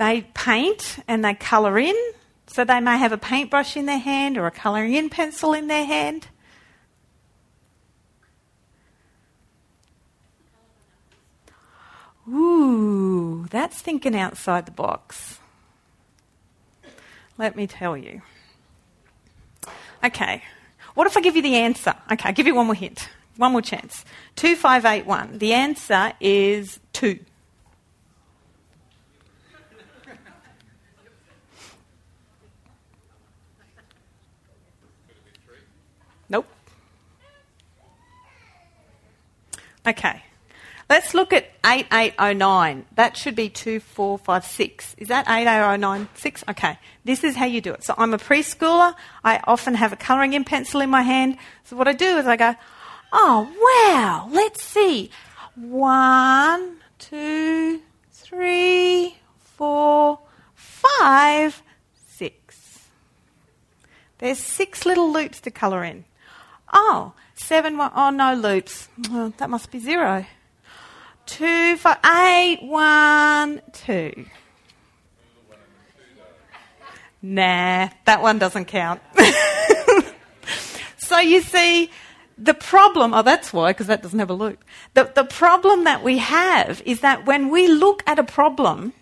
They 0.00 0.22
paint 0.32 0.96
and 1.06 1.22
they 1.22 1.34
colour 1.34 1.78
in. 1.78 1.94
So 2.46 2.64
they 2.64 2.80
may 2.80 2.96
have 2.96 3.12
a 3.12 3.18
paintbrush 3.18 3.76
in 3.76 3.84
their 3.84 3.98
hand 3.98 4.38
or 4.38 4.46
a 4.46 4.50
colouring 4.50 4.94
in 4.94 5.10
pencil 5.10 5.52
in 5.52 5.66
their 5.66 5.84
hand. 5.84 6.28
Ooh, 12.26 13.46
that's 13.50 13.82
thinking 13.82 14.16
outside 14.16 14.64
the 14.64 14.72
box. 14.72 15.38
Let 17.36 17.54
me 17.54 17.66
tell 17.66 17.94
you. 17.94 18.22
Okay, 20.02 20.42
what 20.94 21.06
if 21.06 21.16
I 21.18 21.20
give 21.20 21.36
you 21.36 21.42
the 21.42 21.56
answer? 21.56 21.94
Okay, 22.10 22.30
I'll 22.30 22.34
give 22.34 22.46
you 22.46 22.54
one 22.54 22.64
more 22.64 22.74
hint, 22.74 23.10
one 23.36 23.52
more 23.52 23.60
chance. 23.60 24.06
2581. 24.36 25.36
The 25.36 25.52
answer 25.52 26.14
is 26.20 26.80
2. 26.94 27.18
Okay. 39.90 40.22
Let's 40.88 41.14
look 41.14 41.32
at 41.32 41.50
8809. 41.64 42.86
That 42.94 43.16
should 43.16 43.34
be 43.34 43.48
2456. 43.48 44.96
Is 44.98 45.08
that 45.08 45.26
88096? 45.28 46.44
Okay. 46.48 46.78
This 47.04 47.24
is 47.24 47.36
how 47.36 47.46
you 47.46 47.60
do 47.60 47.72
it. 47.72 47.84
So 47.84 47.94
I'm 47.98 48.14
a 48.14 48.18
preschooler. 48.18 48.94
I 49.24 49.40
often 49.44 49.74
have 49.74 49.92
a 49.92 49.96
colouring 49.96 50.32
in 50.32 50.44
pencil 50.44 50.80
in 50.80 50.90
my 50.90 51.02
hand. 51.02 51.38
So 51.64 51.76
what 51.76 51.88
I 51.88 51.92
do 51.92 52.18
is 52.18 52.26
I 52.26 52.36
go, 52.36 52.54
oh, 53.12 53.48
wow, 53.60 54.28
let's 54.32 54.62
see. 54.62 55.10
One, 55.56 56.76
two, 56.98 57.80
three, 58.10 59.16
four, 59.38 60.20
five, 60.54 61.62
six. 62.06 62.88
There's 64.18 64.38
six 64.38 64.86
little 64.86 65.12
loops 65.12 65.40
to 65.42 65.50
colour 65.50 65.84
in. 65.84 66.04
Oh, 66.72 67.14
Seven, 67.50 67.78
one, 67.78 67.90
oh 67.96 68.10
no 68.10 68.34
loops. 68.34 68.88
Oh, 69.10 69.32
that 69.38 69.50
must 69.50 69.72
be 69.72 69.80
zero. 69.80 70.24
Two, 71.26 71.76
five, 71.78 71.98
eight, 72.06 72.62
one, 72.62 73.60
two. 73.72 74.26
Nah, 77.20 77.88
that 78.04 78.22
one 78.22 78.38
doesn't 78.38 78.66
count. 78.66 79.00
so 80.98 81.18
you 81.18 81.40
see, 81.40 81.90
the 82.38 82.54
problem, 82.54 83.12
oh, 83.14 83.22
that's 83.22 83.52
why, 83.52 83.70
because 83.72 83.88
that 83.88 84.00
doesn't 84.00 84.20
have 84.20 84.30
a 84.30 84.34
loop. 84.34 84.62
The, 84.94 85.10
the 85.12 85.24
problem 85.24 85.82
that 85.82 86.04
we 86.04 86.18
have 86.18 86.80
is 86.86 87.00
that 87.00 87.26
when 87.26 87.48
we 87.48 87.66
look 87.66 88.04
at 88.06 88.20
a 88.20 88.24
problem, 88.24 88.92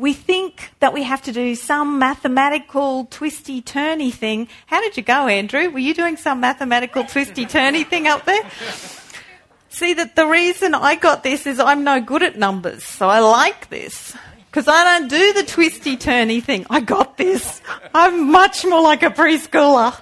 we 0.00 0.14
think 0.14 0.70
that 0.80 0.94
we 0.94 1.02
have 1.02 1.20
to 1.20 1.30
do 1.30 1.54
some 1.54 1.98
mathematical 1.98 3.04
twisty 3.04 3.60
turny 3.60 4.10
thing. 4.10 4.48
How 4.64 4.80
did 4.80 4.96
you 4.96 5.02
go, 5.02 5.26
Andrew? 5.26 5.68
Were 5.68 5.78
you 5.78 5.92
doing 5.92 6.16
some 6.16 6.40
mathematical 6.40 7.04
twisty 7.04 7.44
turny 7.44 7.86
thing 7.86 8.08
up 8.08 8.24
there? 8.24 8.40
See, 9.68 9.92
that 9.92 10.16
the 10.16 10.26
reason 10.26 10.74
I 10.74 10.94
got 10.94 11.22
this 11.22 11.46
is 11.46 11.60
I'm 11.60 11.84
no 11.84 12.00
good 12.00 12.22
at 12.22 12.38
numbers, 12.38 12.82
so 12.82 13.10
I 13.10 13.18
like 13.18 13.68
this. 13.68 14.16
Because 14.46 14.66
I 14.68 14.84
don't 14.84 15.08
do 15.08 15.34
the 15.34 15.44
twisty 15.44 15.98
turny 15.98 16.42
thing. 16.42 16.66
I 16.70 16.80
got 16.80 17.18
this. 17.18 17.60
I'm 17.94 18.32
much 18.32 18.64
more 18.64 18.82
like 18.82 19.02
a 19.02 19.10
preschooler. 19.10 20.00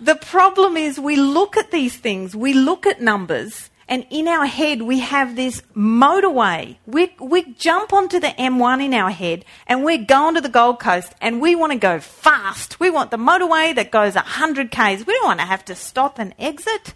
The 0.00 0.14
problem 0.14 0.76
is 0.76 1.00
we 1.00 1.16
look 1.16 1.56
at 1.56 1.72
these 1.72 1.96
things, 1.96 2.36
we 2.36 2.54
look 2.54 2.86
at 2.86 3.02
numbers, 3.02 3.70
and 3.92 4.06
in 4.08 4.26
our 4.26 4.46
head 4.46 4.80
we 4.80 5.00
have 5.00 5.36
this 5.36 5.60
motorway. 5.76 6.76
We, 6.86 7.14
we 7.20 7.52
jump 7.52 7.92
onto 7.92 8.18
the 8.18 8.28
M1 8.28 8.82
in 8.82 8.94
our 8.94 9.10
head 9.10 9.44
and 9.66 9.84
we're 9.84 10.02
going 10.02 10.34
to 10.34 10.40
the 10.40 10.48
Gold 10.48 10.80
Coast 10.80 11.12
and 11.20 11.42
we 11.42 11.54
want 11.54 11.72
to 11.72 11.78
go 11.78 12.00
fast. 12.00 12.80
We 12.80 12.88
want 12.88 13.10
the 13.10 13.18
motorway 13.18 13.74
that 13.74 13.90
goes 13.90 14.14
100 14.14 14.70
k's. 14.70 15.06
We 15.06 15.12
don't 15.12 15.26
want 15.26 15.40
to 15.40 15.44
have 15.44 15.66
to 15.66 15.74
stop 15.74 16.18
and 16.18 16.34
exit. 16.38 16.94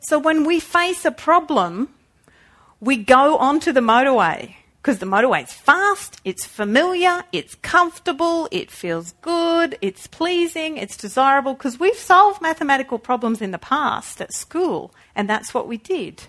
So 0.00 0.18
when 0.18 0.44
we 0.44 0.58
face 0.58 1.04
a 1.04 1.10
problem, 1.10 1.90
we 2.80 2.96
go 2.96 3.36
onto 3.36 3.70
the 3.70 3.80
motorway 3.80 4.54
because 4.80 4.98
the 4.98 5.06
motorway's 5.06 5.52
fast, 5.52 6.20
it's 6.24 6.46
familiar, 6.46 7.22
it's 7.32 7.54
comfortable, 7.56 8.48
it 8.50 8.70
feels 8.70 9.12
good, 9.20 9.76
it's 9.82 10.06
pleasing, 10.06 10.78
it's 10.78 10.96
desirable 10.96 11.52
because 11.52 11.78
we've 11.78 11.94
solved 11.96 12.40
mathematical 12.40 12.98
problems 12.98 13.42
in 13.42 13.50
the 13.50 13.58
past 13.58 14.22
at 14.22 14.32
school 14.32 14.94
and 15.14 15.28
that's 15.28 15.52
what 15.52 15.68
we 15.68 15.76
did. 15.76 16.22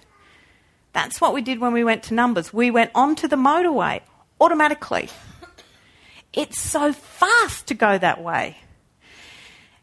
That's 0.92 1.22
what 1.22 1.34
we 1.34 1.42
did 1.42 1.60
when 1.60 1.72
we 1.72 1.86
went 1.86 2.04
to 2.04 2.14
numbers. 2.14 2.52
We 2.52 2.72
went 2.72 2.92
onto 2.94 3.30
the 3.30 3.38
motorway 3.38 4.02
automatically. 4.42 5.10
It's 6.34 6.60
so 6.60 6.92
fast 6.92 7.68
to 7.68 7.74
go 7.74 7.98
that 7.98 8.22
way. 8.22 8.58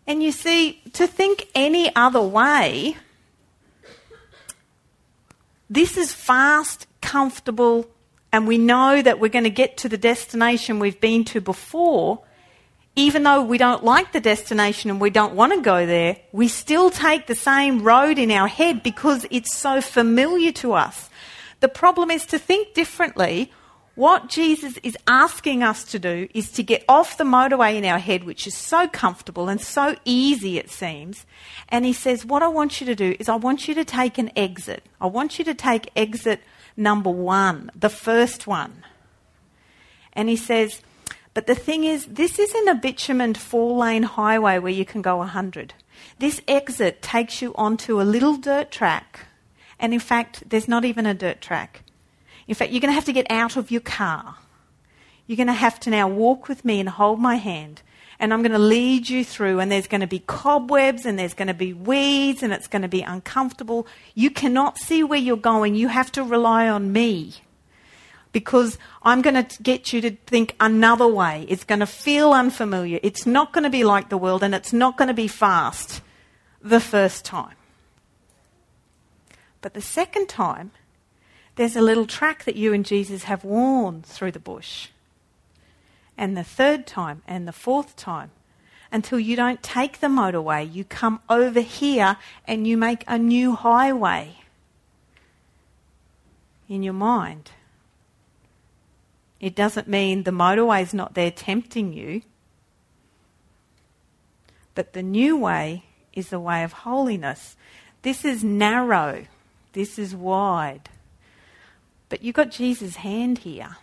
And 0.06 0.22
you 0.22 0.30
see, 0.32 0.82
to 0.94 1.06
think 1.06 1.48
any 1.54 1.94
other 1.96 2.22
way, 2.22 2.96
this 5.70 5.96
is 5.96 6.12
fast, 6.12 6.86
comfortable, 7.00 7.86
and 8.32 8.46
we 8.46 8.58
know 8.58 9.00
that 9.00 9.20
we're 9.20 9.28
going 9.28 9.44
to 9.44 9.50
get 9.50 9.78
to 9.78 9.88
the 9.88 9.98
destination 9.98 10.78
we've 10.78 11.00
been 11.00 11.24
to 11.26 11.40
before, 11.40 12.22
even 12.94 13.22
though 13.22 13.42
we 13.42 13.58
don't 13.58 13.84
like 13.84 14.12
the 14.12 14.20
destination 14.20 14.90
and 14.90 15.00
we 15.00 15.10
don't 15.10 15.34
want 15.34 15.52
to 15.52 15.60
go 15.60 15.86
there, 15.86 16.18
we 16.32 16.48
still 16.48 16.90
take 16.90 17.26
the 17.26 17.34
same 17.34 17.82
road 17.82 18.18
in 18.18 18.30
our 18.30 18.48
head 18.48 18.82
because 18.82 19.24
it's 19.30 19.54
so 19.54 19.80
familiar 19.80 20.52
to 20.52 20.72
us. 20.72 21.08
The 21.60 21.68
problem 21.68 22.10
is 22.10 22.26
to 22.26 22.38
think 22.38 22.74
differently. 22.74 23.52
What 23.94 24.28
Jesus 24.28 24.78
is 24.84 24.96
asking 25.08 25.62
us 25.64 25.82
to 25.84 25.98
do 25.98 26.28
is 26.32 26.52
to 26.52 26.62
get 26.62 26.84
off 26.88 27.18
the 27.18 27.24
motorway 27.24 27.76
in 27.76 27.84
our 27.84 27.98
head, 27.98 28.24
which 28.24 28.46
is 28.46 28.54
so 28.54 28.86
comfortable 28.86 29.48
and 29.48 29.60
so 29.60 29.96
easy, 30.04 30.58
it 30.58 30.70
seems. 30.70 31.26
And 31.68 31.84
he 31.84 31.92
says, 31.92 32.24
What 32.24 32.42
I 32.42 32.48
want 32.48 32.80
you 32.80 32.86
to 32.86 32.94
do 32.94 33.16
is 33.18 33.28
I 33.28 33.34
want 33.34 33.66
you 33.66 33.74
to 33.74 33.84
take 33.84 34.18
an 34.18 34.30
exit. 34.36 34.84
I 35.00 35.06
want 35.06 35.38
you 35.38 35.44
to 35.46 35.54
take 35.54 35.90
exit 35.96 36.40
number 36.78 37.10
one, 37.10 37.70
the 37.74 37.90
first 37.90 38.46
one. 38.46 38.84
And 40.12 40.28
he 40.28 40.36
says, 40.36 40.80
but 41.34 41.46
the 41.46 41.54
thing 41.54 41.84
is, 41.84 42.06
this 42.06 42.38
isn't 42.38 42.68
a 42.68 42.74
bitumen 42.74 43.34
four 43.34 43.78
lane 43.78 44.02
highway 44.02 44.58
where 44.58 44.72
you 44.72 44.84
can 44.84 45.02
go 45.02 45.16
100. 45.18 45.74
This 46.18 46.40
exit 46.48 47.02
takes 47.02 47.42
you 47.42 47.54
onto 47.54 48.00
a 48.00 48.02
little 48.02 48.36
dirt 48.36 48.70
track. 48.70 49.26
And 49.78 49.92
in 49.92 50.00
fact, 50.00 50.44
there's 50.48 50.66
not 50.66 50.84
even 50.84 51.06
a 51.06 51.14
dirt 51.14 51.40
track. 51.40 51.82
In 52.48 52.54
fact, 52.54 52.72
you're 52.72 52.80
going 52.80 52.90
to 52.90 52.94
have 52.94 53.04
to 53.04 53.12
get 53.12 53.30
out 53.30 53.56
of 53.56 53.70
your 53.70 53.80
car. 53.80 54.36
You're 55.26 55.36
going 55.36 55.48
to 55.48 55.52
have 55.52 55.78
to 55.80 55.90
now 55.90 56.08
walk 56.08 56.48
with 56.48 56.64
me 56.64 56.80
and 56.80 56.88
hold 56.88 57.20
my 57.20 57.36
hand 57.36 57.82
and 58.20 58.34
I'm 58.34 58.42
going 58.42 58.52
to 58.52 58.58
lead 58.58 59.08
you 59.08 59.24
through, 59.24 59.60
and 59.60 59.70
there's 59.70 59.86
going 59.86 60.00
to 60.00 60.06
be 60.06 60.18
cobwebs, 60.20 61.06
and 61.06 61.18
there's 61.18 61.34
going 61.34 61.48
to 61.48 61.54
be 61.54 61.72
weeds, 61.72 62.42
and 62.42 62.52
it's 62.52 62.66
going 62.66 62.82
to 62.82 62.88
be 62.88 63.02
uncomfortable. 63.02 63.86
You 64.14 64.30
cannot 64.30 64.78
see 64.78 65.04
where 65.04 65.18
you're 65.18 65.36
going. 65.36 65.76
You 65.76 65.88
have 65.88 66.10
to 66.12 66.24
rely 66.24 66.68
on 66.68 66.92
me 66.92 67.34
because 68.32 68.76
I'm 69.02 69.22
going 69.22 69.44
to 69.44 69.62
get 69.62 69.92
you 69.92 70.00
to 70.00 70.10
think 70.26 70.56
another 70.58 71.06
way. 71.06 71.46
It's 71.48 71.64
going 71.64 71.80
to 71.80 71.86
feel 71.86 72.32
unfamiliar. 72.32 72.98
It's 73.02 73.24
not 73.24 73.52
going 73.52 73.64
to 73.64 73.70
be 73.70 73.84
like 73.84 74.08
the 74.08 74.18
world, 74.18 74.42
and 74.42 74.54
it's 74.54 74.72
not 74.72 74.96
going 74.96 75.08
to 75.08 75.14
be 75.14 75.28
fast 75.28 76.02
the 76.60 76.80
first 76.80 77.24
time. 77.24 77.54
But 79.60 79.74
the 79.74 79.80
second 79.80 80.28
time, 80.28 80.72
there's 81.54 81.76
a 81.76 81.80
little 81.80 82.06
track 82.06 82.44
that 82.44 82.56
you 82.56 82.72
and 82.72 82.84
Jesus 82.84 83.24
have 83.24 83.44
worn 83.44 84.02
through 84.02 84.32
the 84.32 84.38
bush 84.40 84.88
and 86.18 86.36
the 86.36 86.44
third 86.44 86.86
time 86.86 87.22
and 87.26 87.46
the 87.48 87.52
fourth 87.52 87.96
time 87.96 88.32
until 88.90 89.20
you 89.20 89.36
don't 89.36 89.62
take 89.62 90.00
the 90.00 90.08
motorway. 90.08 90.70
You 90.70 90.84
come 90.84 91.20
over 91.30 91.60
here 91.60 92.16
and 92.46 92.66
you 92.66 92.76
make 92.76 93.04
a 93.06 93.16
new 93.16 93.54
highway 93.54 94.34
in 96.68 96.82
your 96.82 96.94
mind. 96.94 97.52
It 99.40 99.54
doesn't 99.54 99.86
mean 99.86 100.24
the 100.24 100.32
motorway's 100.32 100.92
not 100.92 101.14
there 101.14 101.30
tempting 101.30 101.92
you, 101.92 102.22
but 104.74 104.92
the 104.92 105.02
new 105.02 105.38
way 105.38 105.84
is 106.12 106.30
the 106.30 106.40
way 106.40 106.64
of 106.64 106.72
holiness. 106.72 107.56
This 108.02 108.24
is 108.24 108.42
narrow, 108.42 109.26
this 109.72 109.98
is 109.98 110.14
wide. 110.14 110.88
But 112.08 112.22
you've 112.22 112.34
got 112.34 112.50
Jesus' 112.50 112.96
hand 112.96 113.38
here. 113.38 113.76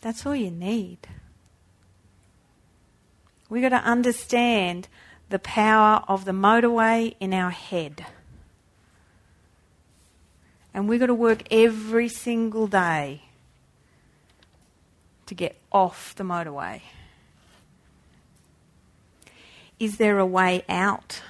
That's 0.00 0.24
all 0.24 0.36
you 0.36 0.50
need. 0.50 0.98
We've 3.48 3.62
got 3.62 3.70
to 3.70 3.88
understand 3.88 4.88
the 5.30 5.38
power 5.38 6.04
of 6.08 6.24
the 6.24 6.32
motorway 6.32 7.14
in 7.20 7.34
our 7.34 7.50
head. 7.50 8.06
And 10.72 10.88
we've 10.88 11.00
got 11.00 11.06
to 11.06 11.14
work 11.14 11.42
every 11.50 12.08
single 12.08 12.66
day 12.66 13.22
to 15.26 15.34
get 15.34 15.56
off 15.72 16.14
the 16.14 16.24
motorway. 16.24 16.82
Is 19.78 19.96
there 19.96 20.18
a 20.18 20.26
way 20.26 20.64
out? 20.68 21.22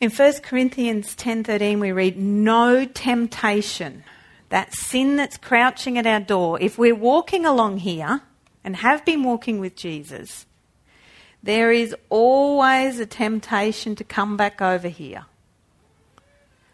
In 0.00 0.10
1 0.10 0.42
Corinthians 0.42 1.14
10:13 1.16 1.80
we 1.80 1.92
read 1.92 2.18
no 2.18 2.84
temptation 2.84 4.04
that 4.48 4.74
sin 4.74 5.16
that's 5.16 5.36
crouching 5.36 5.98
at 5.98 6.06
our 6.06 6.20
door, 6.20 6.60
if 6.60 6.78
we're 6.78 6.94
walking 6.94 7.44
along 7.44 7.78
here 7.78 8.22
and 8.62 8.76
have 8.76 9.04
been 9.04 9.22
walking 9.22 9.58
with 9.58 9.76
Jesus, 9.76 10.46
there 11.42 11.70
is 11.72 11.94
always 12.08 12.98
a 12.98 13.06
temptation 13.06 13.94
to 13.96 14.04
come 14.04 14.36
back 14.36 14.60
over 14.60 14.88
here. 14.88 15.26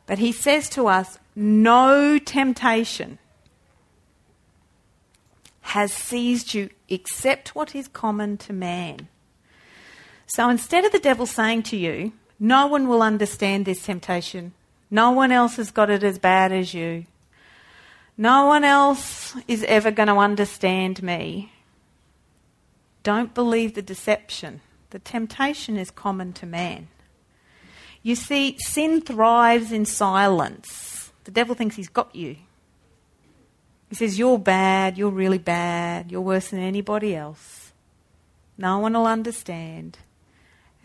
But 0.07 0.19
he 0.19 0.33
says 0.33 0.69
to 0.71 0.89
us, 0.89 1.19
no 1.35 2.19
temptation 2.19 3.19
has 5.61 5.93
seized 5.93 6.55
you 6.55 6.69
except 6.89 7.55
what 7.55 7.75
is 7.75 7.89
common 7.89 8.37
to 8.37 8.53
man. 8.53 9.09
So 10.27 10.49
instead 10.49 10.85
of 10.85 10.93
the 10.93 10.99
devil 10.99 11.27
saying 11.27 11.63
to 11.65 11.77
you, 11.77 12.13
no 12.39 12.67
one 12.67 12.89
will 12.89 13.03
understand 13.03 13.65
this 13.65 13.85
temptation, 13.85 14.53
no 14.91 15.11
one 15.11 15.33
else 15.33 15.57
has 15.57 15.71
got 15.71 15.89
it 15.89 16.03
as 16.03 16.19
bad 16.19 16.53
as 16.53 16.75
you, 16.75 17.07
no 18.17 18.47
one 18.47 18.65
else 18.65 19.35
is 19.49 19.65
ever 19.65 19.91
going 19.91 20.09
to 20.09 20.17
understand 20.17 21.03
me. 21.03 21.53
Don't 23.03 23.35
believe 23.35 23.75
the 23.75 23.83
deception. 23.83 24.61
The 24.91 24.99
temptation 24.99 25.77
is 25.77 25.91
common 25.91 26.33
to 26.35 26.47
man. 26.47 26.89
You 28.03 28.15
see, 28.15 28.57
sin 28.59 29.01
thrives 29.01 29.73
in 29.73 29.87
silence. 29.87 31.13
The 31.25 31.31
devil 31.31 31.55
thinks 31.55 31.77
he's 31.77 31.89
got 31.89 32.15
you. 32.15 32.37
He 33.89 33.95
says, 33.95 34.19
You're 34.19 34.39
bad, 34.39 34.99
you're 34.99 35.11
really 35.11 35.39
bad, 35.39 36.11
you're 36.11 36.21
worse 36.21 36.49
than 36.49 36.61
anybody 36.61 37.15
else. 37.15 37.73
No 38.59 38.79
one 38.79 38.93
will 38.93 39.07
understand. 39.07 39.99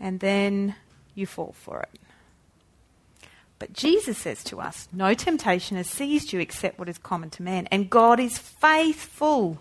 And 0.00 0.20
then 0.20 0.74
you 1.14 1.26
fall 1.26 1.54
for 1.58 1.80
it. 1.80 2.00
But 3.58 3.72
Jesus 3.72 4.18
says 4.18 4.44
to 4.44 4.60
us, 4.60 4.88
No 4.92 5.14
temptation 5.14 5.76
has 5.76 5.88
seized 5.88 6.32
you 6.32 6.40
except 6.40 6.78
what 6.78 6.88
is 6.88 6.98
common 6.98 7.30
to 7.30 7.42
man. 7.42 7.66
And 7.70 7.90
God 7.90 8.20
is 8.20 8.38
faithful. 8.38 9.58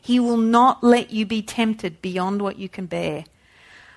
He 0.00 0.20
will 0.20 0.36
not 0.36 0.84
let 0.84 1.10
you 1.10 1.26
be 1.26 1.42
tempted 1.42 2.00
beyond 2.00 2.40
what 2.40 2.58
you 2.58 2.68
can 2.68 2.86
bear. 2.86 3.24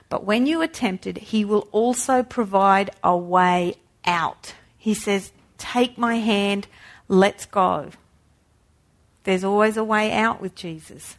But 0.10 0.24
when 0.24 0.48
you 0.48 0.62
are 0.62 0.68
tempted, 0.68 1.18
He 1.18 1.46
will 1.46 1.68
also 1.72 2.24
provide 2.24 2.92
a 3.04 3.16
way 3.16 3.76
out. 4.06 4.56
He 4.78 4.94
says, 4.94 5.32
Take 5.58 5.98
my 5.98 6.16
hand, 6.16 6.68
let's 7.08 7.46
go. 7.46 7.90
There's 9.24 9.44
always 9.44 9.78
a 9.78 9.84
way 9.84 10.14
out 10.14 10.42
with 10.42 10.56
Jesus 10.56 11.18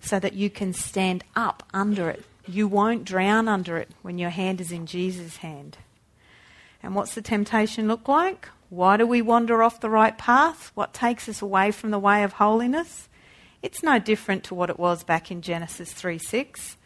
so 0.00 0.18
that 0.18 0.32
you 0.32 0.50
can 0.50 0.72
stand 0.72 1.22
up 1.36 1.62
under 1.72 2.08
it. 2.08 2.24
You 2.46 2.66
won't 2.66 3.04
drown 3.04 3.46
under 3.46 3.76
it 3.76 3.90
when 4.02 4.18
your 4.18 4.30
hand 4.30 4.60
is 4.60 4.72
in 4.72 4.86
Jesus' 4.86 5.38
hand. 5.38 5.76
And 6.82 6.94
what's 6.94 7.14
the 7.14 7.22
temptation 7.22 7.88
look 7.88 8.08
like? 8.08 8.48
Why 8.68 8.96
do 8.96 9.06
we 9.06 9.22
wander 9.22 9.62
off 9.62 9.80
the 9.80 9.90
right 9.90 10.16
path? 10.16 10.72
What 10.74 10.94
takes 10.94 11.28
us 11.28 11.42
away 11.42 11.70
from 11.70 11.90
the 11.90 11.98
way 11.98 12.22
of 12.22 12.32
holiness? 12.32 13.08
It's 13.62 13.82
no 13.82 13.98
different 13.98 14.44
to 14.44 14.54
what 14.54 14.70
it 14.70 14.78
was 14.78 15.04
back 15.04 15.30
in 15.30 15.42
Genesis 15.42 15.92
3 15.92 16.18
6. 16.18 16.76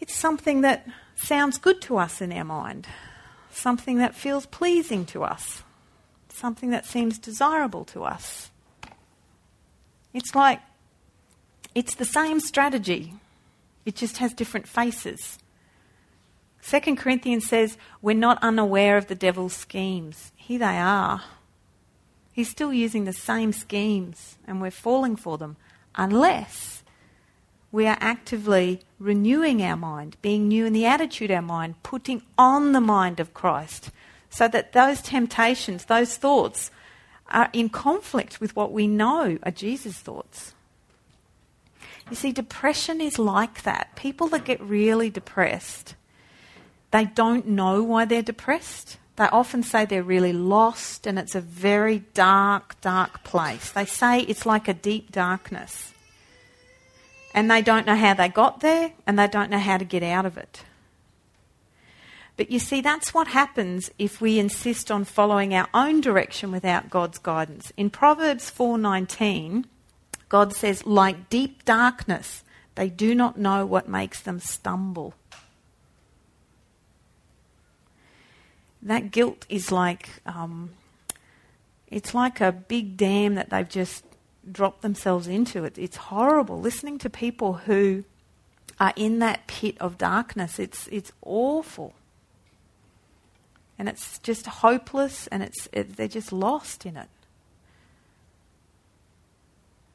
It's 0.00 0.14
something 0.14 0.60
that 0.60 0.86
sounds 1.16 1.58
good 1.58 1.80
to 1.82 1.96
us 1.96 2.20
in 2.20 2.32
our 2.32 2.44
mind, 2.44 2.86
something 3.50 3.98
that 3.98 4.14
feels 4.14 4.46
pleasing 4.46 5.06
to 5.06 5.24
us, 5.24 5.62
something 6.28 6.70
that 6.70 6.86
seems 6.86 7.18
desirable 7.18 7.84
to 7.86 8.04
us. 8.04 8.50
It's 10.12 10.34
like 10.34 10.60
it's 11.74 11.94
the 11.96 12.04
same 12.04 12.38
strategy, 12.38 13.14
it 13.84 13.96
just 13.96 14.18
has 14.18 14.32
different 14.32 14.68
faces. 14.68 15.38
Second 16.64 16.96
Corinthians 16.96 17.46
says 17.46 17.76
we're 18.00 18.16
not 18.16 18.42
unaware 18.42 18.96
of 18.96 19.08
the 19.08 19.14
devil's 19.14 19.52
schemes. 19.52 20.32
Here 20.34 20.58
they 20.58 20.78
are. 20.78 21.22
He's 22.32 22.48
still 22.48 22.72
using 22.72 23.04
the 23.04 23.12
same 23.12 23.52
schemes 23.52 24.38
and 24.46 24.62
we're 24.62 24.70
falling 24.70 25.14
for 25.14 25.36
them 25.36 25.58
unless 25.94 26.82
we 27.70 27.86
are 27.86 27.98
actively 28.00 28.80
renewing 28.98 29.62
our 29.62 29.76
mind, 29.76 30.16
being 30.22 30.48
new 30.48 30.64
in 30.64 30.72
the 30.72 30.86
attitude 30.86 31.30
of 31.30 31.36
our 31.36 31.42
mind, 31.42 31.82
putting 31.82 32.22
on 32.38 32.72
the 32.72 32.80
mind 32.80 33.20
of 33.20 33.34
Christ 33.34 33.90
So 34.30 34.48
that 34.48 34.72
those 34.72 35.02
temptations, 35.02 35.84
those 35.84 36.16
thoughts, 36.16 36.70
are 37.28 37.50
in 37.52 37.68
conflict 37.68 38.40
with 38.40 38.56
what 38.56 38.72
we 38.72 38.86
know 38.86 39.36
are 39.42 39.50
Jesus' 39.50 39.98
thoughts. 39.98 40.54
You 42.08 42.16
see, 42.16 42.32
depression 42.32 43.02
is 43.02 43.18
like 43.18 43.64
that. 43.64 43.94
People 43.96 44.28
that 44.28 44.46
get 44.46 44.62
really 44.62 45.10
depressed, 45.10 45.94
they 46.94 47.06
don't 47.06 47.48
know 47.48 47.82
why 47.82 48.04
they're 48.04 48.22
depressed. 48.22 48.98
They 49.16 49.24
often 49.24 49.64
say 49.64 49.84
they're 49.84 50.04
really 50.04 50.32
lost 50.32 51.08
and 51.08 51.18
it's 51.18 51.34
a 51.34 51.40
very 51.40 52.04
dark, 52.14 52.80
dark 52.80 53.24
place. 53.24 53.72
They 53.72 53.84
say 53.84 54.20
it's 54.20 54.46
like 54.46 54.68
a 54.68 54.74
deep 54.74 55.10
darkness. 55.10 55.92
And 57.34 57.50
they 57.50 57.62
don't 57.62 57.84
know 57.84 57.96
how 57.96 58.14
they 58.14 58.28
got 58.28 58.60
there 58.60 58.92
and 59.08 59.18
they 59.18 59.26
don't 59.26 59.50
know 59.50 59.58
how 59.58 59.76
to 59.76 59.84
get 59.84 60.04
out 60.04 60.24
of 60.24 60.38
it. 60.38 60.62
But 62.36 62.52
you 62.52 62.60
see, 62.60 62.80
that's 62.80 63.12
what 63.12 63.26
happens 63.26 63.90
if 63.98 64.20
we 64.20 64.38
insist 64.38 64.88
on 64.88 65.02
following 65.02 65.52
our 65.52 65.66
own 65.74 66.00
direction 66.00 66.52
without 66.52 66.90
God's 66.90 67.18
guidance. 67.18 67.72
In 67.76 67.90
Proverbs 67.90 68.50
4:19, 68.50 69.66
God 70.28 70.54
says, 70.54 70.86
"Like 70.86 71.28
deep 71.28 71.64
darkness, 71.64 72.44
they 72.76 72.88
do 72.88 73.16
not 73.16 73.36
know 73.36 73.66
what 73.66 73.88
makes 73.88 74.20
them 74.20 74.38
stumble." 74.38 75.14
That 78.84 79.10
guilt 79.10 79.46
is 79.48 79.72
like 79.72 80.08
um, 80.26 80.70
it's 81.88 82.14
like 82.14 82.40
a 82.40 82.52
big 82.52 82.96
dam 82.96 83.34
that 83.34 83.50
they've 83.50 83.68
just 83.68 84.04
dropped 84.50 84.82
themselves 84.82 85.26
into. 85.26 85.64
It, 85.64 85.78
it's 85.78 85.96
horrible 85.96 86.60
listening 86.60 86.98
to 86.98 87.10
people 87.10 87.54
who 87.54 88.04
are 88.78 88.92
in 88.96 89.20
that 89.20 89.46
pit 89.46 89.76
of 89.80 89.96
darkness. 89.98 90.58
It's 90.58 90.86
it's 90.88 91.12
awful, 91.22 91.94
and 93.78 93.88
it's 93.88 94.18
just 94.18 94.46
hopeless, 94.46 95.26
and 95.28 95.42
it's 95.42 95.68
it, 95.72 95.96
they're 95.96 96.08
just 96.08 96.32
lost 96.32 96.84
in 96.84 96.96
it. 96.96 97.08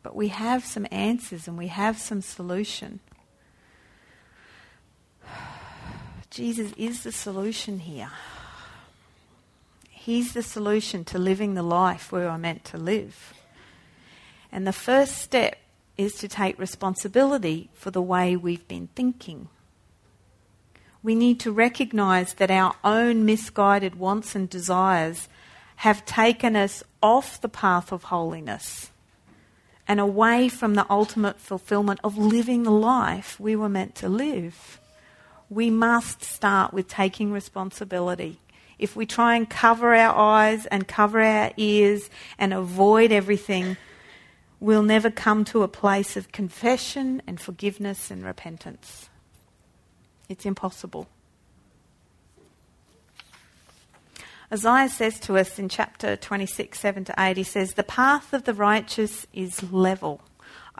But 0.01 0.15
we 0.15 0.29
have 0.29 0.65
some 0.65 0.87
answers, 0.91 1.47
and 1.47 1.57
we 1.57 1.67
have 1.67 1.99
some 1.99 2.21
solution. 2.21 3.01
Jesus 6.31 6.73
is 6.77 7.03
the 7.03 7.11
solution 7.11 7.79
here. 7.79 8.11
He's 10.09 10.33
the 10.33 10.41
solution 10.41 11.05
to 11.05 11.19
living 11.19 11.53
the 11.53 11.61
life 11.61 12.11
we 12.11 12.23
are 12.23 12.39
meant 12.39 12.65
to 12.65 12.79
live. 12.79 13.31
And 14.51 14.65
the 14.65 14.73
first 14.73 15.19
step 15.19 15.59
is 15.97 16.15
to 16.15 16.27
take 16.27 16.57
responsibility 16.57 17.69
for 17.75 17.91
the 17.91 18.01
way 18.01 18.35
we've 18.35 18.67
been 18.67 18.89
thinking. 18.95 19.49
We 21.03 21.13
need 21.13 21.39
to 21.41 21.51
recognize 21.51 22.33
that 22.33 22.49
our 22.49 22.73
own 22.83 23.23
misguided 23.23 23.99
wants 23.99 24.33
and 24.33 24.49
desires 24.49 25.29
have 25.75 26.07
taken 26.07 26.55
us 26.55 26.83
off 27.03 27.39
the 27.39 27.47
path 27.47 27.91
of 27.91 28.05
holiness 28.05 28.89
and 29.87 29.99
away 29.99 30.49
from 30.49 30.73
the 30.73 30.87
ultimate 30.89 31.39
fulfillment 31.39 31.99
of 32.03 32.17
living 32.17 32.63
the 32.63 32.71
life 32.71 33.39
we 33.39 33.55
were 33.55 33.69
meant 33.69 33.93
to 33.97 34.09
live. 34.09 34.79
We 35.51 35.69
must 35.69 36.23
start 36.23 36.73
with 36.73 36.87
taking 36.87 37.31
responsibility 37.31 38.39
if 38.79 38.95
we 38.95 39.05
try 39.05 39.35
and 39.35 39.49
cover 39.49 39.93
our 39.93 40.15
eyes 40.15 40.65
and 40.67 40.87
cover 40.87 41.21
our 41.21 41.51
ears 41.57 42.09
and 42.37 42.53
avoid 42.53 43.11
everything, 43.11 43.77
we'll 44.59 44.83
never 44.83 45.11
come 45.11 45.45
to 45.45 45.63
a 45.63 45.67
place 45.67 46.17
of 46.17 46.31
confession 46.31 47.21
and 47.27 47.39
forgiveness 47.39 48.09
and 48.09 48.23
repentance. 48.23 49.09
It's 50.29 50.45
impossible. 50.45 51.07
Isaiah 54.51 54.89
says 54.89 55.19
to 55.21 55.37
us 55.37 55.59
in 55.59 55.69
chapter 55.69 56.15
26, 56.15 56.79
7 56.79 57.05
to 57.05 57.13
8, 57.19 57.37
he 57.37 57.43
says, 57.43 57.73
The 57.73 57.83
path 57.83 58.33
of 58.33 58.45
the 58.45 58.53
righteous 58.53 59.27
is 59.31 59.71
level. 59.71 60.21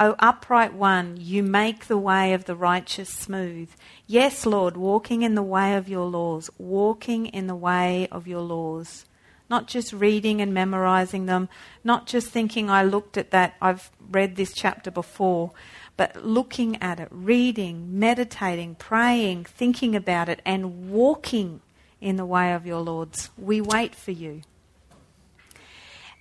O 0.01 0.15
upright 0.17 0.73
one, 0.73 1.17
you 1.19 1.43
make 1.43 1.87
the 1.87 1.97
way 1.97 2.31
of 2.31 2.45
the 2.45 2.55
righteous 2.55 3.09
smooth. 3.09 3.69
Yes, 4.07 4.45
Lord, 4.45 4.77
walking 4.77 5.23
in 5.23 5.35
the 5.35 5.43
way 5.43 5.75
of 5.75 5.89
your 5.89 6.05
laws, 6.05 6.49
walking 6.57 7.25
in 7.25 7.47
the 7.47 7.55
way 7.55 8.07
of 8.09 8.25
your 8.25 8.41
laws. 8.41 9.05
Not 9.49 9.67
just 9.67 9.91
reading 9.91 10.39
and 10.39 10.53
memorizing 10.53 11.25
them, 11.25 11.49
not 11.83 12.07
just 12.07 12.29
thinking, 12.29 12.69
I 12.69 12.83
looked 12.83 13.17
at 13.17 13.31
that, 13.31 13.55
I've 13.61 13.91
read 14.09 14.37
this 14.37 14.53
chapter 14.53 14.89
before, 14.89 15.51
but 15.97 16.23
looking 16.23 16.81
at 16.81 17.01
it, 17.01 17.09
reading, 17.11 17.99
meditating, 17.99 18.75
praying, 18.75 19.45
thinking 19.45 19.97
about 19.97 20.29
it, 20.29 20.41
and 20.45 20.89
walking 20.89 21.59
in 21.99 22.15
the 22.15 22.25
way 22.25 22.53
of 22.53 22.65
your 22.65 22.79
Lords. 22.79 23.31
We 23.37 23.59
wait 23.59 23.95
for 23.95 24.11
you. 24.11 24.43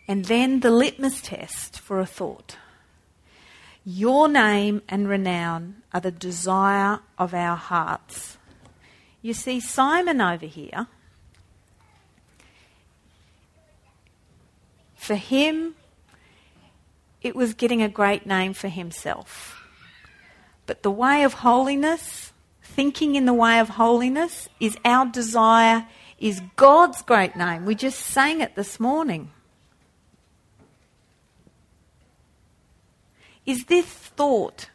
And 0.09 0.25
then 0.25 0.61
the 0.61 0.71
litmus 0.73 1.21
test 1.21 1.79
for 1.79 2.01
a 2.01 2.07
thought. 2.07 2.57
Your 3.91 4.29
name 4.29 4.83
and 4.87 5.09
renown 5.09 5.77
are 5.95 6.01
the 6.03 6.11
desire 6.11 7.01
of 7.17 7.33
our 7.33 7.57
hearts. 7.57 8.37
You 9.23 9.33
see, 9.33 9.61
Simon 9.61 10.21
over 10.21 10.45
here, 10.45 10.89
for 14.95 15.15
him, 15.15 15.75
it 17.23 17.35
was 17.35 17.55
getting 17.55 17.81
a 17.81 17.89
great 17.89 18.27
name 18.27 18.53
for 18.53 18.69
himself. 18.69 19.59
But 20.67 20.83
the 20.83 20.91
way 20.91 21.23
of 21.23 21.33
holiness, 21.33 22.35
thinking 22.63 23.15
in 23.15 23.25
the 23.25 23.33
way 23.33 23.59
of 23.59 23.71
holiness, 23.71 24.51
is 24.61 24.77
our 24.85 25.07
desire, 25.07 25.87
is 26.19 26.43
God's 26.57 27.01
great 27.01 27.37
name. 27.37 27.65
We 27.65 27.75
just 27.75 28.01
sang 28.01 28.43
it 28.43 28.55
this 28.55 28.79
morning. 28.79 29.31
Is 33.49 33.65
this 33.65 33.87
thought 33.87 34.69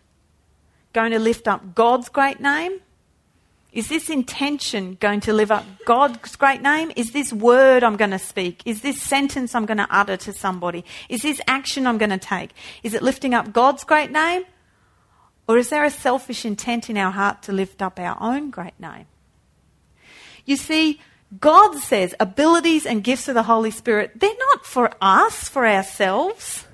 going 0.94 1.12
to 1.12 1.20
lift 1.20 1.48
up 1.48 1.76
God's 1.76 2.10
great 2.10 2.40
name? 2.40 2.80
Is 3.72 3.88
this 3.88 4.10
intention 4.10 4.98
going 5.00 5.20
to 5.22 5.34
live 5.34 5.52
up 5.52 5.64
God's 5.86 6.36
great 6.36 6.64
name? 6.64 6.92
Is 6.96 7.12
this 7.12 7.32
word 7.32 7.84
I'm 7.84 7.98
going 7.98 8.10
to 8.10 8.18
speak? 8.18 8.64
Is 8.66 8.82
this 8.82 9.00
sentence 9.00 9.54
I'm 9.54 9.68
going 9.68 9.78
to 9.78 9.88
utter 9.92 10.18
to 10.18 10.34
somebody? 10.34 10.84
Is 11.08 11.22
this 11.22 11.40
action 11.48 11.86
I'm 11.86 12.00
going 12.00 12.10
to 12.10 12.18
take? 12.18 12.50
Is 12.82 12.96
it 12.96 13.04
lifting 13.04 13.36
up 13.36 13.54
God's 13.54 13.84
great 13.84 14.10
name? 14.10 14.42
Or 15.48 15.60
is 15.60 15.70
there 15.70 15.84
a 15.84 15.92
selfish 15.92 16.44
intent 16.44 16.90
in 16.90 16.98
our 16.98 17.12
heart 17.12 17.44
to 17.44 17.52
lift 17.52 17.80
up 17.84 18.00
our 18.00 18.18
own 18.20 18.50
great 18.50 18.80
name? 18.80 19.06
You 20.46 20.56
see, 20.56 21.00
God 21.40 21.78
says 21.78 22.16
abilities 22.20 22.88
and 22.88 23.04
gifts 23.04 23.28
of 23.28 23.36
the 23.36 23.44
Holy 23.44 23.72
Spirit, 23.72 24.20
they're 24.20 24.32
not 24.52 24.66
for 24.66 24.90
us, 25.00 25.48
for 25.48 25.68
ourselves. 25.68 26.66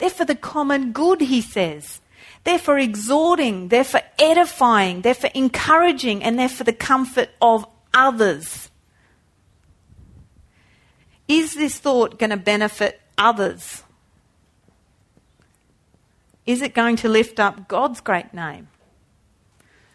They're 0.00 0.10
for 0.10 0.24
the 0.24 0.34
common 0.34 0.92
good, 0.92 1.20
he 1.20 1.42
says. 1.42 2.00
They're 2.44 2.58
for 2.58 2.78
exhorting, 2.78 3.68
they're 3.68 3.84
for 3.84 4.00
edifying, 4.18 5.02
they're 5.02 5.14
for 5.14 5.30
encouraging, 5.34 6.24
and 6.24 6.38
they're 6.38 6.48
for 6.48 6.64
the 6.64 6.72
comfort 6.72 7.28
of 7.40 7.66
others. 7.92 8.70
Is 11.28 11.54
this 11.54 11.78
thought 11.78 12.18
going 12.18 12.30
to 12.30 12.38
benefit 12.38 13.00
others? 13.18 13.84
Is 16.46 16.62
it 16.62 16.74
going 16.74 16.96
to 16.96 17.08
lift 17.08 17.38
up 17.38 17.68
God's 17.68 18.00
great 18.00 18.32
name? 18.32 18.68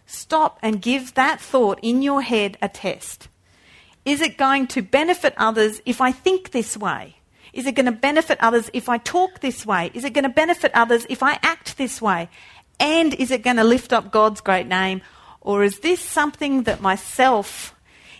Stop 0.05 0.59
and 0.61 0.83
give 0.83 1.15
that 1.15 1.41
thought 1.41 1.79
in 1.81 2.03
your 2.03 2.21
head 2.21 2.57
a 2.61 2.69
test. 2.69 3.27
Is 4.05 4.21
it 4.21 4.37
going 4.37 4.67
to 4.67 4.83
benefit 4.83 5.33
others 5.35 5.81
if 5.83 5.99
I 5.99 6.11
think 6.11 6.51
this 6.51 6.77
way? 6.77 7.15
Is 7.55 7.65
it 7.65 7.73
going 7.73 7.85
to 7.85 7.93
benefit 7.93 8.37
others 8.41 8.69
if 8.73 8.89
I 8.89 8.97
talk 8.97 9.39
this 9.39 9.65
way? 9.65 9.89
Is 9.93 10.03
it 10.03 10.11
going 10.11 10.23
to 10.25 10.29
benefit 10.29 10.71
others 10.73 11.07
if 11.09 11.23
I 11.23 11.39
act 11.41 11.77
this 11.77 12.01
way? 12.01 12.29
And 12.81 13.13
is 13.13 13.31
it 13.31 13.43
going 13.43 13.55
to 13.55 13.63
lift 13.63 13.93
up 13.93 14.11
God's 14.11 14.41
great 14.41 14.67
name? 14.67 15.01
Or 15.39 15.63
is 15.63 15.79
this 15.79 16.01
something 16.01 16.63
that 16.63 16.81
myself 16.81 17.73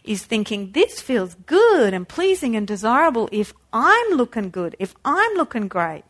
is 0.05 0.23
thinking, 0.23 0.71
this 0.71 1.01
feels 1.01 1.35
good 1.47 1.93
and 1.93 2.07
pleasing 2.07 2.55
and 2.55 2.65
desirable 2.65 3.27
if 3.33 3.53
I'm 3.73 4.11
looking 4.11 4.51
good, 4.51 4.73
if 4.79 4.95
I'm 5.03 5.33
looking 5.33 5.67
great? 5.67 6.05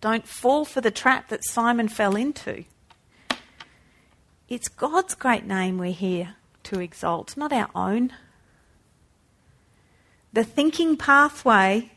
Don't 0.00 0.26
fall 0.26 0.64
for 0.64 0.80
the 0.80 0.90
trap 0.90 1.28
that 1.28 1.44
Simon 1.44 1.86
fell 1.86 2.16
into. 2.16 2.64
It's 4.48 4.66
God's 4.66 5.14
great 5.14 5.46
name 5.46 5.78
we're 5.78 5.92
here 5.92 6.34
to 6.64 6.80
exalt, 6.80 7.36
not 7.36 7.52
our 7.52 7.70
own. 7.76 8.12
The 10.32 10.42
thinking 10.42 10.96
pathway 10.96 11.91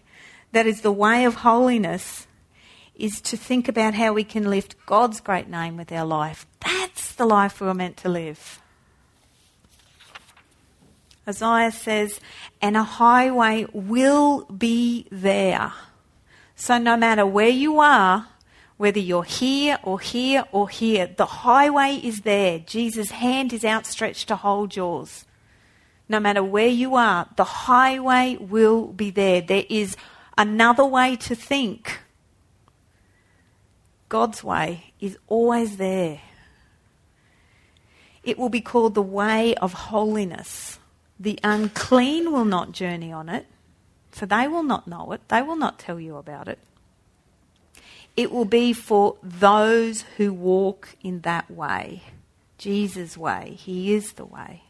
that 0.56 0.66
is 0.66 0.80
the 0.80 0.92
way 0.92 1.26
of 1.26 1.36
holiness 1.36 2.28
is 2.96 3.20
to 3.20 3.36
think 3.36 3.68
about 3.68 3.94
how 3.94 4.14
we 4.14 4.24
can 4.24 4.50
lift 4.50 4.74
God's 4.86 5.20
great 5.20 5.50
name 5.50 5.76
with 5.76 5.92
our 5.92 6.06
life. 6.06 6.48
That's 6.62 7.14
the 7.16 7.26
life 7.26 7.60
we 7.60 7.68
were 7.68 7.74
meant 7.74 7.98
to 7.98 8.10
live. 8.10 8.62
Isaiah 11.28 11.74
says, 11.74 12.22
and 12.62 12.78
a 12.78 12.84
highway 12.84 13.66
will 13.74 14.46
be 14.46 15.08
there. 15.12 15.74
So 16.56 16.78
no 16.78 16.96
matter 16.96 17.26
where 17.26 17.50
you 17.50 17.82
are, 17.82 18.30
whether 18.78 19.00
you're 19.00 19.24
here 19.24 19.78
or 19.84 20.00
here 20.00 20.46
or 20.54 20.70
here, 20.70 21.06
the 21.18 21.26
highway 21.26 22.00
is 22.02 22.22
there. 22.22 22.60
Jesus' 22.60 23.12
hand 23.12 23.52
is 23.52 23.66
outstretched 23.66 24.30
to 24.30 24.38
hold 24.38 24.78
yours. 24.78 25.26
No 26.08 26.22
matter 26.22 26.42
where 26.42 26.70
you 26.70 26.96
are, 26.96 27.28
the 27.36 27.44
highway 27.44 28.38
will 28.40 28.88
be 28.88 29.10
there. 29.10 29.42
There 29.42 29.66
is 29.70 29.98
another 30.38 30.86
way 30.86 31.16
to 31.18 31.36
think. 31.36 32.00
God's 34.10 34.44
way 34.44 34.94
is 35.00 35.18
always 35.28 35.78
there. 35.78 36.22
It 38.24 38.38
will 38.38 38.50
be 38.50 38.62
called 38.62 38.96
the 38.96 39.02
way 39.02 39.56
of 39.56 39.74
holiness. 39.74 40.80
The 41.20 41.40
unclean 41.44 42.32
will 42.32 42.46
not 42.46 42.72
journey 42.72 43.12
on 43.12 43.30
it, 43.30 43.46
so 44.12 44.26
they 44.26 44.48
will 44.48 44.64
not 44.64 44.88
know 44.88 45.12
it. 45.12 45.28
They 45.30 45.42
will 45.42 45.56
not 45.56 45.80
tell 45.80 46.00
you 46.00 46.18
about 46.18 46.48
it. 46.48 46.60
It 48.18 48.32
will 48.32 48.46
be 48.46 48.74
for 48.74 49.18
those 49.22 50.02
who 50.18 50.34
walk 50.34 50.96
in 51.04 51.22
that 51.22 51.52
way, 51.52 52.04
Jesus' 52.58 53.18
way. 53.18 53.58
He 53.58 53.94
is 53.94 54.14
the 54.14 54.26
way. 54.26 54.64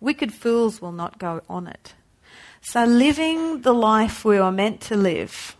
Wicked 0.00 0.34
fools 0.34 0.82
will 0.82 0.92
not 0.92 1.18
go 1.18 1.40
on 1.48 1.66
it. 1.66 1.94
So, 2.66 2.86
living 2.86 3.60
the 3.60 3.74
life 3.74 4.24
we 4.24 4.38
are 4.38 4.50
meant 4.50 4.80
to 4.82 4.96
live 4.96 5.54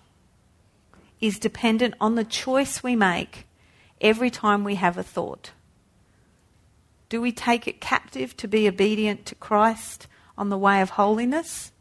is 1.20 1.38
dependent 1.38 1.94
on 2.00 2.14
the 2.14 2.24
choice 2.24 2.82
we 2.82 2.96
make 2.96 3.46
every 4.00 4.30
time 4.30 4.64
we 4.64 4.76
have 4.76 4.96
a 4.96 5.02
thought. 5.02 5.50
Do 7.10 7.20
we 7.20 7.30
take 7.30 7.68
it 7.68 7.78
captive 7.78 8.34
to 8.38 8.48
be 8.48 8.66
obedient 8.66 9.26
to 9.26 9.34
Christ 9.34 10.06
on 10.38 10.48
the 10.48 10.56
way 10.56 10.80
of 10.80 10.90
holiness? 10.90 11.72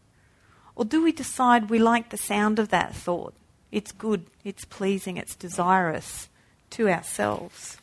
Or 0.75 0.83
do 0.83 1.01
we 1.01 1.13
decide 1.13 1.69
we 1.69 1.79
like 1.79 2.09
the 2.09 2.17
sound 2.17 2.59
of 2.59 2.67
that 2.69 2.93
thought? 2.93 3.33
It's 3.71 3.93
good, 3.93 4.25
it's 4.43 4.65
pleasing, 4.65 5.15
it's 5.15 5.37
desirous 5.37 6.27
to 6.71 6.89
ourselves. 6.89 7.77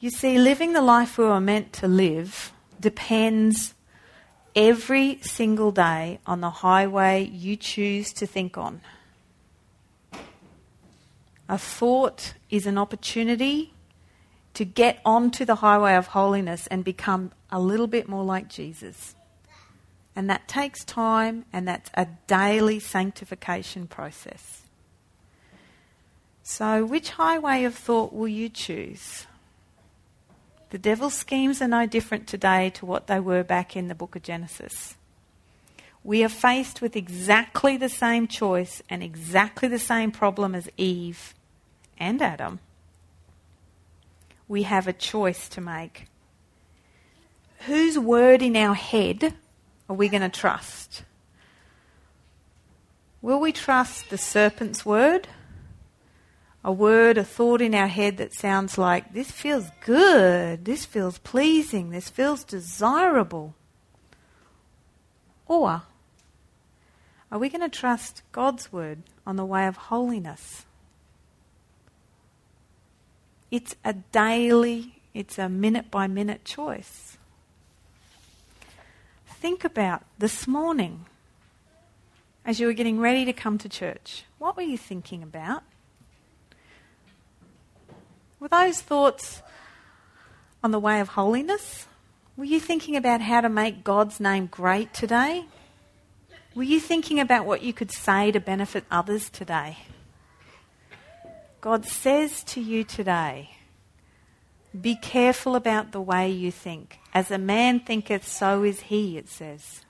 You 0.00 0.10
see, 0.10 0.38
living 0.38 0.74
the 0.74 0.82
life 0.82 1.16
we 1.16 1.24
were 1.24 1.40
meant 1.40 1.72
to 1.74 1.88
live 1.88 2.52
depends 2.78 3.72
every 4.54 5.18
single 5.22 5.72
day 5.72 6.18
on 6.26 6.40
the 6.40 6.50
highway 6.50 7.24
you 7.24 7.56
choose 7.56 8.12
to 8.14 8.26
think 8.26 8.56
on. 8.58 8.80
A 11.48 11.58
thought 11.58 12.34
is 12.50 12.66
an 12.66 12.78
opportunity 12.78 13.74
to 14.54 14.64
get 14.64 15.00
onto 15.04 15.44
the 15.44 15.56
highway 15.56 15.94
of 15.94 16.08
holiness 16.08 16.66
and 16.66 16.84
become 16.84 17.32
a 17.50 17.58
little 17.60 17.86
bit 17.86 18.08
more 18.08 18.24
like 18.24 18.48
Jesus. 18.48 19.14
And 20.14 20.28
that 20.28 20.46
takes 20.46 20.84
time, 20.84 21.46
and 21.52 21.66
that's 21.66 21.90
a 21.94 22.06
daily 22.26 22.78
sanctification 22.78 23.86
process. 23.86 24.62
So, 26.42 26.84
which 26.84 27.10
highway 27.10 27.64
of 27.64 27.74
thought 27.74 28.12
will 28.12 28.28
you 28.28 28.48
choose? 28.48 29.26
The 30.72 30.78
devil's 30.78 31.12
schemes 31.12 31.60
are 31.60 31.68
no 31.68 31.84
different 31.84 32.26
today 32.26 32.70
to 32.76 32.86
what 32.86 33.06
they 33.06 33.20
were 33.20 33.44
back 33.44 33.76
in 33.76 33.88
the 33.88 33.94
book 33.94 34.16
of 34.16 34.22
Genesis. 34.22 34.94
We 36.02 36.24
are 36.24 36.30
faced 36.30 36.80
with 36.80 36.96
exactly 36.96 37.76
the 37.76 37.90
same 37.90 38.26
choice 38.26 38.82
and 38.88 39.02
exactly 39.02 39.68
the 39.68 39.78
same 39.78 40.10
problem 40.10 40.54
as 40.54 40.70
Eve 40.78 41.34
and 41.98 42.22
Adam. 42.22 42.60
We 44.48 44.62
have 44.62 44.88
a 44.88 44.94
choice 44.94 45.46
to 45.50 45.60
make. 45.60 46.06
Whose 47.66 47.98
word 47.98 48.40
in 48.40 48.56
our 48.56 48.74
head 48.74 49.34
are 49.90 49.96
we 49.96 50.08
going 50.08 50.22
to 50.22 50.30
trust? 50.30 51.02
Will 53.20 53.40
we 53.40 53.52
trust 53.52 54.08
the 54.08 54.16
serpent's 54.16 54.86
word? 54.86 55.28
A 56.64 56.72
word, 56.72 57.18
a 57.18 57.24
thought 57.24 57.60
in 57.60 57.74
our 57.74 57.88
head 57.88 58.18
that 58.18 58.32
sounds 58.32 58.78
like, 58.78 59.14
this 59.14 59.30
feels 59.30 59.66
good, 59.84 60.64
this 60.64 60.84
feels 60.84 61.18
pleasing, 61.18 61.90
this 61.90 62.08
feels 62.08 62.44
desirable. 62.44 63.54
Or 65.48 65.82
are 67.30 67.38
we 67.38 67.48
going 67.48 67.68
to 67.68 67.68
trust 67.68 68.22
God's 68.30 68.72
word 68.72 69.02
on 69.26 69.36
the 69.36 69.44
way 69.44 69.66
of 69.66 69.76
holiness? 69.76 70.64
It's 73.50 73.74
a 73.84 73.94
daily, 73.94 75.00
it's 75.14 75.38
a 75.38 75.48
minute 75.48 75.90
by 75.90 76.06
minute 76.06 76.44
choice 76.44 77.16
think 79.42 79.64
about 79.64 80.04
this 80.20 80.46
morning 80.46 81.04
as 82.44 82.60
you 82.60 82.66
were 82.68 82.72
getting 82.72 83.00
ready 83.00 83.24
to 83.24 83.32
come 83.32 83.58
to 83.58 83.68
church? 83.68 84.22
What 84.38 84.56
were 84.56 84.62
you 84.62 84.78
thinking 84.78 85.20
about? 85.20 85.64
Were 88.42 88.48
those 88.48 88.80
thoughts 88.80 89.40
on 90.64 90.72
the 90.72 90.80
way 90.80 90.98
of 90.98 91.10
holiness? 91.10 91.86
Were 92.36 92.44
you 92.44 92.58
thinking 92.58 92.96
about 92.96 93.20
how 93.20 93.40
to 93.40 93.48
make 93.48 93.84
God's 93.84 94.18
name 94.18 94.46
great 94.46 94.92
today? 94.92 95.44
Were 96.56 96.64
you 96.64 96.80
thinking 96.80 97.20
about 97.20 97.46
what 97.46 97.62
you 97.62 97.72
could 97.72 97.92
say 97.92 98.32
to 98.32 98.40
benefit 98.40 98.82
others 98.90 99.30
today? 99.30 99.76
God 101.60 101.86
says 101.86 102.42
to 102.46 102.60
you 102.60 102.82
today, 102.82 103.50
be 104.78 104.96
careful 104.96 105.54
about 105.54 105.92
the 105.92 106.00
way 106.00 106.28
you 106.28 106.50
think. 106.50 106.98
As 107.14 107.30
a 107.30 107.38
man 107.38 107.78
thinketh, 107.78 108.26
so 108.26 108.64
is 108.64 108.80
he, 108.80 109.18
it 109.18 109.28
says 109.28 109.82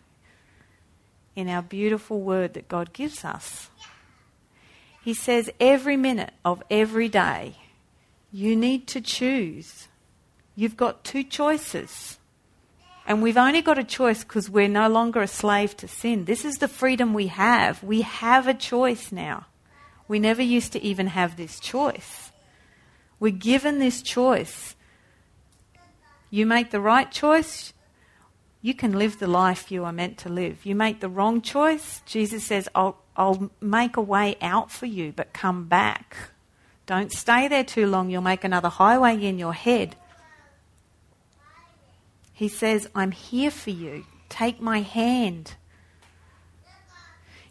in 1.34 1.48
our 1.48 1.62
beautiful 1.62 2.20
word 2.20 2.52
that 2.52 2.68
God 2.68 2.92
gives 2.92 3.24
us. 3.24 3.70
He 5.02 5.14
says 5.14 5.48
every 5.58 5.96
minute 5.96 6.34
of 6.44 6.62
every 6.70 7.08
day, 7.08 7.56
you 8.32 8.56
need 8.56 8.86
to 8.88 9.00
choose. 9.00 9.88
You've 10.56 10.76
got 10.76 11.04
two 11.04 11.22
choices. 11.22 12.18
And 13.06 13.22
we've 13.22 13.36
only 13.36 13.62
got 13.62 13.78
a 13.78 13.84
choice 13.84 14.24
because 14.24 14.48
we're 14.48 14.68
no 14.68 14.88
longer 14.88 15.20
a 15.20 15.28
slave 15.28 15.76
to 15.78 15.88
sin. 15.88 16.24
This 16.24 16.44
is 16.44 16.56
the 16.56 16.68
freedom 16.68 17.12
we 17.12 17.26
have. 17.26 17.82
We 17.82 18.02
have 18.02 18.46
a 18.46 18.54
choice 18.54 19.12
now. 19.12 19.46
We 20.08 20.18
never 20.18 20.42
used 20.42 20.72
to 20.72 20.82
even 20.82 21.08
have 21.08 21.36
this 21.36 21.60
choice. 21.60 22.30
We're 23.18 23.32
given 23.32 23.78
this 23.78 24.02
choice. 24.02 24.76
You 26.30 26.46
make 26.46 26.70
the 26.70 26.80
right 26.80 27.10
choice, 27.10 27.74
you 28.62 28.74
can 28.74 28.92
live 28.92 29.18
the 29.18 29.26
life 29.26 29.70
you 29.70 29.84
are 29.84 29.92
meant 29.92 30.18
to 30.18 30.28
live. 30.28 30.64
You 30.64 30.74
make 30.74 31.00
the 31.00 31.08
wrong 31.08 31.42
choice, 31.42 32.00
Jesus 32.06 32.44
says, 32.44 32.68
I'll, 32.74 33.02
I'll 33.16 33.50
make 33.60 33.96
a 33.96 34.00
way 34.00 34.36
out 34.40 34.70
for 34.70 34.86
you, 34.86 35.12
but 35.12 35.32
come 35.32 35.66
back. 35.66 36.31
Don't 36.92 37.10
stay 37.10 37.48
there 37.48 37.64
too 37.64 37.86
long, 37.86 38.10
you'll 38.10 38.20
make 38.20 38.44
another 38.44 38.68
highway 38.68 39.18
in 39.24 39.38
your 39.38 39.54
head. 39.54 39.96
He 42.34 42.48
says, 42.48 42.86
I'm 42.94 43.12
here 43.12 43.50
for 43.50 43.70
you. 43.70 44.04
Take 44.28 44.60
my 44.60 44.82
hand. 44.82 45.54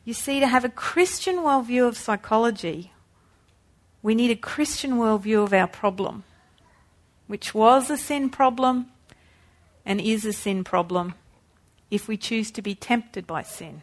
You 0.05 0.13
see, 0.13 0.39
to 0.39 0.45
have 0.45 0.63
a 0.63 0.69
Christian 0.69 1.37
worldview 1.37 1.87
of 1.87 1.97
psychology, 1.97 2.91
we 4.03 4.13
need 4.13 4.29
a 4.29 4.35
Christian 4.35 4.99
worldview 4.99 5.43
of 5.43 5.53
our 5.53 5.65
problem 5.65 6.23
which 7.25 7.55
was 7.55 7.89
a 7.89 7.97
sin 7.97 8.29
problem 8.29 8.91
and 9.83 9.99
is 9.99 10.23
a 10.23 10.33
sin 10.33 10.63
problem 10.63 11.15
if 11.89 12.07
we 12.07 12.15
choose 12.15 12.51
to 12.51 12.61
be 12.61 12.75
tempted 12.75 13.25
by 13.25 13.41
sin. 13.41 13.81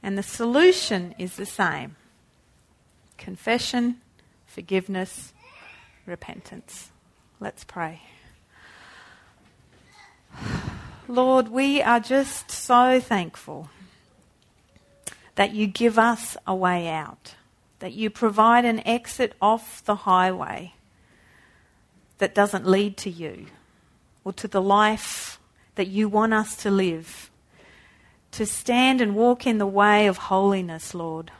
And 0.00 0.16
the 0.16 0.22
solution 0.22 1.12
is 1.18 1.34
the 1.34 1.44
same 1.44 1.96
confession, 3.22 3.98
forgiveness, 4.46 5.32
repentance. 6.06 6.90
Let's 7.38 7.62
pray. 7.62 8.02
Lord, 11.06 11.46
we 11.46 11.80
are 11.80 12.00
just 12.00 12.50
so 12.50 12.98
thankful 12.98 13.70
that 15.36 15.54
you 15.54 15.68
give 15.68 16.00
us 16.00 16.36
a 16.48 16.54
way 16.54 16.88
out, 16.88 17.36
that 17.78 17.92
you 17.92 18.10
provide 18.10 18.64
an 18.64 18.84
exit 18.84 19.34
off 19.40 19.84
the 19.84 19.94
highway 19.94 20.74
that 22.18 22.34
doesn't 22.34 22.66
lead 22.66 22.96
to 22.96 23.10
you 23.10 23.46
or 24.24 24.32
to 24.32 24.48
the 24.48 24.60
life 24.60 25.38
that 25.76 25.86
you 25.86 26.08
want 26.08 26.34
us 26.34 26.56
to 26.56 26.72
live. 26.72 27.30
To 28.32 28.46
stand 28.46 29.00
and 29.00 29.14
walk 29.14 29.46
in 29.46 29.58
the 29.58 29.66
way 29.66 30.08
of 30.08 30.16
holiness, 30.16 30.92
Lord. 30.92 31.30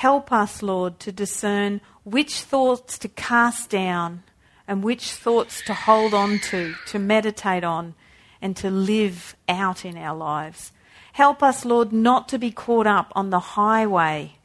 Help 0.00 0.32
us, 0.32 0.62
Lord, 0.62 0.98
to 1.00 1.12
discern 1.12 1.80
which 2.04 2.40
thoughts 2.40 2.98
to 2.98 3.08
cast 3.08 3.68
down 3.68 4.22
and 4.66 4.82
which 4.82 5.12
thoughts 5.12 5.62
to 5.66 5.74
hold 5.74 6.14
on 6.14 6.38
to, 6.50 6.74
to 6.86 6.98
meditate 6.98 7.64
on, 7.64 7.94
and 8.40 8.56
to 8.56 8.70
live 8.70 9.36
out 9.46 9.84
in 9.84 9.98
our 9.98 10.16
lives. 10.16 10.72
Help 11.12 11.42
us, 11.42 11.64
Lord, 11.64 11.92
not 11.92 12.28
to 12.30 12.38
be 12.38 12.50
caught 12.50 12.86
up 12.86 13.12
on 13.14 13.28
the 13.28 13.40
highway 13.40 14.38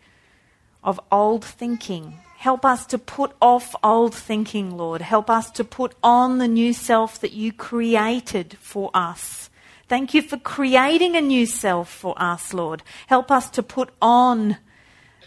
of 0.83 0.99
old 1.11 1.45
thinking 1.45 2.19
Help 2.45 2.63
us 2.63 2.85
to 2.85 2.99
put 2.99 3.31
off 3.41 3.75
old 3.83 4.13
thinking, 4.13 4.77
Lord. 4.77 5.01
Help 5.01 5.31
us 5.31 5.49
to 5.51 5.63
put 5.63 5.95
on 6.03 6.37
the 6.37 6.47
new 6.47 6.73
self 6.73 7.19
that 7.21 7.31
you 7.31 7.51
created 7.51 8.55
for 8.61 8.91
us. 8.93 9.49
Thank 9.87 10.13
you 10.13 10.21
for 10.21 10.37
creating 10.37 11.15
a 11.15 11.21
new 11.21 11.47
self 11.47 11.89
for 11.89 12.13
us, 12.21 12.53
Lord. 12.53 12.83
Help 13.07 13.31
us 13.31 13.49
to 13.49 13.63
put 13.63 13.89
on 13.99 14.57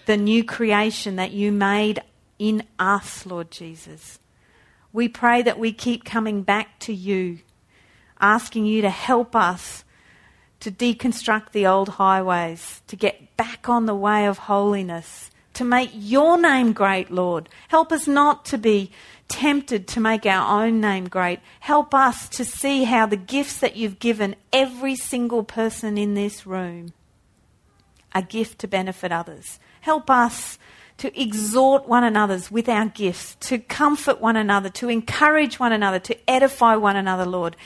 the 0.09 0.17
new 0.17 0.43
creation 0.43 1.17
that 1.17 1.33
you 1.33 1.53
made 1.53 2.01
in 2.39 2.63
us, 2.79 3.27
Lord 3.27 3.51
Jesus. 3.51 4.19
We 4.91 5.07
pray 5.07 5.43
that 5.43 5.59
we 5.59 5.71
keep 5.71 6.07
coming 6.07 6.41
back 6.41 6.79
to 6.81 6.95
you, 6.95 7.41
asking 8.19 8.65
you 8.65 8.81
to 8.81 8.89
help 8.89 9.37
us 9.37 9.85
to 10.61 10.71
deconstruct 10.71 11.53
the 11.53 11.67
old 11.67 11.91
highways, 11.91 12.81
to 12.87 12.97
get 12.97 13.37
back 13.37 13.69
on 13.69 13.85
the 13.85 13.95
way 13.95 14.25
of 14.25 14.39
holiness, 14.39 15.31
to 15.53 15.63
make 15.63 15.91
your 15.93 16.41
name 16.41 16.73
great, 16.73 17.11
Lord. 17.11 17.51
Help 17.69 17.93
us 17.93 18.09
not 18.09 18.47
to 18.47 18.57
be 18.57 18.91
tempted 19.29 19.87
to 19.89 20.01
make 20.01 20.25
our 20.25 20.65
own 20.65 20.81
name 20.81 21.07
great. 21.07 21.41
Help 21.61 21.93
us 21.93 22.31
to 22.31 22.47
see 22.47 22.85
how 22.85 23.05
the 23.05 23.17
gifts 23.17 23.59
that 23.59 23.77
you've 23.77 23.99
given 23.99 24.37
every 24.55 24.97
single 24.97 25.45
person 25.45 25.99
in 25.99 26.15
this 26.15 26.47
room 26.47 26.95
are 28.15 28.23
gift 28.23 28.59
to 28.61 28.67
benefit 28.67 29.13
others. 29.13 29.59
Help 29.81 30.11
us 30.11 30.59
to 30.99 31.21
exhort 31.21 31.89
one 31.89 32.05
another's 32.05 32.51
with 32.51 32.69
our 32.69 32.87
gifts, 32.87 33.37
to 33.41 33.59
comfort 33.59 34.21
one 34.21 34.37
another, 34.37 34.69
to 34.69 34.89
encourage 34.89 35.59
one 35.59 35.73
another, 35.73 36.01
to 36.01 36.17
edify 36.29 36.75
one 36.75 36.97
another, 36.97 37.25
Lord. 37.25 37.57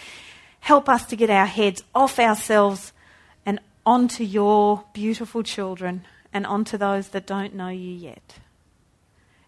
Help 0.61 0.89
us 0.89 1.07
to 1.07 1.17
get 1.17 1.31
our 1.31 1.47
heads 1.47 1.83
off 1.95 2.19
ourselves 2.19 2.93
and 3.45 3.59
onto 3.85 4.23
your 4.23 4.85
beautiful 4.93 5.43
children 5.43 6.05
and 6.33 6.47
onto 6.47 6.77
those 6.77 7.09
that 7.09 7.27
don't 7.27 7.55
know 7.55 7.69
you 7.69 7.91
yet. 7.91 8.39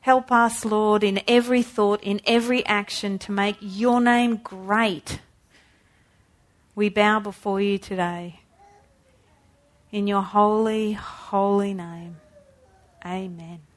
Help 0.00 0.32
us, 0.32 0.64
Lord, 0.64 1.04
in 1.04 1.22
every 1.28 1.62
thought, 1.62 2.02
in 2.02 2.20
every 2.26 2.64
action, 2.66 3.18
to 3.20 3.32
make 3.32 3.56
your 3.60 4.00
name 4.00 4.36
great. 4.36 5.20
We 6.74 6.88
bow 6.88 7.20
before 7.20 7.60
you 7.60 7.78
today. 7.78 8.40
In 9.92 10.06
your 10.06 10.22
holy, 10.22 10.92
holy 10.92 11.72
name. 11.72 12.16
Amen. 13.06 13.73